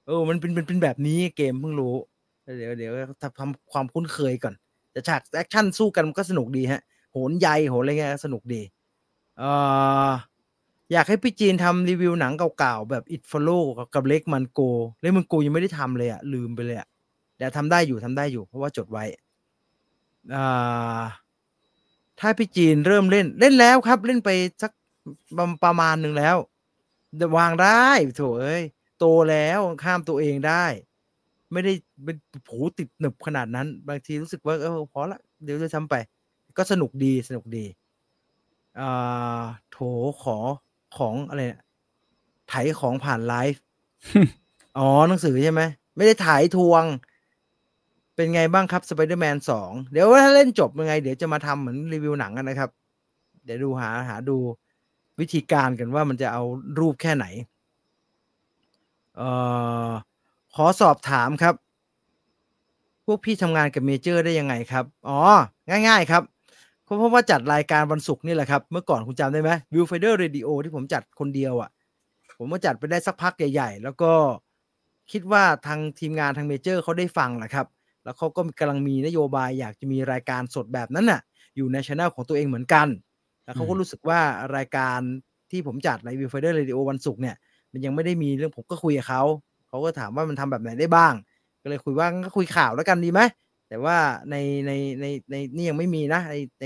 [0.07, 1.95] เออมันเป็นเป็นเป็นแบบนี้เกมเพิ่งรู้
[2.59, 2.93] เดี๋ยวเดี๋ยว
[3.39, 4.55] ทำความคุ้นเคยก่อน
[4.93, 6.81] แต่ฉาก action สู้กันมันก็สนุกดีฮะ
[7.13, 8.63] โหนใยโหนอะไรเงี้ยสนุกดี
[9.39, 9.51] เอ่
[10.09, 10.11] อ
[10.93, 13.63] อยากให้พี่จีนทำรีวิวหนังเก่าๆ แบบ It Follow
[13.95, 14.61] กับเล็กมันโก
[15.03, 16.89] เล็กมันโกยังไม่ได้ทำเลยอะลืมไปเลยอะ
[17.37, 19.05] เดี๋ยวทำได้อยู่ทำได้อยู่ เพราะว่าจดไว้
[20.35, 21.03] อ่า
[22.21, 24.31] ถ้าพี่จีนเริ่มเล่นเล่นแล้วครับ เล่นไป
[24.63, 24.73] สัก
[25.65, 26.37] ประมาณหนึ่งแล้ว
[27.21, 27.87] ววางได้
[28.17, 28.63] โถเอ้ย
[28.99, 30.65] โตแล้วข้ามตัวเองได้
[31.53, 31.73] ไม่ได้
[32.05, 35.95] เป็นโผติดหนึบขนาดนั้น บางทีรู้สึกว่าเออพอละเดี๋ยวจะทำไป
[36.59, 37.65] ก็สนุกดีสนุกดี
[38.79, 39.79] อ่าโถ
[40.23, 40.37] ขอ
[40.97, 41.63] ของอะไรเนี่ย
[42.49, 43.63] ไถของผ่านไลฟ์
[44.79, 45.63] อ๋อหนังสือใช่ไหม
[45.97, 46.85] ไม่ได้ถ่ายทวง
[48.15, 52.71] เป็นไงบ้างครับ Spider-Man สองเดี๋ยวถ้าเล่นจบยังไง เดี๋ยวจะมาทำเหมือนรีวิวหนังกันนะครับ
[53.45, 54.37] เดี๋ยวดูหาหาดู
[55.21, 56.43] วิธีการกันว่ามันจะเอา
[56.79, 57.27] รูปแค่ไหน
[59.17, 59.31] เอ่
[59.89, 59.91] อ
[60.57, 61.55] ขอสอบถามครับ
[63.07, 65.21] พวกพี่ทำงานกับเมเจอร์ได้ยังไงครับ อ๋อ
[65.89, 66.23] ง่าย ๆ ครับ
[66.85, 71.71] เพราะเพราะว่าจัดรายการวันศุกร์นี่แหละครับ เมื่อก่อนคุณจำได้ไหม Viewfinder Radio ที่ผมจัดคนเดียวอะ่ะ
[72.39, 74.13] ผมมาจัดไปได้สักพักใหญ่ๆ แล้วก็
[75.13, 77.67] คิดว่าทางทีมงานทางเมเจอร์เขาได้ฟังแหละครับ
[78.05, 81.21] แล้วเขาก็กำลังมีนโยบายอยากจะมีรายการสดแบบนั้นน่ะ
[81.57, 82.87] อยู่ในช anel ของตัวเองเหมือนกัน
[83.45, 84.21] แล้วเขาก็รู้สึกว่า
[84.57, 84.99] รายการ
[85.51, 87.37] ที่ผมจัดใน Viewfinder Radio วันศุกร์เนี่ย
[87.73, 89.23] มันยังไม่ได้มีเรื่องผมก็คุยกับเขา
[89.69, 91.15] เขาก็ถามว่ามันทำแบบไหนได้บ้าง
[91.63, 93.21] ก็เลยคุยว่างั้นก็คุยข่าวแล้วกันดีไหม
[93.69, 93.97] แต่ว่า
[94.31, 94.37] ใน
[94.67, 96.65] ในในในนี่ยังไม่มีนะในใน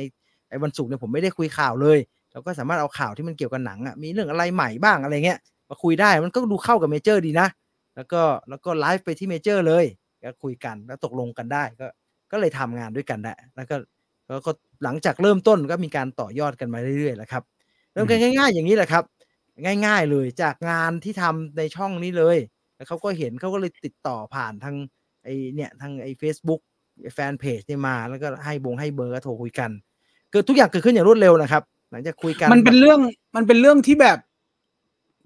[0.48, 1.98] ไอ้วันศุกร์เนี่ยผมไม่ได้คุยข่าวเลย
[2.32, 5.38] เราก็สามารถเอาข่าวที่มันเกี่ยวกับหนังอะมีเรื่องอะไรใหม่บ้างอะไรเงี้ย
[5.70, 7.48] มาคุยได้มันก็ดูเข้ากับเมเจอร์ดีนะ
[7.96, 9.84] แล้วก็แล้วก็ไลฟ์ไปที่เมเจอร์เลย
[10.22, 11.86] ก็คุยกันแล้วตกลงกันได้ก็
[12.32, 13.76] ก็เลยทำงานด้วยกันได้แล้วก็
[14.28, 14.52] แล้วก็
[14.84, 17.42] หลังจากเริ่มต้นก็มีการต่อยอดกันมาเรื่อยๆแหละครับ
[17.92, 19.04] เริ่มกันง่าย ๆ อย่างนี้แหละครับ
[19.86, 22.36] ง่าย ๆ เลยจากงานที่ทำในช่องนี้เลย
[22.80, 24.76] แล้วเขาก็เห็นเขาก็เลยติดต่อผ่านทาง
[25.24, 26.60] ไอ้เนี่ยทางไอ้ Facebook
[27.14, 29.70] fanpage เนี่ยมาแล้วก็ให้บงให้เบอร์ก็โทรคุยกัน
[30.30, 33.00] เกิดทุกอย่างเกิดขึ้นอย่างรวดเร็วนะครับ หลังจากคุยกันมันเป็นเรื่อง
[33.36, 34.18] มันเป็นเรื่องที่แบบ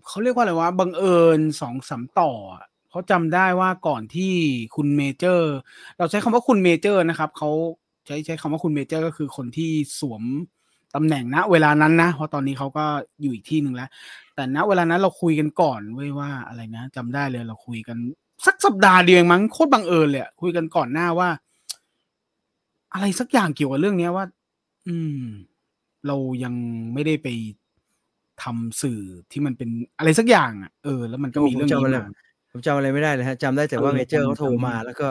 [0.07, 4.33] เขาเรียกว่าอะไรวะบังเอิญสองสามต่ออะเขาจำได้ว่าก่อนที่
[4.77, 5.55] คุณเมเจอร์
[5.99, 7.51] เราใช้คำว่าคุณเมเจอร์นะครับเขา
[8.07, 10.23] ใช้ใช้คำว่าคุณเมเจอร์ก็คือคนที่สวม
[10.95, 12.85] ตำแหน่งณเวลานั้นนะเพราะตอนนี้เขาก็
[13.21, 13.89] อยู่อีกที่หนึ่งแล้ว
[14.35, 17.97] แต่ณเวลานั้นเราคุยกันก่อนเว้ยว่าอะไรนะจำได้เลยเราคุยกัน
[18.47, 21.29] สักสัปดาห์เดียวเองมั้งโคตรบังเอิญเลยอะคุยกันก่อนหน้าว่า
[22.95, 24.25] อะไรสักอย่างเกี่ยวกับเรื่องเนี้ยว่า
[24.89, 25.23] อืม
[26.07, 26.55] เรายัง
[26.95, 27.29] ไม่ได้ไป
[28.43, 29.01] ทำสื่อ
[29.33, 32.13] ที่มันเป็นอะไรสักอย่างอะเออ แล้วมันก็โอ้มีผมเรื่องจำนี้อะไรมา
[32.51, 35.09] ผมจำอะไรไม่ได้เลยฮะจำได้แต่ว่าเออเมเจอร์ผมเขาโทรมาจำแล้วก็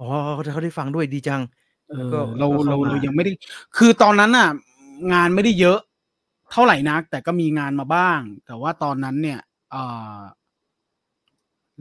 [0.00, 1.42] อ๋อเขาเขาได้ฟังด้วยดีจัง
[1.90, 3.32] เอแล้วอก็เราแล้วก็เราเข้ามาเรายังไม่ได้
[3.76, 4.48] คือตอนนั้นน่ะ
[5.12, 5.78] งานไม่ได้เยอะ
[6.52, 9.40] เท่าไหร่นัก แต่ก็มีงานมาบ้าง แต่ว่าตอนนั้นเนี่ย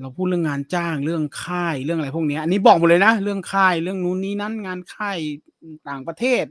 [0.02, 5.18] เราพูดเรื่องงานจ้างเรื่องค่ายเรื่องอะไรพวกนี้อันนี้บอกหมดเลยนะ เรื่องค่ายเรื่องนู้นนี้นั้น งานค่าย
[5.90, 6.44] ต่างประเทศ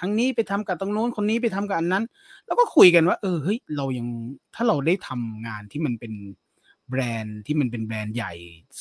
[0.00, 2.04] ทั้งนี้ไปทำกับตรงนู้นคนนี้ไปทำกับอันนั้น
[2.46, 4.06] แล้วก็คุยกันว่า เออเฮ้ยเรายัง
[4.54, 6.12] ถ้าเราได้ทำงานที่มันเป็น
[6.90, 8.32] แบรนด์ที่มันเป็นแบรนด์ใหญ่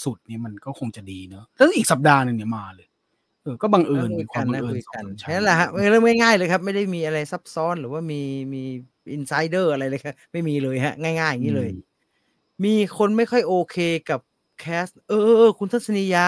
[0.03, 2.87] สุดเนี่ยมันก็คงจะดีเนอะแล้วอีกสัปดาห์หนึ่งเนี่ยมาเลย
[3.47, 8.21] ออก็บังเอิญคุเป็ยนควากัมนบังนะเอิญคุยสองกันสามชั้นนั่นแหละฮะเรื่องง่ายๆเลยครับ ไม่ได้มีอะไรซับซ้อนหรือว่ามี
[8.53, 8.63] มี
[9.13, 11.69] อินไซเดอร์อะไรเลยครับไม่มีเลยฮะ ง่ายๆอย่างนี้เลย
[12.65, 13.77] มีคนไม่ค่อยโอเค
[14.09, 14.19] กับ
[14.59, 16.27] แคสเออเออเออคุณทัศนียา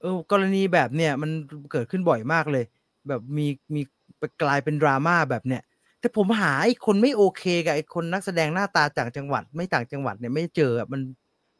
[0.00, 1.30] เออกรณีแบบเนี้ยมัน
[1.72, 2.64] เกิดขึ้นบ่อยมากเลย
[3.08, 3.80] แบบมีมี
[4.18, 5.62] ไปกลายเป็นดราม่าแบบเนี้ย
[6.00, 11.00] แต่ผมหาไอ้คนไม่โอเคกับไอ้คนนักแสดงหน้าตาต่างจังหวัด ไม่ต่างจังหวัดเนี่ยไม่เจออะมัน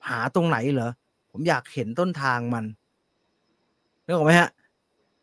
[0.09, 0.91] หาตรงไหนเหรอ
[1.31, 2.65] ผมอยากเห็นต้นทางมัน
[4.07, 4.51] นึกออกไหมฮะ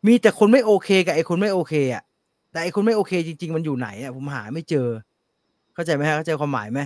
[0.06, 2.02] มีแต่คนไม่โอเคกับไอ้คนไม่โอเคอะ
[2.50, 4.88] แต่ไอ้คนไม่โอเคจริง ๆ มันอยู่ไหนอะผมหาไม่เจอ
[5.74, 6.80] เข้าใจไหมฮะเข้าใจความหมายไหม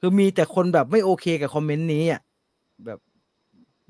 [0.00, 2.20] คือมีแต่คนแบบไม่โอเคกับคอมเมนต์นี้อะ
[2.86, 2.98] แบบ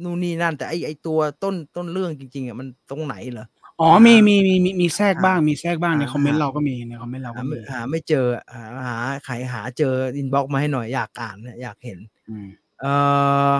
[0.02, 3.46] นู่นนี่นั่น แต่ไอไอตัวต้นต้นเรื่องจริงๆอะมันตรงไหนเหรอ
[3.80, 11.98] อ๋อมีมีมีมีมีแทรกหาบ้างมีแทรกบ้างในหาคอมเมนต์หาเราก็มีในคอมเมนต์เราหาก็ไม่มีหาไม่เจอหาหาใครหาเจอ inbox มาให้หน่อยอยากอ่านนะอยากเห็น
[12.30, 12.46] อืม
[12.80, 12.86] เอ
[13.52, 13.54] อ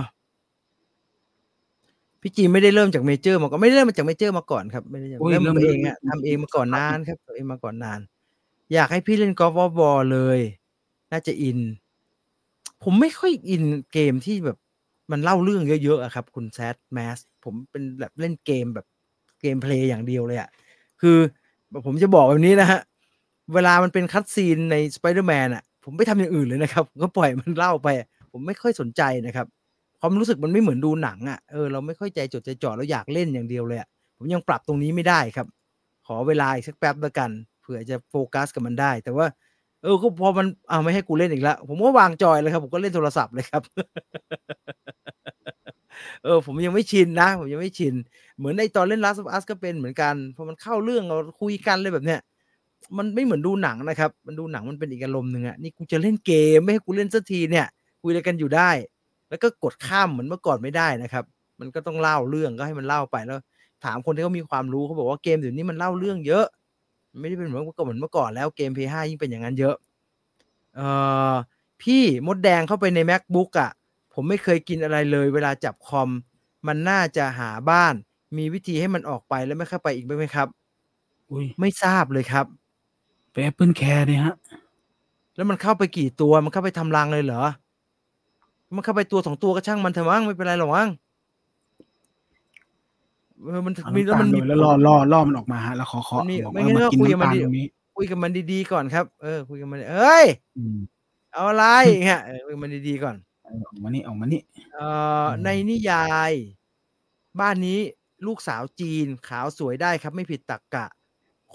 [2.26, 8.00] พี่จีนไม่ได้เริ่มจากเมเจอร์มาก่อนไม่ได้เริ่มมาจากเมเจอร์มาก่อนครับไม่ได้โอ้ยเริ่มเริ่มเองอะทำเองมาก่อนนานครับทำเองมาก่อนนาน
[8.74, 10.38] อยากให้พี่เล่น God of War เลย
[11.12, 11.58] น่าจะอิน
[12.82, 14.58] ผมไม่ค่อยอินเกมที่แบบ
[15.10, 18.86] มันเล่าเรื่องเยอะๆอะครับ คุณแซดแมสผมเป็นแบบเล่นเกมแบบ
[19.40, 20.48] gameplay อย่างเดียวเลยอะ
[21.00, 21.18] คือ
[21.86, 22.80] ผมจะบอกแบบนี้นะฮะ
[23.54, 29.46] เวลามันเป็น cutscene ในสไปเดอร์แมนอะผมไม่ทำอย่างอื่นเลยนะครับผมก็ปล่อยมันเล่าไปอะผมไม่ค่อยสนใจนะครับ
[30.00, 35.46] ความรู้สึกมันไม่เหมือนดูหนังอะเออเราไม่ค่อยใจจดใจจ่อเราอยากเล่นอย่างเดียวเลยอะผมยังปรับตรงนี้ไม่ได้ครับ
[36.06, 37.30] ขอเวลาอีกสักแป๊บล้วกัน
[37.62, 39.26] เผื่อจะโฟกัสกับมันได้ แต่ว่า
[39.82, 43.62] เออก็พอมันเอาไม่ให้กูเล่นอีกแล้วผมก็วางจอยเลยครับ ผมก็เล่นโทรศัพท์เลยครับ
[46.24, 47.94] เออ ผมยังไม่ชินนะ ผมยังไม่ชิน
[48.38, 52.20] เหมือนในตอนเล่น Last of Us ก็เป็นเหมือนกันพอมันเข้าเรื่องเราคุยกันเลยแบบเนี้ย
[52.96, 57.66] มันไม่เหมือนดูหนังนะครับ มันดูหนังมันเป็นอีกอารมณ์หนึ่งอะนี่กูจะเล่นเกมไม่ให้กูเล่นสักทีเนี่ย
[58.02, 58.70] คุยอะไรกันอยู่ได้
[59.28, 61.24] แล้วก็กดข้ามเหมือนเมื่อก่อนไม่ได้นะครับ
[61.60, 63.38] มันก็ต้องเล่าเรื่องก็ให้มันเล่าไปแล้ว
[63.84, 66.46] ถามคนที่เขามีความรู้เขาบอกว่าเกมเดี๋ยวนี้มันเล่าเรื่องเยอะ
[67.20, 69.76] ไม่ได้เป็นเหมือนเมื่อก่อนเหมือนเมื่อก่อนแล้วเกม P5 ยิ่งเป็นอย่างนั้นเยอะ
[70.76, 70.88] เอ่
[71.30, 71.32] อ
[71.82, 73.70] พี่มดแดงเข้าไปใน macbook อะ
[74.14, 76.08] ผมไม่เคยกินอะไรเลยเวลาจับคอม
[76.66, 77.94] มันน่าจะหาบ้าน
[78.36, 80.48] มีวิธีให้มันออกไปแล้วไม่เข้าไปอีกไหมครับ
[81.30, 82.46] อุ้ยไม่ทราบเลยครับ
[83.32, 84.34] ไป Apple Care เนี่ยฮะ
[85.36, 87.42] แล้วมันเข้าไปกี่ตัวมันเข้าไปทำรังเลยเหรอ
[88.74, 90.88] มันเข้าไปตัวสองตัวก็ช่างมันเถอะมั้งไม่เป็นไรหรอกมั้ง
[93.44, 100.26] เออมันเอามีน้ำแล้วตามัลนโรมียแล้วล่อล่อล่อมันออกมาฮะแล้วขอขอมันมีบอกไม่ว่างั้นมาก็กินคุยกับน้ำมันตาลดิตรงนี้คุยกับมันดีๆก่อนครับ เออ คุยกับมัน เอ้ย
[100.58, 100.78] อืม
[101.32, 101.64] เอาอะไร
[102.04, 103.16] เงี้ยเออคุยกับมันดีๆก่อน
[103.66, 104.40] ออกมานี่ออกมานี่
[104.74, 104.86] เอ่
[105.24, 106.32] ออืมในนิยาย
[107.40, 107.80] บ้านนี้
[108.26, 110.86] ลูกสาวจีนขาวสวยได้ครับ ไม่ผิดตรกกะ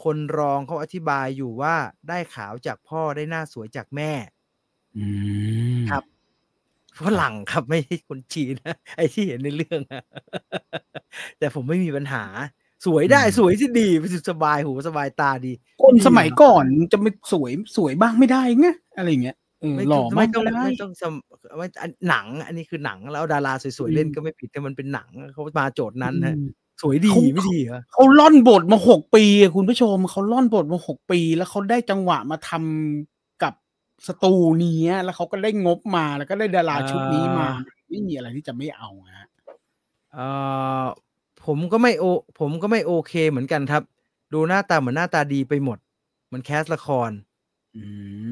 [0.03, 1.75] คนรองเขาอธิบายอยู่ว่า
[2.09, 4.11] ได้ขาวจากพ่อได้หน้าสวยจากแม่
[4.97, 5.05] อื
[5.79, 6.03] มครับ
[7.05, 10.03] ฝรั่งครับไม่ใช่คนจีนนะไอ้ที่เห็นในเรื่องอะ
[11.39, 12.23] แต่ผมไม่มีปัญหา
[12.85, 13.87] สวยได้สวยที่ดี
[14.29, 21.13] สบายหูสบายตาดี คนสมัยก่อนจะไม่สวยสวยบ้างไม่ได้ไงอะไรอย่างเงี้ยเออไม่หล่อไม่มากต้องไม่ได้ไม่ต้องสม
[21.57, 26.49] ไม่อันหนัง อันนี้คือหนังแล้วดาราสวยๆเล่นอืมก็ไม่ผิดแต่มันเป็นหนังเขามาโจทย์นั้นฮะอืม
[26.81, 33.20] สวยดีเขาไม่ดีเหรอเขาล่อนบทมาหกปีอะคุณผู้ชมเขาล่อนบทมาหกปี แล้วเขาได้จังหวะมาทำกับ
[34.07, 37.47] สตูเนี้ยแล้วเขาก็ได้งบมาแล้วก็ได้ดาราชุดนี้มา
[37.89, 39.27] ไม่มีอะไรที่จะไม่เอาฮะ
[40.13, 40.25] เอ่
[40.83, 40.85] อ
[41.45, 42.05] ผมก็ไม่โอ
[42.39, 43.83] ผมก็ไม่โอเคเหมือนกันครับ
[44.33, 45.77] ดูหน้าตาเหมือนหน้าตาดีไปหมด
[46.27, 47.11] เหมือนแคสละคร
[47.75, 47.81] อื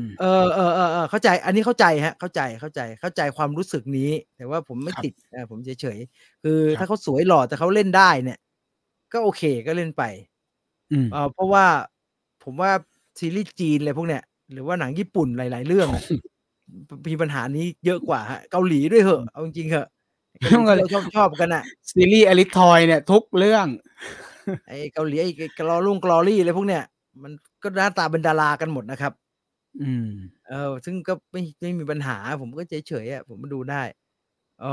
[0.03, 8.39] มเออเออเออเออเข้าใจ อันนี้เข้าใจฮะ เข้าใจเข้าใจเข้าใจความรู้สึกนี้ แต่ว่าผมไม่ครับติดเออผมเฉยๆคือครับถ้าเขาสวยหล่อแต่เขาเล่นได้เนี่ย
[9.13, 10.03] ก็โอเคก็เล่นไป
[10.91, 11.65] อืมเออเพราะว่า
[12.43, 12.71] ผมว่า
[13.19, 16.03] ซีรีส์จีนอะไรพวกเนี้ย หรือว่าหนังญี่ปุ่นหลาย ๆ เรื่องอะ
[17.07, 19.87] มีปัญหานี้เยอะกว่าฮะเกาหลีด้วยเหอะเอาจริงๆเหอะ
[20.39, 23.67] เกาหลีที่เราชอบชอบกันอะซีรีส์อลิทอยเนี่ย ทุกเรื่อง
[24.67, 26.83] ไอ้เกาหลีไอ้กลอรุ่งกลอรี่อะไรพวกเนี้ย
[27.23, 27.31] มัน
[27.63, 29.13] ก็หน้าตาเป็นดารากันหมดนะครับ
[29.81, 30.09] อืม
[30.49, 33.81] เออ ซึ่งก็ไม่ไม่มีปัญหา ผมก็เฉยๆอะผมมาดูได้
[34.61, 34.65] เอ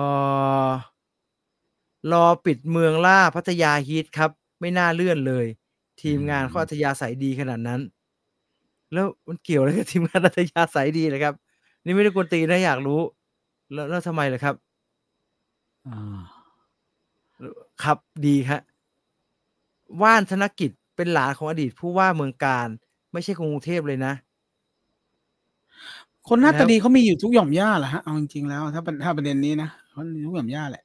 [0.68, 0.70] อ
[2.12, 5.46] รอปิดเมืองล่าพัทยาฮีทครับ ไม่น่าเลื่อนเลย
[6.02, 7.80] ทีมงานเขาอัธยาศัยดีขนาดนั้น
[8.96, 11.34] แล้วมันเกี่ยวอะไรกับทีมงานอัธยาศัยดีเลยครับ
[11.84, 13.00] นี่ไม่ได้กวนตีนนะอยากรู้
[13.72, 14.54] แล้วแล้วทำไมล่ะครับ
[15.86, 16.20] อ่า
[17.82, 18.60] ครับดีครับ
[20.02, 22.68] ว่านธนกิจเป็นหลานของอดีตผู้ว่าเมืองการ
[23.12, 24.12] ไม่ใช่กรุงเทพเลยนะ
[26.28, 30.84] คนหน้าแล้วตาดีเขามีอยู่ทุกหย่อมย่าแหละฮะเอาจริงๆแล้ว ถ้าเป็นถ้าประเด็นนี้นะเขามีทุกหย่อมย่าแหละ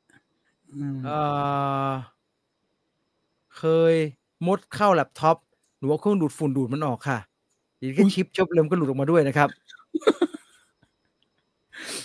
[0.74, 1.10] อืมเอ
[1.90, 1.92] อ
[3.58, 3.96] เคย
[4.48, 5.38] มดเข้าแล็ปท็อป
[5.78, 7.18] หรือว่าเครื่องดูดฝุ่นดูดมันออกค่ะ
[7.82, 9.50] ดีแค่ชิปชบเริ่มก็หลุดออกมาด้วยนะครับ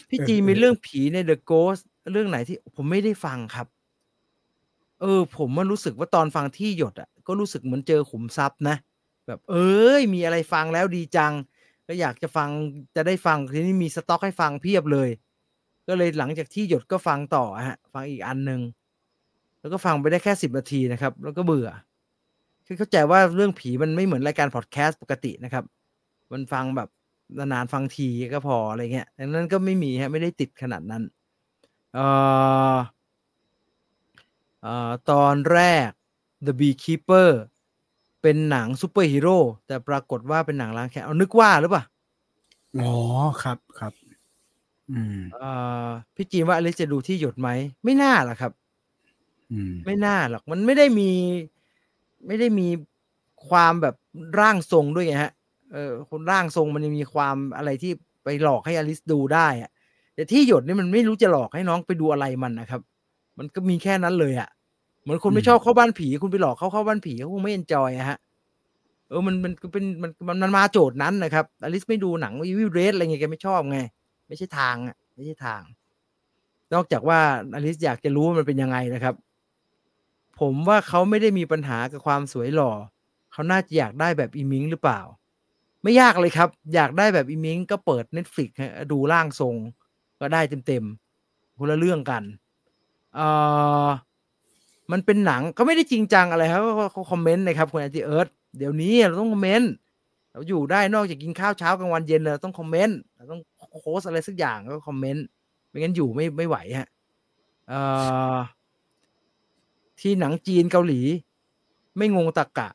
[0.08, 3.66] พี่จีมีเรื่องผีใน The Ghost เรื่องไหนที่ผมไม่ได้ฟังครับ
[5.00, 8.76] เออ ผมมันรู้สึกว่าตอนฟังที่หยดอะ ก็รู้สึกเหมือนเจอขุมทรัพย์นะ
[9.26, 11.32] แบบ เอ้ย มีอะไรฟังแล้วดีจัง
[11.86, 12.48] ก็อยากจะฟัง
[12.96, 15.08] จะได้ฟังทีนี้มีสต็อกให้ฟังเพียบเลย
[15.88, 18.60] ก็เลยหลังจากที่หยดก็ฟังต่อฮะ ฟังอีกอันหนึ่ง
[19.60, 21.68] แล้วก็ฟังไปได้แค่สิบนาทีนะครับ แล้วก็เบื่อ
[22.66, 25.64] คือเข้าใจว่าเรื่องผีมันไม่เหมือนรายการพอดแคสต์ปกตินะครับ
[26.32, 26.88] มันฟังแบบ
[27.38, 31.02] นานๆฟังทีก็พออะไรเงี้ยดังนั้นก็ไม่มีฮะไม่ได้ติดขนาดนั้น
[31.94, 32.06] เอ่
[32.74, 32.76] อ
[34.62, 35.88] เอ่อตอนแรก
[36.46, 37.30] The Beekeeper
[38.22, 41.84] เป็นหนังซูเปอร์ฮีโร่แต่ปรากฏว่าเป็นหนังล้างแค้นเอานึกว่าหรือเปล่า
[42.78, 42.92] อ๋อ
[43.42, 43.92] ครับครับ
[44.90, 45.50] อืมเอ่
[45.86, 47.48] อพี่จีนว่าอลิซจะดูธี่หยดไหม
[47.84, 48.52] ไม่น่าหรอกครับ
[49.52, 51.10] อืม ไม่น่าหรอกมันไม่ได้มี
[52.26, 52.68] ไม่ได้มี
[53.48, 53.94] ความแบบ
[54.40, 55.32] ร่างทรงด้วยไงฮะ
[55.72, 57.92] เออคนร่างทรงมันยังมีความอะไรที่
[58.24, 59.70] ไปหลอกให้อลิซดูได้อะ
[60.14, 62.80] แต่ธี่หยดนี่มันไม่รู้จะหลอกให้น้องไปดูอะไรมันนะครับ
[63.38, 64.48] มันก็มีแค่นั้นเลยอะ
[65.02, 68.18] เหมือนคนไม่ชอบเข้าบ้านผี คุณไปหลอกเขาเข้าบ้านผีเขาคงไม่ enjoy อะฮะ
[69.08, 73.78] เออมันมันเป็นมันมันมันมาโจทย์นั้นนะครับอลิซไม่ดูหนังวิวเรสอะไรเงี้ยแกไม่ชอบไง
[74.28, 75.62] ไม่ใช่ทางอะไม่ใช่ทาง
[76.74, 77.18] นอกจากว่า
[77.54, 79.14] อลิสอยากจะรู้ว่ามันเป็นยังไงนะครับ
[80.40, 82.72] ผมว่าเขาไม่ได้มีปัญหากับความสวยหล่อ
[83.32, 85.00] เขาน่าจะอยากได้แบบอีมิงหรือเปล่า
[85.82, 88.50] ไม่ยากเลยครับ อยากได้แบบอีมิงก็เปิด Netflix
[88.92, 89.56] ดูร่างทรง
[90.20, 92.22] ก็ได้เต็มๆคนละเรื่องกัน
[93.14, 93.28] เอ่
[93.86, 93.88] อ
[94.92, 98.28] มันเป็นหนังก็ไม่ได้จริงจังอะไรครับเขาเขาคอมเมนต์นะครับคุณแอนติเอิร์ธ
[98.58, 99.72] เดี๋ยวนี้เราต้องคอมเมนต์
[100.32, 103.40] เราอยู่ได้นอกจากกินข้าวเช้ากลางวันเย็นเราต้องคอมเมนต์เราต้อง
[103.80, 105.24] โค้สอะไรสักอย่างก็คอมเมนต์
[105.68, 106.88] ไม่งั้นอยู่ไม่ไม่ไหวฮะ
[107.68, 107.80] เอ่
[108.34, 108.36] อ
[110.06, 111.00] ที่หนังจีนเกาหลี
[111.96, 112.68] ไม่งงตะกกะ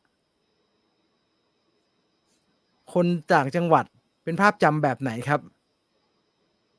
[2.94, 3.86] คนต่างจังหวัด
[4.24, 5.40] เป็นภาพจำแบบไหนครับ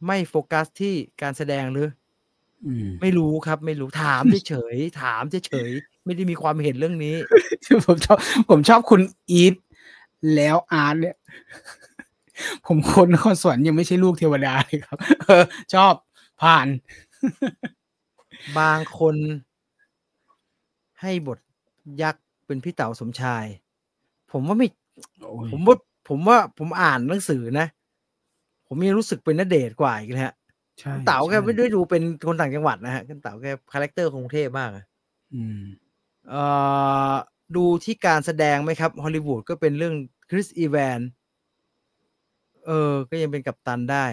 [0.07, 1.89] ไม่โฟกัสที่การแสดงหรือ
[2.67, 7.17] อืมไม่รู้ครับ ไม่รู้ถามเฉยๆถามเฉยๆไม่ได้มีความเห็นเรื่องนี้
[7.87, 8.19] ผมชอบ
[8.51, 9.01] ผมชอบคุณ
[9.31, 9.55] อีท
[10.35, 11.17] แล้วอาร์ตเนี่ย
[12.67, 15.45] ผมคนนครสวรรค์ยังไม่ใช่ลูกเทวดาเลยครับ เออ
[15.75, 15.95] ชอบ
[16.43, 16.67] ผ่าน
[18.59, 19.17] บางคน
[21.03, 21.39] ให้บท
[22.03, 23.45] ยักษ์เป็นพี่เต๋าสมชาย
[24.33, 24.69] ผมว่าไม่
[25.23, 25.77] โอ้ยผมว่า
[26.09, 27.67] ผมว่าผมอ่านหนังสือนะ
[28.67, 30.35] ผมยังรู้สึกเป็นนเดชน์กว่าอีกนะฮะ
[30.81, 34.85] ใช่เต๋าแกใช่ไม่ได้ดูเป็นคนต่างจังหวัดนะฮะเต๋าแก character กรุงเทพมากอะ
[35.35, 35.61] อืม
[36.29, 36.43] เอ่
[37.13, 37.15] อ
[37.57, 39.95] ดูที่การแสดงไหมครับฮอลลีวูดก็เป็นเรื่อง
[40.31, 41.01] คริสอีแวน
[42.67, 44.07] เออ ก็ยังเป็นกัปตันได้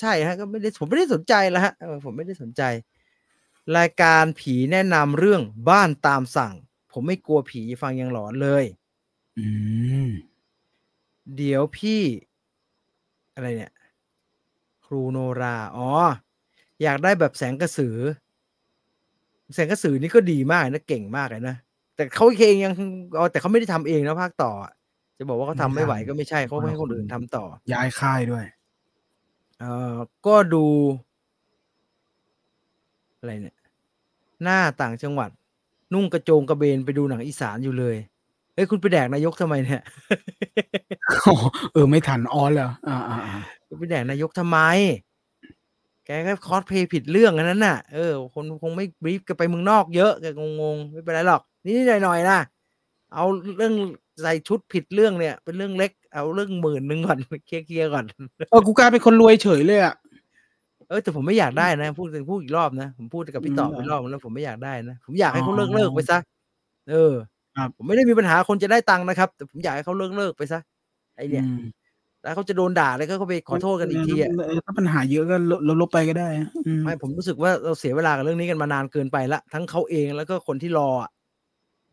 [0.00, 2.62] ใช่ฮะ ก็ไม่ได้ผมไม่ได้สนใจแล้วฮะเออผมไม่ได้สนใจ
[3.76, 6.54] รายการผีแนะนำเรื่องบ้านตามสั่ง
[6.92, 8.64] ผมไม่กลัวผีฟังยังหลอนเลย
[9.38, 9.48] อื
[10.06, 10.08] ม
[11.36, 12.02] เดี๋ยวพี่
[13.34, 13.72] อะไรเนี่ย
[14.84, 15.90] ครูโนรา อ๋อ
[16.82, 17.96] อยากได้แบบแสงกระสือ
[19.54, 21.56] แสงกระสือนี่ก็ดีมากนะเก่งมากเลยนะ
[21.96, 22.72] แต่เขาเองยัง
[23.18, 24.72] อ๋อแต่เขาไม่ได้ทำเองนะภาคต่ออะ
[25.18, 28.44] จะบอกว่าเขาทำไม่ไหวก็ไม่ใช่เขาให้คนอื่นทำต่อ ย้ายค่ายด้วย
[29.60, 29.94] เอ่อ
[30.26, 30.66] ก็ดู
[33.18, 33.56] อะไรเนี่ย
[34.42, 35.30] หน้าต่างจังหวัด
[35.92, 37.96] นุ่งกระโจงกระเบนไปดูหนังอีสานอยู่เลย
[38.54, 39.82] เฮ้ยคุณไปแดกนายกทำไมเนี่ย
[41.72, 43.34] เออไม่ทัน on แล้วอ่าอ่าอ่า
[43.68, 44.58] คุณไปแดกนายกทำไม
[46.06, 50.26] แกก็คอสเพลย์ผิดเรื่องอันนั้นน่ะเออคนคงไม่ brief กันไปเมืองนอกเยอะแก
[50.60, 52.38] งงๆไม่เป็นไรหรอกนิดๆหน่อยๆนะ
[53.14, 53.24] เอา
[53.56, 53.74] เรื่อง
[54.22, 58.04] ใส่ชุดผิดเรื่องเนี่ย เป็นเรื่องเล็กเอาเรื่องหมื่นหนึ่งก่อนเคลียร์ๆก่อน
[58.50, 59.94] เออกูกลายเป็นคนรวยเฉยเลยอะ
[60.88, 66.18] เออแต่ผมไม่อยากได้นะ พูดถึงพูดอีกรอบนะ ผมพูดกับพี่ต่ออืมไปรอบนึงแล้วผมไม่อยากได้นะ ผมอยากให้เขาอ๋อเลิกเลิกไปซะ
[66.90, 67.12] เออ
[67.56, 70.60] ครับผมไม่ได้มีปัญหาคนจะได้ตังค์นะครับ แต่ผมอยากให้เขาเลิกเลิกไปซะ
[71.16, 71.58] ไอเนี่ยอืม
[72.22, 81.10] แล้วเขาจะโดนด่าแล้วก็เขาไปขอโทษกันอีกทีอะเถ้าปัญหาเยอะก็ลบลบไปก็ได้อะอืมไม่ผมรู้สึกว่าเราเสียเวลากับเรื่องนี้กันมานานเกินไปละทั้งเขาเองแล้วก็คนที่รออะ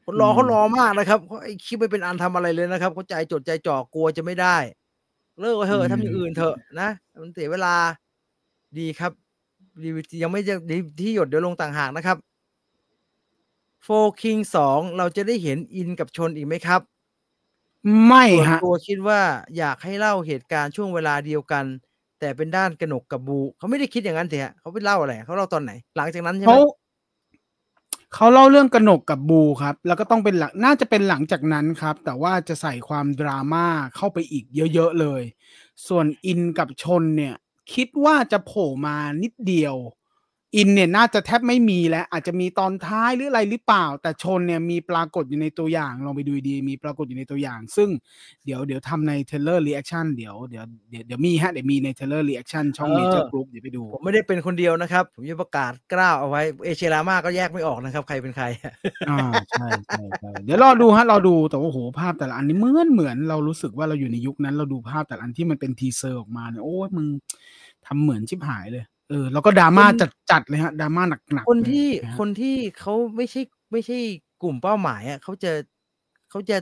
[0.06, 4.58] คนรอเขารอมากนะครับเขาไอ้คิดไม่เป็นอันทำอะไรเลยนะครับเขาใจจดใจจ่อกลัวจะไม่ได้
[5.40, 6.90] เลิกเถอะทำอย่างอื่นเถอะนะ
[7.22, 7.76] มันเสียเวลา
[8.80, 9.12] ดีครับ
[9.84, 9.90] ดี
[10.24, 12.18] ยังไม่จะดีที่หยดเดี๋ยวลงต่างหากนะครับ
[13.84, 13.88] โฟ
[14.22, 16.82] คิงสองเราจะได้เห็นอินกับชนอีกไหมครับ
[18.08, 19.22] ไม่ส่วนฮะตัวคิดว่า
[19.58, 21.66] อยากให้เล่าเหตุการณ์ช่วงเวลาเดียวกัน
[22.20, 26.60] แต่เป็นด้านกระหนกกับบู เขาไม่ได้คิดอย่างนั้นเถอะเขาไปเล่าอะไรเขาเล่าตอนไหน หลังจากนั้นใช่ไหมเขา
[28.14, 35.22] เขาเล่าเรื่องกระหนกกับบูครับ แล้วก็ต้องเป็นหลังน่าจะเป็นหลังจากนั้นครับ แต่ว่าจะใส่ความดราม่าเข้าไปอีกเยอะๆเลย
[35.88, 37.36] ส่วนอินกับชนเนี่ย
[37.74, 39.76] คิดว่าจะโผล่มานิดเดียว
[40.56, 47.90] อินเนี่ยน่าจะแทบไม่มีแล้วอาจจะมีตอนท้ายหรืออะไรหรือเปล่า แต่ชนเนี่ยมีปรากฏอยู่ในตัวอย่างลองไปดูดิมีปรากฏอยู่ในตัวอย่าง ซึ่ง
[48.46, 58.46] เดี๋ยวเดี๋ยวทำใน trailer reaction เดี๋ยวเดี๋ยวเดี๋ยวเดี๋ยวมีฮะเดี๋ยวมีใน trailer reaction ช่องเมเจอร์กรุ๊ปเดี๋ยวไปดู ผมไม่ได้เป็นคนเดียวนะครับ ผมจะประกาศกร้าวเอาไว้เอเชรามาก็แยกไม่ออกนะครับ ใครเป็นใคร
[59.10, 59.18] อ่า
[59.50, 67.08] ใช่ใช่ใช่เดี๋ยวรอดูฮะรอดูแต่ว่าโหภาพแต่ละอันนี้เหมือนเหมือนเรารู้สึกว่าเราอยู่ในยุคนั้นเราดูภาพแต่ละอันที่มันเป็น teaser ออกมาเนี่ยโอ้ยมึง
[67.86, 73.42] ทำเหมือนชิบหายเลย เออแล้วก็ดราม่าคนจัดจัดๆเลยฮะดราม่าหนักหนักคนที่นะฮะคนที่เขาไม่ใช่
[73.72, 73.98] ไม่ใช่
[74.44, 75.52] กลุ่มเป้าหมายอะเขาจะ
[76.30, 76.58] เขาจะ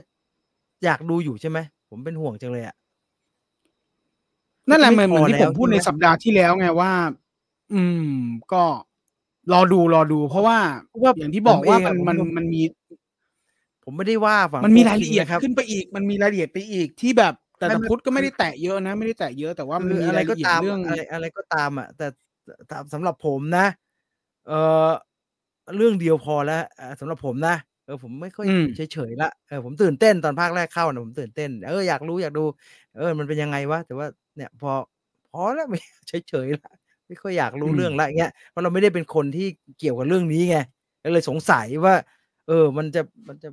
[0.84, 1.58] อยากดูอยู่ใช่ไหม
[1.90, 2.74] ผมเป็นห่วงจังเลยอะ
[4.68, 6.90] นั่นแหละเหมือนไม่เหมือนพอที่ผมพูดแล้วในใช่ไหมสัปดาห์ที่แล้วไงว่า
[7.74, 8.08] อืม
[8.52, 8.64] ก็
[9.52, 10.58] รอดูรอดู เพราะว่า
[10.90, 12.62] เพราะว่าอย่างที่บอกว่าผมเองมันอะมันผมมันมี
[13.84, 22.33] ผมไม่ได้ว่าฝั่งมันมีโฟรายละคิงเอียดนะครับขึ้นไปอีก มันมีรายละเอียดไปอีกที่แบบแต่ไม่ตะไม่พุทธก็ไม่คือได้แตะเยอะนะ ไม่ได้แตะเยอะแต่ว่ามันคือมีอะไรรายก็ละเอียดตามเรื่องอะไรอะไรก็ตามอะแต่แต่
[22.92, 23.66] สำหรับผมนะ
[24.46, 24.52] เอ
[24.88, 24.90] อ
[25.76, 32.44] เรื่องเดียวพอแล้วเอ่อสำหรับผมนะเออผมไม่ค่อยอืมเฉยๆละเออผมตื่นเต้นตอนภาคแรกเข้านะผมตื่นเต้นเอออยากรู้อยากดู
[32.96, 34.70] เออ มันเป็นยังไงวะแต่ว่าเนี่ยพอ
[35.32, 35.78] พอแล้วไม่
[36.08, 36.70] เฉยๆละ
[37.08, 39.46] ไม่ค่อยอยากรู้อืมเรื่องละเงี้ยเพราะเราไม่ได้เป็นคนที่
[39.78, 40.56] เกี่ยวกับเรื่องนี้ไง
[41.04, 41.94] ก็เลยสงสัยว่า
[42.46, 43.48] เออ มันจะมันจะ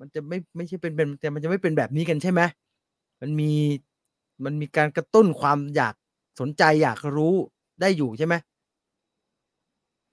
[0.00, 2.40] มันจะไม่ไม่ใช่เป็นเป็นแต่มันจะไม่เป็นแบบนี้กันใช่ไหม
[3.20, 3.52] มันมี
[4.44, 5.94] มันมีการกระตุ้นความอยาก
[6.40, 7.34] สนใจอยากรู้
[7.80, 8.34] ได้อยู่ใช่ไหม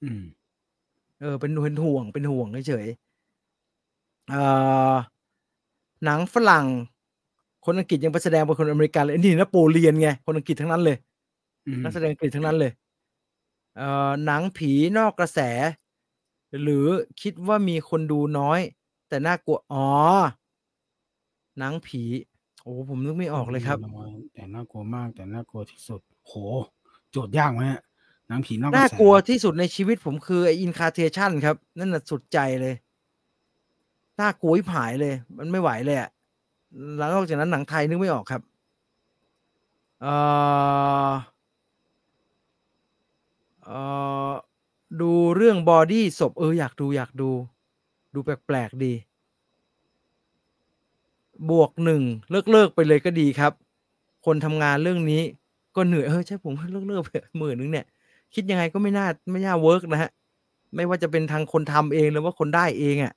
[0.04, 0.24] อืม
[1.20, 4.44] เออ เป็นเป็นห่วงเป็นห่วงเฉยๆเอ่
[4.92, 4.96] อ
[6.04, 6.66] หนังฝรั่ง
[7.66, 10.98] คนอังกฤษยังไปแสดงเป็นคนอเมริกันเลยนี่นโปเลียนไงคนอังกฤษทั้งนั้นเลย
[11.68, 12.72] อืมนักแสดงอังกฤษทั้งนั้นเลย
[13.78, 15.40] เอ่อหนังผีนอกกระแส
[16.62, 16.88] หรือ
[17.22, 18.60] คิดว่ามีคนดูน้อย
[19.10, 19.88] แต่น่ากลัวอ๋อ
[21.60, 22.04] หนังผี
[22.64, 26.34] โอ้ผมนึกไม่ออกเลยครับน้อยแต่น่ากลัวมากแต่น่ากลัวที่สุด โห
[27.16, 27.82] โจทย์ยากไหมฮะ
[28.28, 32.76] หนังผีนอกน่าระแสกลัวที่สุดในชีวิตผมคือไอ้อินคาเทชันครับ นั่นน่ะสุดใจเลย
[34.20, 36.10] น่ากลัวที่ผายเลย มันไม่ไหวเลยอะ
[36.98, 38.42] หลังจากนั้นหนังไทยนึกไม่ออกครับ
[40.02, 40.16] เอ่
[41.10, 41.12] อ
[43.66, 43.80] เอ่
[44.30, 44.32] อ
[45.02, 47.30] ดูเรื่องบอดี้ศพเอออยากดูอยากดู
[48.14, 48.94] ดูแปลกๆดี
[51.50, 52.02] บวกหนึ่ง
[52.32, 53.54] เลิกเลิกๆไปเลยก็ดีครับ
[54.26, 55.22] คนทำงานเรื่องนี้
[55.76, 57.86] ก็เหนื่อยเออใช่ผมเลิกเลิกไปหมื่นนึงเนี่ย
[58.34, 60.12] คิดยังไงก็ไม่น่าไม่น่า work นะฮะ
[60.76, 63.14] ไม่ว่าจะเป็นทางคนทำเองหรือว่าคนได้เองอะ่ะ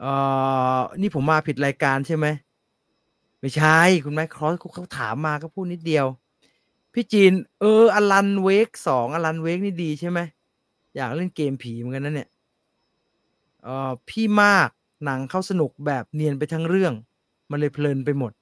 [0.00, 0.04] เอ
[0.76, 2.26] อนี่ผมมาผิดรายการใช่ไหม
[3.40, 6.06] ไม่ใช่คุณแม่ครอสเขาถามมาก็พูดนิดเดียว
[6.92, 10.18] พี่จีน เอออลันเวกสองอลันเวกนี่ดีใช่ไหม
[10.96, 12.28] อยากเล่นเกมผีเหมือนกันนะเนี่ย
[13.62, 14.68] เออพี่มาก
[15.04, 16.92] หนังเข้าสนุกแบบเนียนไปทั้งเรื่อง
[17.50, 18.32] มันเลยเพลินไปหมด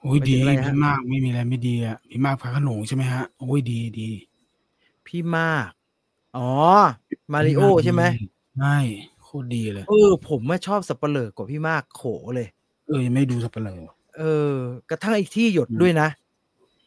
[0.00, 4.10] โอ้ยหมายถึดีงอะไรฮะพี่มากไม่มีอะไรไม่ดีอะพี่มากพระโขนงใช่ไหมฮะ โอ้ยดีดี
[5.06, 5.70] พี่มาก
[6.36, 6.50] อ๋อ
[7.32, 8.10] มาริโอพี่กใช่ไหมดี
[8.58, 8.76] ใช่
[9.22, 12.02] โคตรดีเลย เออ ผมไม่ชอบสับเปลือกกว่าพี่มากโข
[12.34, 12.48] เลย
[12.86, 13.80] เออยังไม่ดูสับเปลือ
[14.18, 14.22] เอ
[14.52, 14.54] อ
[14.90, 16.08] กระทั่งไอ้ที่หยดอืมด้วยนะ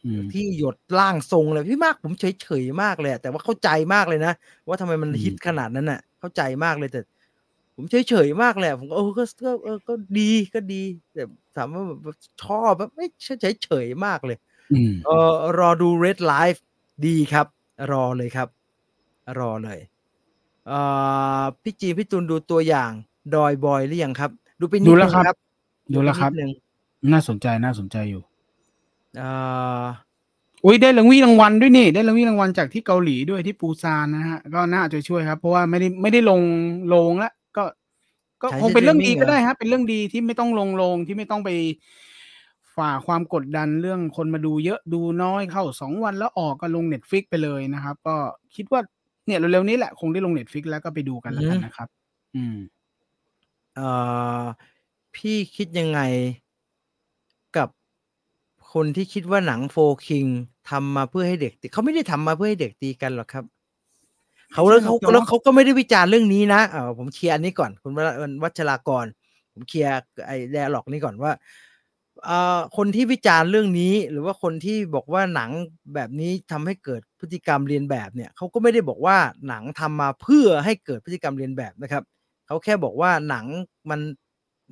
[0.04, 4.32] อืม ที่หยดร่างทรงเลยพี่มากผมเฉยเฉยๆมากเลยอะแต่ว่าเข้าใจมากเลยนะ
[4.68, 7.00] ว่าทำไมมันอืม ฮิตขนาดนั้นน่ะ เข้าใจมากเลยแต่
[7.82, 11.22] ผมเฉยเฉยๆมากเลยอะผมก็เออก็ก็เออก็ดีก็ดีแต่
[11.56, 14.38] ถามว่าแบบชอบแบบไม่เฉยเฉยๆมากเลย
[14.72, 16.60] อืมเออรอดู Red Life
[17.06, 17.46] ดีครับ
[17.92, 18.48] รอเลยครับ
[19.38, 19.80] รอเลย
[20.68, 20.80] เอ่
[21.40, 22.90] อพี่จีนพี่ตุลดูตัวอย่าง
[23.34, 24.30] ดอยบอยหรือยังครับ
[24.60, 25.36] ดูไปนิดดูแล้วนึงครับ
[25.94, 26.50] ดูแล้วครับไปนิดนึง
[27.12, 28.22] น่าสนใจน่าสนใจอยู่
[29.18, 29.30] เอ่
[29.82, 29.84] อ
[30.64, 36.40] อุ้ยได้รางวีรางวัลด้วยนี่ ได้รางวีรางวัลจากที่เกาหลีด้วยที่ปูซานนะฮะ ก็น่าจะช่วยครับ เพราะว่าไม่ได้ไม่ได้ลง
[36.88, 37.32] โรงแล้ว
[38.42, 41.50] ก็ก็ใช้คงเป็นเรื่องดี streaming ก็ได้เหรอฮะเป็นเรื่องดีที่ไม่ต้องลงโรงที่ไม่ต้องไป
[42.76, 48.16] ฝ่าความกดดันเรื่องคนมาดูเยอะดูน้อยเข้าสองวันแล้วออกก็ลง Netflix ไปเลยนะครับ ก็
[48.56, 48.80] คิดว่า
[49.26, 51.88] เนี่ยเร็วๆนี้แหละคงได้ลง Netflix แล้วก็ไปดูกันแล้วกันนะครับ
[52.36, 52.56] อืม
[53.76, 53.88] เอ่
[54.40, 54.42] อ
[55.14, 56.00] พี่คิดยังไง
[57.56, 57.68] กับ
[58.72, 60.26] คนที่คิดว่าหนัง4 Kings
[60.70, 63.44] ทำมาเพื่อให้เด็กตีเขาไม่ได้ทำมาเพื่อให้เด็กตีกันหรอกครับ
[64.52, 67.92] เขาแล้วเขาแล้วเขาก็ไม่ได้วิจารณ์เรื่องนี้นะเออผมเคลียร์อันนี้ก่อน คุณ
[68.42, 69.06] วัชรากร
[69.52, 69.92] ผมเคลียร์
[70.26, 71.32] ไอ้ dialogue นี้ก่อนว่า
[72.24, 75.50] เอ่อคนที่วิจารณ์เรื่องนี้หรือว่าคนที่บอกว่าหนัง
[75.94, 79.16] แบบนี้ทำให้เกิดพฤติกรรมเลียนแบบเนี่ยเขาก็ไม่ได้บอกว่า
[79.48, 82.02] หนังทำมาเพื่อให้เกิดพฤติกรรมเลียนแบบนะครับ
[82.46, 83.46] เขาแค่บอกว่าหนัง
[83.90, 84.00] มัน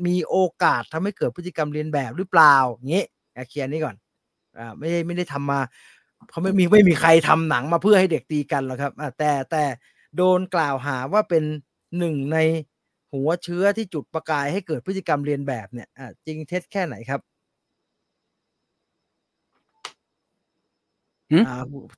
[0.07, 3.05] มีโอกาสทำให้เกิดพฤติกรรมเลียนแบบหรือเปล่าอย่างนี้
[3.49, 3.97] เคลียร์นี้ก่อน
[4.59, 5.61] อ่าไม่ได้ไม่ได้ทำมา
[6.29, 9.65] เขาไม่มีไม่มีใครทำหนังมาเพื่อให้เด็กตีกันหรอกครับแต่แต่
[10.17, 11.45] โดนกล่าวหาว่าเป็น
[11.99, 12.39] หนึ่งใน
[13.13, 15.89] หัวเชื้อที่จุดประกายให้เกิดพฤติกรรมเรียนแบบเนี่ย
[16.27, 17.21] จริงเท็จแค่ไหนครับ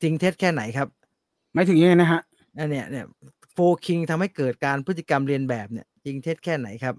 [0.02, 0.88] จริงเท็จแค่ไหนครับ
[1.52, 2.20] ไม่ถึงยังไงนะฮะ
[2.58, 3.06] อันเนี้ยเนี่ย
[3.52, 6.94] โฟคิงทำให้เกิดการพฤติกรรมเรียนแบบเนี่ยจริงเท็จแค่ไหนครับ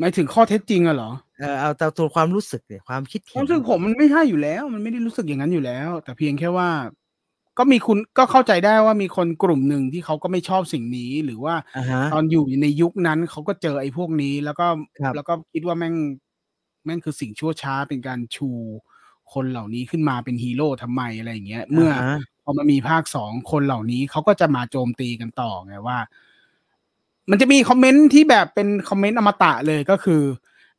[0.00, 6.68] หมายถึงข้อเท็จจริงอะเหรอเออเอาแต่ตัวความรู้สึกเนี่ยความคิดความรู้สึกผมมันไม่ใช่อยู่แล้ว มันไม่ได้รู้สึกอย่างนั้นอยู่แล้ว แต่เพียงแค่ว่า
[7.58, 11.54] ก็มีคุณก็เข้าใจได้ว่ามีคนกลุ่มหนึ่งที่เขาก็ไม่ชอบสิ่งนี้หรือว่า
[12.12, 14.66] ตอนอยู่ในยุคนั้นเขาก็เจอไอ้พวกนี้ แล้วก็
[15.14, 15.94] แล้วก็คิดว่าแม่ง
[16.84, 18.48] แม่งคือสิ่งชั่วช้าเป็นการชู
[19.32, 21.90] คนเหล่านี้ขึ้นมาเป็นฮีโร่ทำไมอะไรอย่างเงี้ย เมื่อ
[22.44, 25.98] พอมามีภาคสองคนเหล่านี้เขาก็จะมาโจมตีกันต่อไงว่า
[27.30, 30.22] มันจะมีคอมเมนต์ที่แบบเป็นคอมเมนต์อมตะเลยก็คือ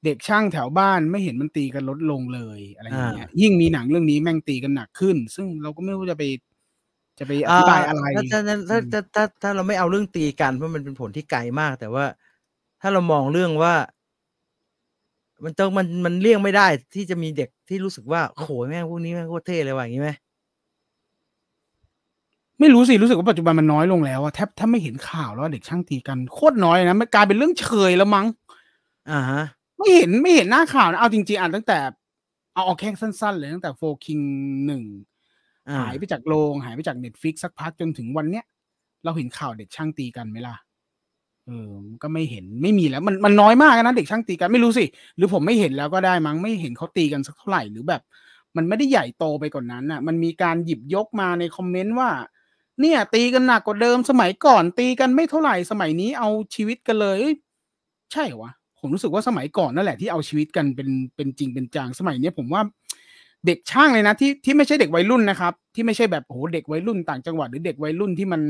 [0.05, 6.23] เด็กช่างแถวบ้านไม่เห็นมันตีกันลดลงเลยอะไรอย่างเงี้ยยิ่งมีหนังเรื่องนี้แม่งตีกันหนักขึ้น ซึ่งเราก็ไม่รู้จะไป
[7.19, 12.05] จะไปอธิบายอะไรถ้าถ้าถ้าถ้าถ้าเราไม่เอาเรื่องตีกันเพราะมันเป็นผลที่ไกลมาก แต่ว่า
[12.81, 13.73] ถ้าเรามองเรื่องว่า
[15.43, 20.11] มันต้องมันมันเลี่ยงไม่ได้ที่จะมีเด็กที่รู้สึกว่าโหแม่งพวกนี้แม่งโคตรเท่เลยว่ะอย่างนี้ไหม
[22.59, 28.25] ไม่รู้สิ รู้สึกว่าปัจจุบันมันน้อยลงแล้วอะแทบถ้าไม่เห็นข่าวแล้วเด็กช่างตีกันโคตรน้อยนะมันกลายเป็นเรื่องเฉยแล้วมั้ง
[29.11, 29.43] อ่าฮะ
[29.77, 31.77] ไม่เห็นไม่เห็นหน้าข่าวนะเอาจริงๆอ่านตั้งแต่
[32.53, 34.19] เอาเอาแค่สั้นๆเลยตั้งแต่โฟคิง
[34.65, 34.83] หนึ่ง
[35.77, 38.45] หายไปจากโรงหายไปจากเน็ตฟิกสักพักจนถึงวันเนี้ย
[39.03, 40.55] เราเห็นข่าวเด็กช่างตีกันไหมล่ะ
[41.45, 44.85] เออก็ไม่เห็นไม่มีแล้ว มันมันน้อยมากนะเด็กช่างตีกันไม่รู้สิ
[45.17, 48.01] หรือผมไม่เห็นแล้วก็ได้มั้งไม่เห็นเขาตีกันสักเท่าไหร่หรือแบบ
[48.57, 52.09] มันไม่ได้ใหญ่โตไปกว่านนั้นอะ มันมีการหยิบยกมาในคอมเมนต์ว่า
[52.81, 57.21] เนี่ย ตีกันหนักกว่าเดิมสมัยก่อน ตีกันไม่เท่าไหร่สมัยนี้เอาชีวิตกันเลย
[58.13, 62.61] ใช่เหรอวะผมรู้สึกว่าสมัยก่อนนั่นแหละที่เอาชีวิตกันเป็นเป็นจริงเป็นจังสมัยนี้ผมว่า
[63.47, 68.41] เด็กช่างเลยนะที่ที่ไม่ใช่เด็กวัยรุ่นนะครับ ที่ไม่ใช่แบบโอ้โหเด็กวัยรุ่นต่างจังหวัดหรือเด็กวัยรุ่นที่มัน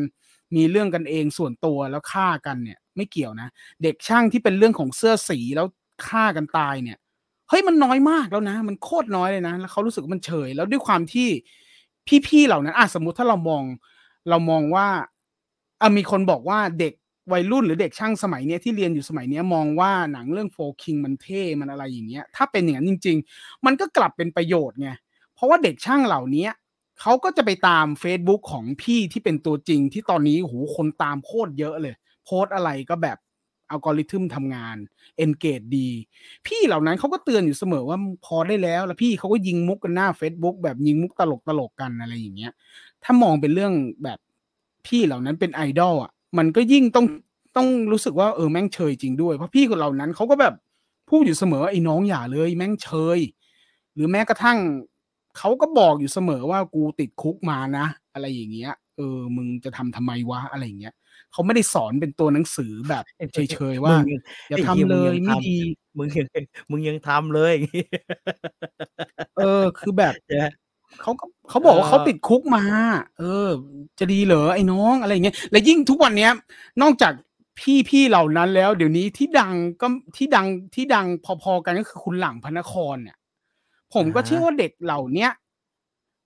[0.55, 3.47] มีเรื่องกันเองส่วนตัวแล้วฆ่ากันเนี่ย ไม่เกี่ยวนะ
[3.83, 5.67] เด็กช่างที่เป็นเรื่องของเสื้อสีแล้ว
[6.07, 6.97] ฆ่ากันตายเนี่ย
[7.49, 11.27] เฮ้ยมันน้อยมากแล้วนะ มันโคตรน้อยเลยนะ แล้วเขารู้สึกมันเฉย แล้วด้วยความที่
[12.27, 13.63] พี่ๆเหล่านั้นอะสมมติถ้าเรามอง
[14.29, 14.87] เรามองว่า
[15.81, 16.93] อะมีคนบอกว่าเด็ก
[17.33, 24.89] วัยรุ่นหรือเด็กช่างสมัยเนี้ยที่เรียนอยู่สมัยเนี้ยมองว่าหนังเรื่องโฟคิงมันเท่มันอะไรอย่างเงี้ย ถ้าเป็นอย่างนั้นจริง ๆ มันก็กลับเป็นประโยชน์ไง
[25.35, 26.47] เพราะว่าเด็กช่างเหล่านี้
[27.01, 33.17] เขาก็จะไปตาม Facebook ของพี่ที่เป็นตัวจริงที่ตอนนี้โหคนตามโคตรเยอะเลย โพสอะไรก็แบบ
[33.71, 34.77] อัลกอริทึมทำงาน
[35.17, 35.89] เอนเกจดี
[36.47, 42.53] พี่เหล่านั้นเขาก็เตือนอยู่เสมอว่าพอได้แล้ว แล้วพี่เขาก็ยิงมุกกันหน้า Facebook แบบยิงมุกตลกตลกกันอะไรอย่างเงี้ย
[43.09, 44.19] ถ้ามองเป็นเรื่องแบบ
[44.85, 47.05] พี่เหล่านั้นเป็นไอดอลอะ มันก็ยิ่งต้อง
[47.57, 50.53] ต้องรู้สึกว่าเออแม่งเชยจริงด้วย เพราะพี่คนเหล่านั้นเขาก็แบบ
[51.09, 53.19] พูดอยู่เสมอไอ้น้องอย่าเลย แม่งเชย
[53.93, 54.57] หรือแม้กระทั่ง
[55.37, 60.93] เขาก็บอกอยู่เสมอว่ากูติดคุกมานะ อะไรอย่างเงี้ย เออ มึงจะทำทำไมวะอะไรอย่างเงี้ย
[61.31, 63.03] เขาไม่ได้สอนเป็นตัวหนังสือแบบ
[63.33, 63.95] เฉยๆว่า
[64.49, 65.57] อย่าทำเลยไม่ดี
[65.97, 66.27] มึงยัง
[66.71, 67.53] มึงยังทำเลย
[69.37, 70.13] เออ คือแบบ
[71.01, 71.11] เขา
[71.49, 72.63] เขาบอกว่าเขาติดคุกมา
[73.19, 73.49] เออ
[73.99, 76.31] จะดีเหรอไอ้น้องอะไรเงี้ยและยิ่งทุกวันเนี้ย
[76.81, 77.13] นอกจาก
[77.59, 79.87] พี่พี่เหล่านั้นแล้ว เดี๋ยวนี้ที่ดังก็
[80.17, 81.05] ที่ดังที่ดัง
[81.43, 83.17] พอๆกันก็คือคุณหลังพระนครเนี่ย
[83.93, 85.31] ผมก็เชื่อว่าเด็กเหล่าเนี้ย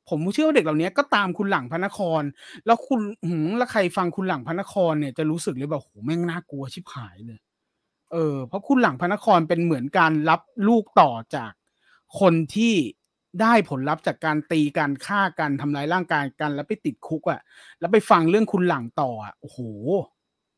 [0.09, 2.21] ผมเชื่อว่าเด็กเหล่านี้ก็ตามคุณหลังพระนคร
[2.65, 7.39] แล้วคุณหืมแล้วใครฟังคุณหลังพระนครเนี่ยจะรู้สึกเลยแบบโหแม่งน่ากลัวชิบหายเลย
[8.11, 11.51] เออ เพราะคุณหลังพระนครเป็นเหมือนการรับลูกต่อจาก
[12.19, 12.73] คนที่
[13.41, 17.41] ได้ผลลัพธ์จากการตีกันฆ่ากันทำลายร่างกายกัน แล้วไปติดคุกอะ่ะ
[17.79, 19.59] แล้วไปฟังเรื่องคุณหลังต่ออะโอ้โห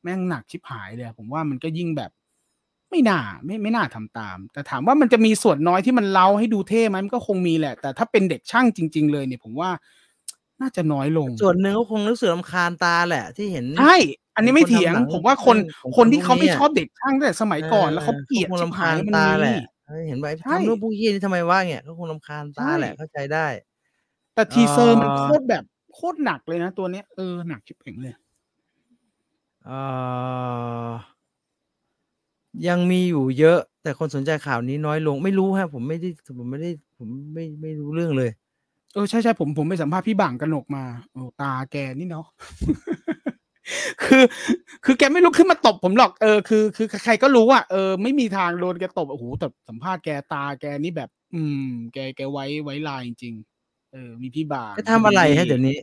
[0.04, 2.12] แม่งหนักชิบหายเลยผมว่ามันก็ยิ่งแบบ
[2.90, 9.70] ไม่น่าไม่ไม่น่าทำตาม แต่ถามว่ามันจะมีส่วนน้อยที่มันเล่าให้ดูเท่ไหมมันก็คงมีแหละ แต่ถ้าเป็นเด็กช่างจริง ๆ เลยเนี่ย ผมว่า
[10.62, 13.98] น่าจะน้อยลง ส่วนหนึ่งก็คงรู้สึกลำคาญตาแหละ ที่เห็นใช่
[14.36, 15.58] อันนี้ไม่เถียง ผมว่าคน
[15.98, 19.60] คนที่เขาไม่ชอบเด็กช่างแต่สมัยก่อนแล้วเขาเกลียดรำคาญตาแหละ
[20.08, 23.48] เห็นไหมทำรูปผู้ยี่นี่ทำไมว่าเนี่ยก็คงรำคาญตาแหละเข้าใจได้
[24.34, 28.14] แต่ teaser มันโคตรแบบโคตรหนักเลยนะตัวเนี้ยเออหนักชิบเป๋งเลย
[29.66, 29.72] เอ
[30.86, 30.90] อ
[32.68, 38.32] ยังมีอยู่เยอะ แต่คนสนใจข่าวนี้น้อยลงไม่รู้ฮะผมไม่ได้ผมไม่ได้ผมไม่ไม่รู้เรื่องเลย
[38.94, 42.26] เออใช่ใช่ผมผมไปสัมภาษณ์พี่บ่างกนกมาโอ้ตาแกนี่เนาะ
[44.04, 44.24] คือ
[44.86, 55.78] คือแกไม่ลุกขึ้นมาตบผมหรอกเออคือคือใครก็รู้ว่าเออไม่มีทางโดนแกตบโอ้โหแต่สัมภาษณ์แกตาแกนี่แบบ อืม แกแกไว้ไว้ลายจริงๆเออมีพี่บาจะทำอะไรฮะเดี๋ยวนี้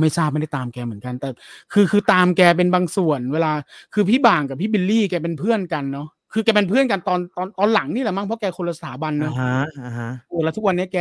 [0.00, 1.28] ไม่ทราบไม่ได้ตามแกเหมือนกัน แต่
[1.72, 3.52] คือคือตามแกเป็นบางส่วน เวลา
[3.94, 10.98] คือพี่บางกับพี่บิลลี่แกเป็นเพื่อนกันเนาะคือแกเป็นเพื่อนกันตอนตอนตอนหลังนี่แหละมั้งเพราะแกคนละสถาบันอ่าเนาะฮะอ่าฮะโอ้แล้วทุกวันนี้แก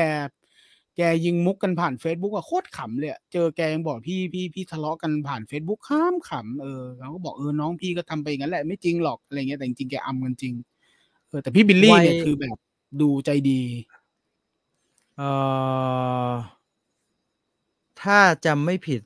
[0.98, 10.54] แกยิงมุกกันผ่าน Facebook อะโคตรขำเลยอะเจอแกยังบอกพี่พี่พี่ทะเลาะกันผ่าน Facebook ข้ามขำเออเราก็บอกเออน้องพี่ก็ทำไปอย่างนั้นแหละไม่จริงหรอกอะไรเงี้ยแต่จริงๆแกอำกันจริง
[11.28, 12.58] เออแต่พี่บิลลี่เนี่ยคือแบบ
[13.02, 13.62] ดูใจดี
[15.18, 15.30] เอ่
[16.30, 16.32] อ
[18.02, 19.02] ถ้าจำไม่ผิด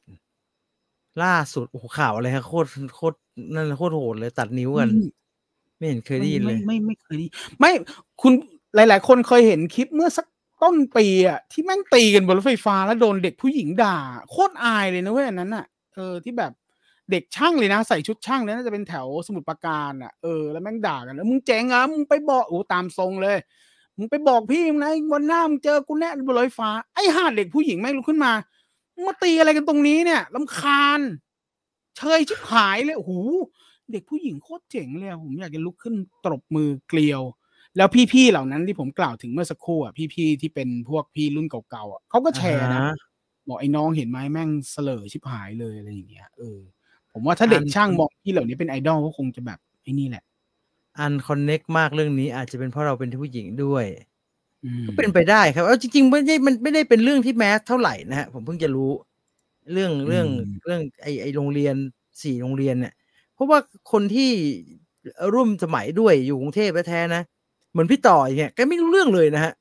[1.23, 3.17] ล่าสุดโอ้โหข่าวอะไรฮะโคตรโคตร
[3.53, 4.89] นั่นโคตรโหดเลยตัดนิ้วกัน
[5.77, 7.27] ไม่เห็นเคยได้ยินเลย ไม่ไม่ไม่เคยได้
[7.59, 7.71] ไม่
[8.21, 8.33] คุณ
[8.75, 10.25] หลาย ๆ คนเคยเห็นคลิปเมื่อสัก
[10.63, 13.97] ต้นปีอะที่แม่งตีกันบนรถไฟฟ้าแล้วโดนเด็กผู้หญิงด่า
[14.29, 16.51] โคตรอายเลยนะเว้ยอันนั้นอะเออที่แบบ
[17.11, 23.37] เด็กช่างเลยนะใส่ชุดช่างเลยน่าจะเป็นแถวสมุทรปราการอะเออแล้วแม่งด่ากันแล้วมึงเจ๋งอะมึงไปบอกโอ้ตามทรงเลย
[23.97, 28.31] มึงไปบอกพี่มึงนะวันหน้ามึงเจอกูแน่บนรถไฟฟ้าไอ้ห่าเด็กผู้หญิงแม่งลุกขึ้นมา
[29.07, 30.99] มาตีอะไรกันตรงนี้เนี่ยลำคาญ
[31.97, 33.13] เชยชิบหายเลยโอ้โห
[33.91, 37.21] เด็กผู้หญิงโคตรเจ๋งเลยผมอยากจะลุกขึ้นตบมือเกรียว
[37.77, 42.95] แล้วพี่ๆเหล่านั้นที่ผมกล่าวถึงเมื่อสักครู่อะพี่ๆที่เป็นพวกพี่รุ่นเก่าๆอะเขาก็แชร์นะอ่าฮะ
[43.47, 46.59] บอกไอ้น้องเห็นไหมแม่งเสล่อชิบหายเลยอะไรอย่างเงี้ยเออ
[47.13, 50.23] ผมว่าถ้าเด็กอันช่างมองพี่เหล่านี้เป็นไอดอลก็คงจะแบบไอ้นี่แหละ
[50.99, 53.85] unconnect มากเรื่องนี้อาจจะเป็นเพราะเราเป็นผู้หญิงด้วย
[54.65, 58.91] อืมก็เป็นไปได้ครับเอาจริงๆไม่ได้มันไม่ได้เป็นเรื่องที่ mass เท่าไหร่นะฮะผมเพิ่งจะรู้
[59.73, 60.27] เรื่องเรื่อง
[60.65, 61.75] เรื่องไอไอโรงเรียน
[62.23, 62.93] สี่โรงเรียนเนี่ย
[63.33, 63.59] เพราะว่า
[63.91, 64.29] คนที่
[65.33, 67.23] ร่วมสมัยด้วยอยู่กรุงเทพแท้ๆนะ
[67.71, 69.53] เหมือนพี่ต่ออย่างเงี้ยแกไม่รู้เรื่องเลยนะฮะ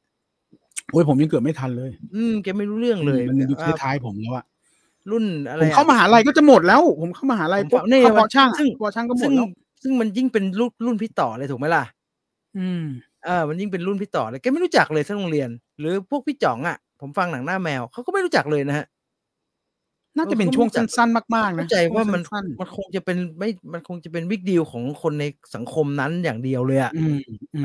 [0.91, 4.45] โอ้ยผมยังเกือบไม่ทันเลย อืมแกไม่รู้เรื่องเลย มันอยู่อ่าท้ายๆผมแล้วอะ
[5.11, 9.47] รุ่นอะไรผมอะเข้ามหาลัยก็จะหมดแล้ว ผมเข้ามหาลัยผมปุ๊บนี่เข้าปอช่างซึ่งปอช่างก็หมซึ่ดงแล้ว
[9.83, 11.85] ซึ่งมันยิ่งเป็นรุ่นรุ่นพี่ต่อเลยถูกไหมล่ะ
[12.59, 12.85] อืม
[13.25, 18.87] เออมันยิ่งเป็นรุ่นพี่ต่อเลยแกไม่รู้จักเลยทั้งโรงเรียน หรือพวกพี่จ่องอะ ผมฟังหนังหน้าแมวเขาก็ไม่รู้จักเลยนะฮะ
[20.17, 25.25] น่าจะเป็นช่วงสั้นๆมากๆนะเข้าใจว่ามันช่งสั้นมันคงจะเป็นไม่มันคงจะเป็นวิกดีลของคนใน
[25.55, 27.15] สังคมนั้นอย่างเดียวเลยอะๆอืม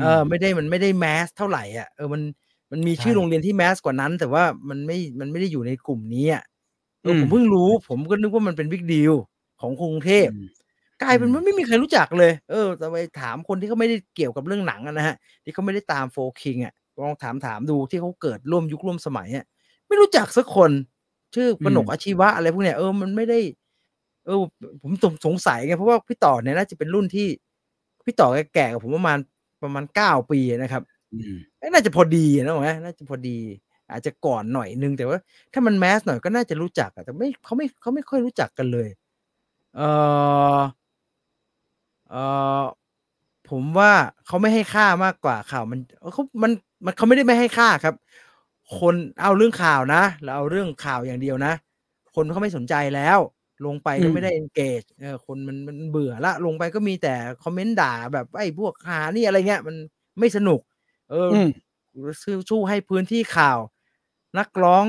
[0.00, 2.22] เออ ไม่ได้มันไม่ได้แมสเท่าไหร่อะเออมัน
[2.72, 6.42] มันมีใช่ชื่อโรงเรียนที่แมสกว่านั้น แต่ว่ามันไม่มันไม่ได้อยู่ในกลุ่มนี้อะ
[7.02, 9.12] เอออมผมเพิ่งรู้ ผมก็นึกว่ามันเป็นวิกดีล
[9.60, 10.42] ของกรุงเทพอืม
[11.02, 19.44] กลายเป็นอืมว่าไม่มีใครรู้จักเลย เออแต่ไปถามคนที่เขาไม่ได้เกี่ยวกับเรื่องหนังอะนะฮะ ที่เขาไม่ได้ตามโฟคิงอะลองถามถามดูที่เขาเกิดร่วมยุคร่วมสมัยอะ
[19.88, 20.70] ไม่รู้จักสักคน
[21.34, 23.38] ชื่อปนกอาชีวะอะไรพวกเนี้ยเออมันไม่ได้
[24.26, 24.38] เออ
[24.82, 27.28] ผมสงสงสัยไงเพราะว่าพี่ต่อเนี่ยน่าจะเป็นรุ่นที่
[28.06, 29.18] พี่ต่อแกแก่กับผมประมาณ
[29.62, 30.82] ประมาณเก้าปีนะครับ
[31.12, 31.34] อืม
[31.74, 33.38] น่าจะพอดีนะผมว่าน่าจะพอดี
[33.90, 35.18] อาจจะก่อนหน่อยนึงแต่ว่า
[35.52, 38.88] ถ้ามันแมสหน่อยก็น่าจะรู้จักอะแต่ไม่เขาไม่เขาไม่ค่อยรู้จักกันเลย
[39.76, 39.80] เอ
[40.58, 40.60] อ
[42.10, 42.14] เอ
[42.60, 42.64] อ
[43.50, 43.92] ผมว่า
[44.26, 46.52] เขาไม่ให้ค่ามากกว่าข่าวมันเออเขามัน
[46.84, 47.94] มันเขาไม่ได้ไม่ให้ค่าครับ
[48.80, 51.52] คนเอาเรื่องข่าวนะเราเอาเรื่องข่าวอย่างเดียวนะ
[52.14, 53.18] คนเขาไม่สนใจแล้ว
[53.66, 59.76] ลงไปก็ไม่ได้ engage เออคนมันมันเบื่อละ ลงไปก็มีแต่คอมเมนต์ด่าแบบไอ้พวกหานี่อะไรเงี้ย มัน
[60.18, 60.60] ไม่สนุก
[61.10, 61.48] เอออืม
[62.22, 63.58] สู้สู้ให้พื้นที่ข่าว
[64.38, 64.84] นักร้อง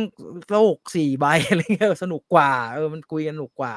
[0.51, 3.75] โลกสี่ใบอะไรเงี้ยสนุกกว่า เออมันคุยกันสนุกกว่า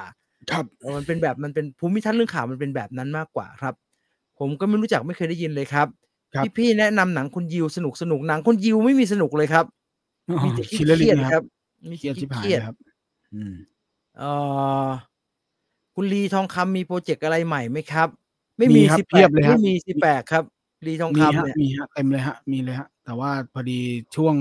[0.50, 3.74] ครับเออมันเป็นแบบมันเป็นภูมิทัศน์เรื่องข่าวมันเป็นแบบนั้นมากกว่าครับ
[4.38, 5.86] ผมก็ไม่รู้จักไม่เคยได้ยินเลยครับ
[6.34, 9.64] ครับพี่พี่แนะนำหนังคุณยิวสนุกสนุกหนังคุณยิวไม่มีสนุกเลยครับ
[10.44, 11.44] มีแต่คิดเรื่องเครียดนี้ๆคครัรับบ
[11.92, 12.76] มีเครียดชิบหายเครียดเลยครับ
[13.34, 13.52] อืม
[14.18, 14.22] เอ
[14.84, 14.86] อ
[15.94, 18.08] คุณลีทองคำมีโปรเจกต์อะไรใหม่ไหมครับ
[18.58, 20.44] ไม่มีมีครับสิเพียบเลยครับไม่มีสิแปดครับ
[20.86, 23.80] ลีทองมีคำฮะเนี่ยมีฮะเต็มเลยฮะ มีเลยฮะ แต่ว่าพอดี
[24.16, 24.34] ช่วง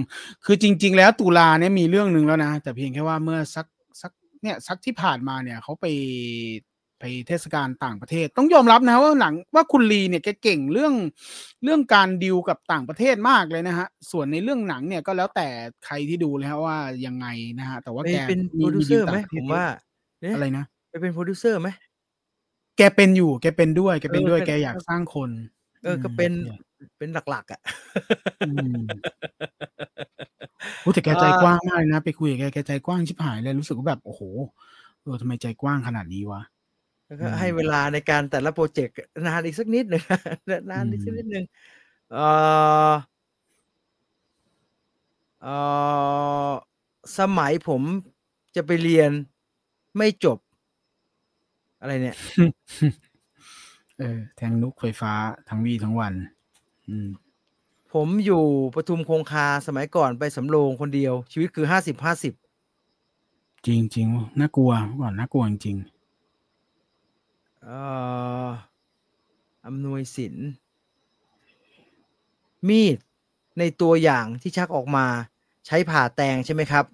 [0.45, 3.65] คือจริง ๆ แล้วตุลาเนี่ยมีเรื่องหนึ่งแล้วนะ แต่เพียงแค่ว่าเมื่อสัก
[4.01, 4.11] สัก
[4.41, 5.85] เนี่ยสักที่ผ่านมาเนี่ยเขาไป
[6.99, 10.93] ไปเทศกาลต่างประเทศ ต้องยอมรับนะว่าหนังว่าคุณลีเนี่ยแกเก่งเรื่อง
[11.63, 15.47] เรื่องการดิวกับต่างประเทศมากเลยนะฮะ ส่วนในเรื่องหนังเนี่ยก็แล้วแต่
[15.85, 17.27] ใครที่ดูเลยฮะว่ายังไง
[17.59, 19.80] นะฮะ แต่ว่าไปแกเป็นโปมีรดิวมีเซดิอวร์ไหมต่างประเทผศมเยว่าอะ
[20.21, 21.69] เนี่ยอะไรนะไปเป็นโปรดิวเซอร์ไหม
[22.77, 25.30] แกเป็นอยู่แกเป็นด้วยแกเป็นเออด้วยเป็นแกอยากสร้างคน
[25.84, 27.61] เออก็เป็นอืมเป็นหลักๆ อะ
[28.45, 28.84] อืม
[30.81, 34.21] โอ้แต่แกใจกว้างมากเลยนะ ไปคุยกับแกแกใจกว้างชิบหายเลยรู้สึกว่าแบบโอ้โห
[35.01, 36.41] เออทำไมใจกว้างขนาดนี้วะ
[37.10, 38.95] แล้วก็อืมให้เวลาในการแต่ละโปรเจกต์
[39.27, 40.03] นานอีกสักนิดหนึ่ง
[40.72, 41.45] นานอีกสักอืมนิดหนึ่ง
[42.11, 42.26] เอ่
[42.90, 42.91] อ
[45.41, 45.56] เอ่
[46.49, 46.52] อ
[47.19, 47.81] สมัยผม
[48.56, 49.11] จะไปเรียน
[49.98, 50.38] ไม่จบ
[51.80, 52.18] อะไรเนี่ย
[53.99, 55.14] เออแทงนุกไฟฟ้า
[55.49, 56.14] ทั้งวีทั้งวัน
[56.90, 57.10] อืม
[57.94, 58.44] ผมอยู่
[58.76, 62.34] ปทุมคงคาสมัยก่อนไปสำโรงคนเดียว ชีวิตคือห้าสิบห้าสิบ
[63.65, 64.72] จริงจริงๆน่ากลัว
[65.02, 65.77] ก่อนน่ากลัวจริง
[67.64, 67.77] เอ่
[68.45, 68.48] อ
[69.65, 70.36] อำนวยสิน
[72.68, 72.98] มีด
[73.60, 75.06] ในตัวอย่างที่ชักออกมา
[75.68, 76.86] ใช้ผ่าแตงใช่ไหมครับ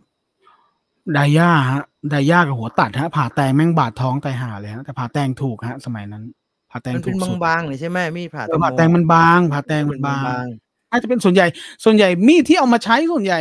[1.13, 6.23] ไดย่าฮะไดย่ากับหัวตัดฮะ ผ่าแตงแม่งบาดท้องตายห่าเลยฮะแต่ผ่าแตงถูกฮะ สมัยนั้น
[6.71, 10.45] ผ่าแตงมันถูเป็นกสุดบางๆเลยใช่ไหมมีดผ่าเออผ่าแตงมันบาง ผ่าแตงมันบางง
[10.91, 11.47] น่าจะเป็นส่วนใหญ่
[11.83, 13.39] ส่วนใหญ่มีดที่เอามาใช้ส่วนใหญ่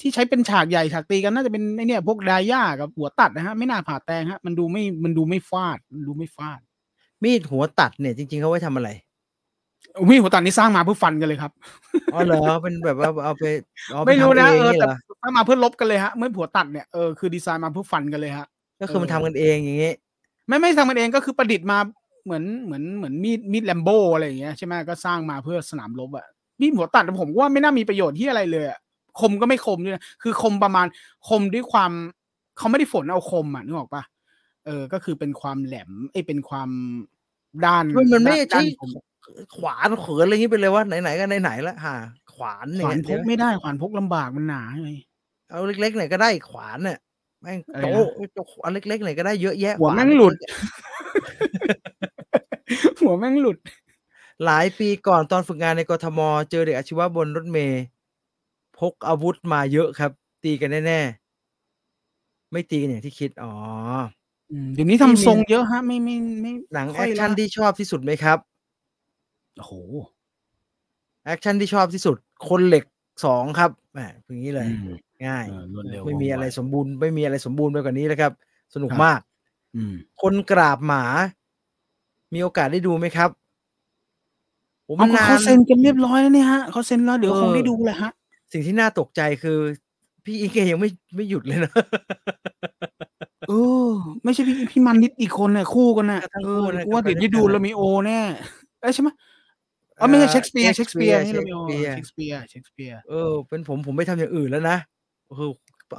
[0.00, 6.60] ที่ใช้เป็นฉากใหญ่ฉากตีกันน่าจะเป็นไอเนี่ยพวกไดย่ากับหัวตัดนะฮะ ไม่น่าผ่าแตงฮะ มันดูไม่มันดูไม่ฟาดมันดูไม่ฟาด
[7.22, 8.90] มีดหัวตัดเนี่ยจริงๆเขาไว้ทำอะไร
[10.08, 11.52] มีดหัวตัดนี่สร้างมาเพื่อฟันกันเลยครับ
[12.14, 13.44] อ๋อเหรอเป็นแบบว่าเอาไป
[13.92, 18.46] เอาปไม่รู้นะทำเออองแต่หรอสร้างมาเพื่อลบกันเลยฮะเมื่อหัวตัดเนี่ยเออคือดีไซน์มาเพื่อฟันกันเลยฮะ
[18.80, 19.92] ก็คือมันเออทำกันเองอย่างงี้
[20.46, 21.78] ไม่ไม่ทำมันเองก็คือประดิษฐ์มา
[22.24, 26.26] เหมือนเหมือนเหมือนมีดมีดแลมโบอะไรอย่างเงี้ยใช่ไหมก็สร้างมาเพื่อสนามรบอะ
[26.60, 28.78] มีดหัวตัดผมว่าไม่น่ามีประโยชน์ที่อะไรเลยอะ
[29.20, 30.86] คมก็ไม่คมด้วยนะคือคมประมาณ
[31.28, 31.92] คมด้วยความ
[32.58, 34.02] เขาไม่ได้ฝนเอาคมอะนึกออกปะ
[34.66, 36.68] เออ ก็คือเป็นความแหลมไอ้ยเป็นความ
[37.64, 38.90] ด้านมันมันไม่ด้าใช่ด้านคม
[39.56, 41.94] ขวานเขินอะไรอย่างงี้ไปเลยว่าไหนๆก็ไหนๆแล้วหา
[42.34, 44.90] ขวานขเนี่วานยพกไม่ได้ขวานพกลำบากมันหนาไง
[45.48, 46.98] เอาเล็กๆหน่อยก็ได้ขวานเนี่ย
[47.42, 50.34] แม่งอะไรโตนะอันเล็กๆหน่อยก็ได้เยอะแยะหัวขานแม่งหลุด
[53.00, 53.58] หัวแม่งหลุด
[54.44, 56.20] หลายปีก่อนตอนฝึกงานในกทม
[56.50, 57.82] เจอเด็กอาชีวะบนรถเมย์
[58.78, 60.10] พกอาวุธมาเยอะครับ
[60.44, 63.52] ตีกันแน่ๆ ไม่ตีกันอย่างที่คิด อ๋อ
[64.50, 68.38] อืมเดี๋ยวนี้ทำทรงเยอะฮะ ไม่ไม่ไม่หนังค่แออยคชั่นละที่ชอบที่สุดไหมครับ
[69.58, 69.72] โอ้โห
[71.24, 72.16] แอคชั่นที่ชอบที่สุด
[72.48, 72.84] คนเหล็ก
[73.24, 74.96] สองครับแหมอย่างนี้เลยอืม
[75.26, 78.32] ง่ายเออรวดเร็วไม่มีว่องอะไรไวสมบูรณ์ ไม่มีอะไรสมบูรณ์ไปกว่านี้เลยครับ
[78.74, 79.20] สนุกครับมาก
[79.76, 81.04] อืมคนกราบหมา
[82.34, 83.30] มีโอกาสได้ดูไหมครับ
[84.84, 88.10] โอ้เอามันก็นานเขาเซ็นกันเรียบร้อยแล้วเนี่ยฮะเขาเซ็นแล้วเดี๋ยวเออคงได้ดูแหละฮะ
[88.52, 89.58] สิ่งที่น่าตกใจคือ
[90.24, 91.72] พี่อีเกยังไม่ไม่หยุดเลยนะ
[93.48, 93.52] เอ
[93.88, 93.90] อ
[94.24, 98.20] ไม่ใช่พี่พี่มันนิดอีกคนเนี่ยคู่กันน่ะทั้งเอคู่อนะกูว่าก็เดี๋ยวไปด้วยได้ดูกันแล้วมีโอแน่
[98.80, 99.08] เอ้ยใช่ไหม
[100.00, 101.60] อ๋อไม่ใช่เชคสเปียร์เชเชคคสสเปีเปียยร์ร์นี่เรามีโอ
[101.94, 104.76] เชคสเปียร์เชคสเปียร์เชคสเปียร์เออเป็นผมผมไม่ทำอย่างอื่นแล้วนะ
[105.38, 105.50] คือ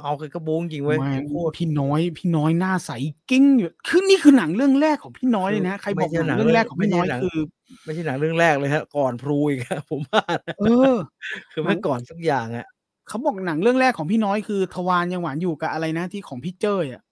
[0.02, 2.90] เอากระโบงจริงเว้ยไม่โคตรพี่น้อย พี่น้อยหน้าใส
[3.30, 7.38] กิ้งอยู่คือนี่คือหนังเรื่องแรกของพี่น้อยเลยนะใครบอกไม่ใช่หนังหนังเรื่องแรกของไม่พี่ใช่น้อยหนังคือ
[7.84, 10.94] ไม่ใช่หนังเรื่องแรกเลยฮะก่อนพลูอีกอะผมว่านะเออ
[11.52, 12.66] คือมันก่อนสักอย่างอะ
[13.08, 17.02] เขาบอกหนังเรื่องแรกของพี่น้อยคือทวารยังหวานอยู่กับอะไรนะที่ของพี่เจ้ยอะ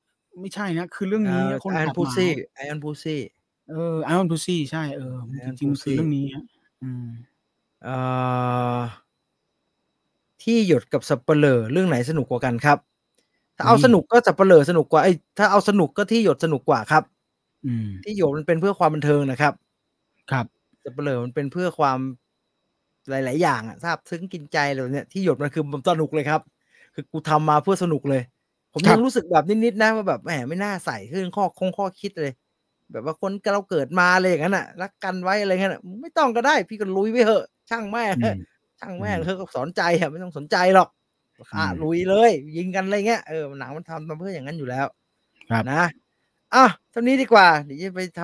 [0.40, 3.20] ไม่ใช่นะ คือเรื่องนี้คนไอออนขับพูหมาซี่ไอออนพูซี่
[3.70, 5.14] เออไอออนพูซี่ใช่เออ
[5.59, 6.44] จ Iron ริงๆมันคือ Pussy เรื่องนี้ฮะ
[6.82, 7.06] อืม
[7.84, 7.96] เอ่
[8.76, 8.78] อ
[10.49, 12.79] ที่หยดกับสับเปลอเรื่องไหนสนุกกว่ากันครับ
[13.57, 17.05] ถ้าเอาอืมสนุกก็สับเปลอสนุกกว่าไอ้ยถ้าเอาสนุกก็ที่หยดสนุกกว่าครับ
[17.65, 19.53] อืม ที่หยดมันเป็นเพื่อความบันเทิงนะครับ
[20.31, 20.47] ครับ
[20.83, 21.99] สับเปลอมันเป็นเพื่อความ
[23.11, 26.41] หลาย ๆ อย่างอะทราบซึ้งกินใจอะไรแบบเนี่ยที่หยดมันคือมันสนุกเลยครับ
[26.95, 28.23] คือกูทำมาเพื่อสนุกเลย
[28.75, 32.33] ผมครัยับงรู้สึกแบบนิด ๆ นะว่าแบบแหมไม่น่าใส่ขึ้นข้อคงข้อคิดเลย
[32.93, 40.88] แบบว่าคนเราเกิดมาอะไรอย่างนั้นอะรักกันไว้อะไรเงี้ยน่ะไม่ต้องก็ได้ พี่ก็ลุยไปเถอะ ช่างแม่งอืม ช่างแม่งอืมเธอก็สอนใจอะไม่ต้องสนใจหรอก
[41.56, 44.86] อะอืมลุยเลย ยิงกันอะไรเงี้ยเออหนังมันทำมาเพื่ออย่างนั้นอยู่แล้ว
[45.50, 45.82] ครับนะ
[46.55, 48.20] อะเท่านี้ดีกว่าเดี๋ยวจะไปท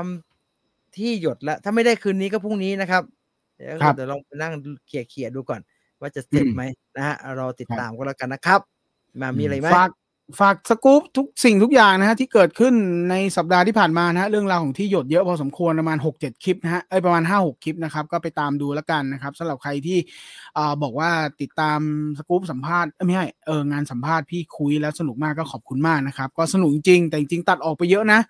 [0.46, 3.02] ำที่หยดแล้วถ้าไม่ได้คืนนี้ก็พรุ่งนี้นะครับ
[3.56, 4.52] เดี๋ยวครับเดี๋ยวลองไปนั่ง
[4.86, 5.60] เขี่ยเขี่ยๆดูก่อน
[6.00, 6.62] ว่าจะเสร็จอืมไหม
[6.96, 8.60] นะฮะรอติดครับตามก็แล้วกันนะครับ
[9.20, 9.90] มามีอะไรไหมฝาก
[10.40, 12.74] ฝากสกู๊ปทุกสิ่งทุกอย่างนะฮะที่เกิดขึ้น
[13.10, 19.98] ในสัปดาห์ที่ผ่านมานะฮะเรื่องราวของที่หยดเยอะพอสมควรประมาณ 6 7 คลิปนะฮะเอ้ยประมาณ 5 6 คลิปนะครับก็ไปตามดูแล้วกันนะครับสำหรับใครที่
[20.56, 21.10] อ่าบอกว่า
[21.40, 21.80] ติดตาม
[22.18, 28.20] สกู๊ปสัมภาษณ์เอ้ยไม่ใช่เอองานสัมภาษณ์พี่คุยแล้วสนุกมากก็ขอบคุณมากนะครับ ก็สนุกจริงแต่จริงตัดออกไปเยอะนะ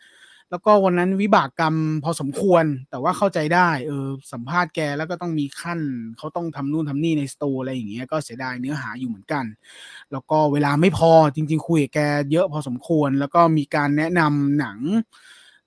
[0.51, 5.81] แล้วก็วันนั้นวิบากกรรมพอสมควร แต่ว่าเข้าใจได้เออสัมภาษณ์แกแล้วก็ต้องมีขั้น
[6.19, 9.45] เขาต้องทำนู่นทำนี่ในสตูอะไรอย่างเงี้ยก็เสียดายเนื้อหาอยู่เหมือนกัน
[10.13, 12.01] แล้วก็เวลาไม่พอจริง ๆ คุยกับแก
[12.33, 14.79] เยอะพอสมควร แล้วก็มีการแนะนำหนัง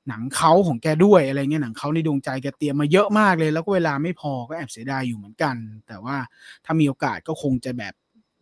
[0.08, 5.56] หนังเขาของแกด้วยอะไรเงี้ยหนังเขาในดวงใจแกเตรียมมาเยอะมากเลย แล้วก็เวลาไม่พอก็แอบเสียดายอยู่เหมือนกัน
[5.88, 6.18] แต่ว่า
[6.66, 7.94] ถ้ามีโอกาสก็คงจะแบบ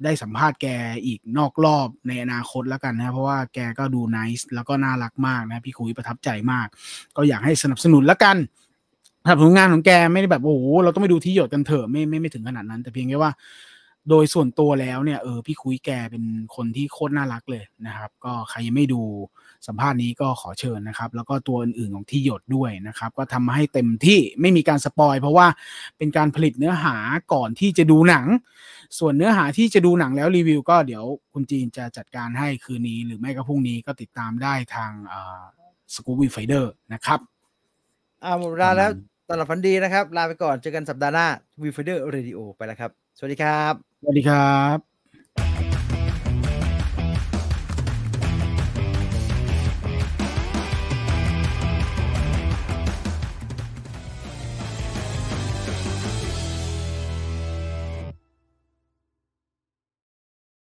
[0.04, 0.68] ได้สัมภาษณ์แก
[1.06, 6.68] อีกนอกรอบในอนาคตแล้วกันนะเพราะว่าแกก็ดูน i c e แล้วก็น่ารักมากนะพี่คุยประทับใจมาก
[7.16, 8.38] ก็อยากให้สนับสนุนแล้วกัน
[9.24, 13.32] สนับผลงานของแกไม่ได้แบบโอ้โหเราต้องไปดูที่หยดกันเถอะไม่ไม่ไม่ถึงขนาดนั้น แต่เพียงแค่ว่า
[14.10, 16.24] โดยส่วนตัวแล้วเนี่ยเออพี่คุยแกเป็น
[16.56, 19.02] คนที่โคตรน่ารักเลยนะครับ ก็ใครยังไม่ดู
[19.68, 25.48] สัมภาษณ์นี้ก็ขอเชิญนะครับ แล้วก็ตัวอื่นๆของที่หยดด้วยนะครับ ก็ทำมาให้เต็มที่ไม่มีการสปอยเพราะว่า
[25.98, 26.96] เป็นการผลิตเนื้อหา
[27.34, 28.28] ก่อนที่จะดูหนัง
[29.00, 31.04] ส่วนเนื้อหาที่จะดูหนังแล้วรีวิว ก็เดี๋ยว
[31.34, 34.92] คุณจีนจะจัดการให้คืนนี้ หรือไม่ก็พรุ่งนี้ก็ติดตามได้ทาง
[35.94, 37.20] สกูบี้ Viewfinderนะครับ
[38.24, 38.90] อ่าหมดเวลาแล้ว
[39.28, 41.28] ตอนหลับฝันดีนะครับ ลาไปก่อนเจอกันสัปดาห์หน้า
[41.62, 44.42] Viewfinder Radio ไปแล้วครับ สวัสดีครับ สวัสดีครั
[44.76, 44.95] บ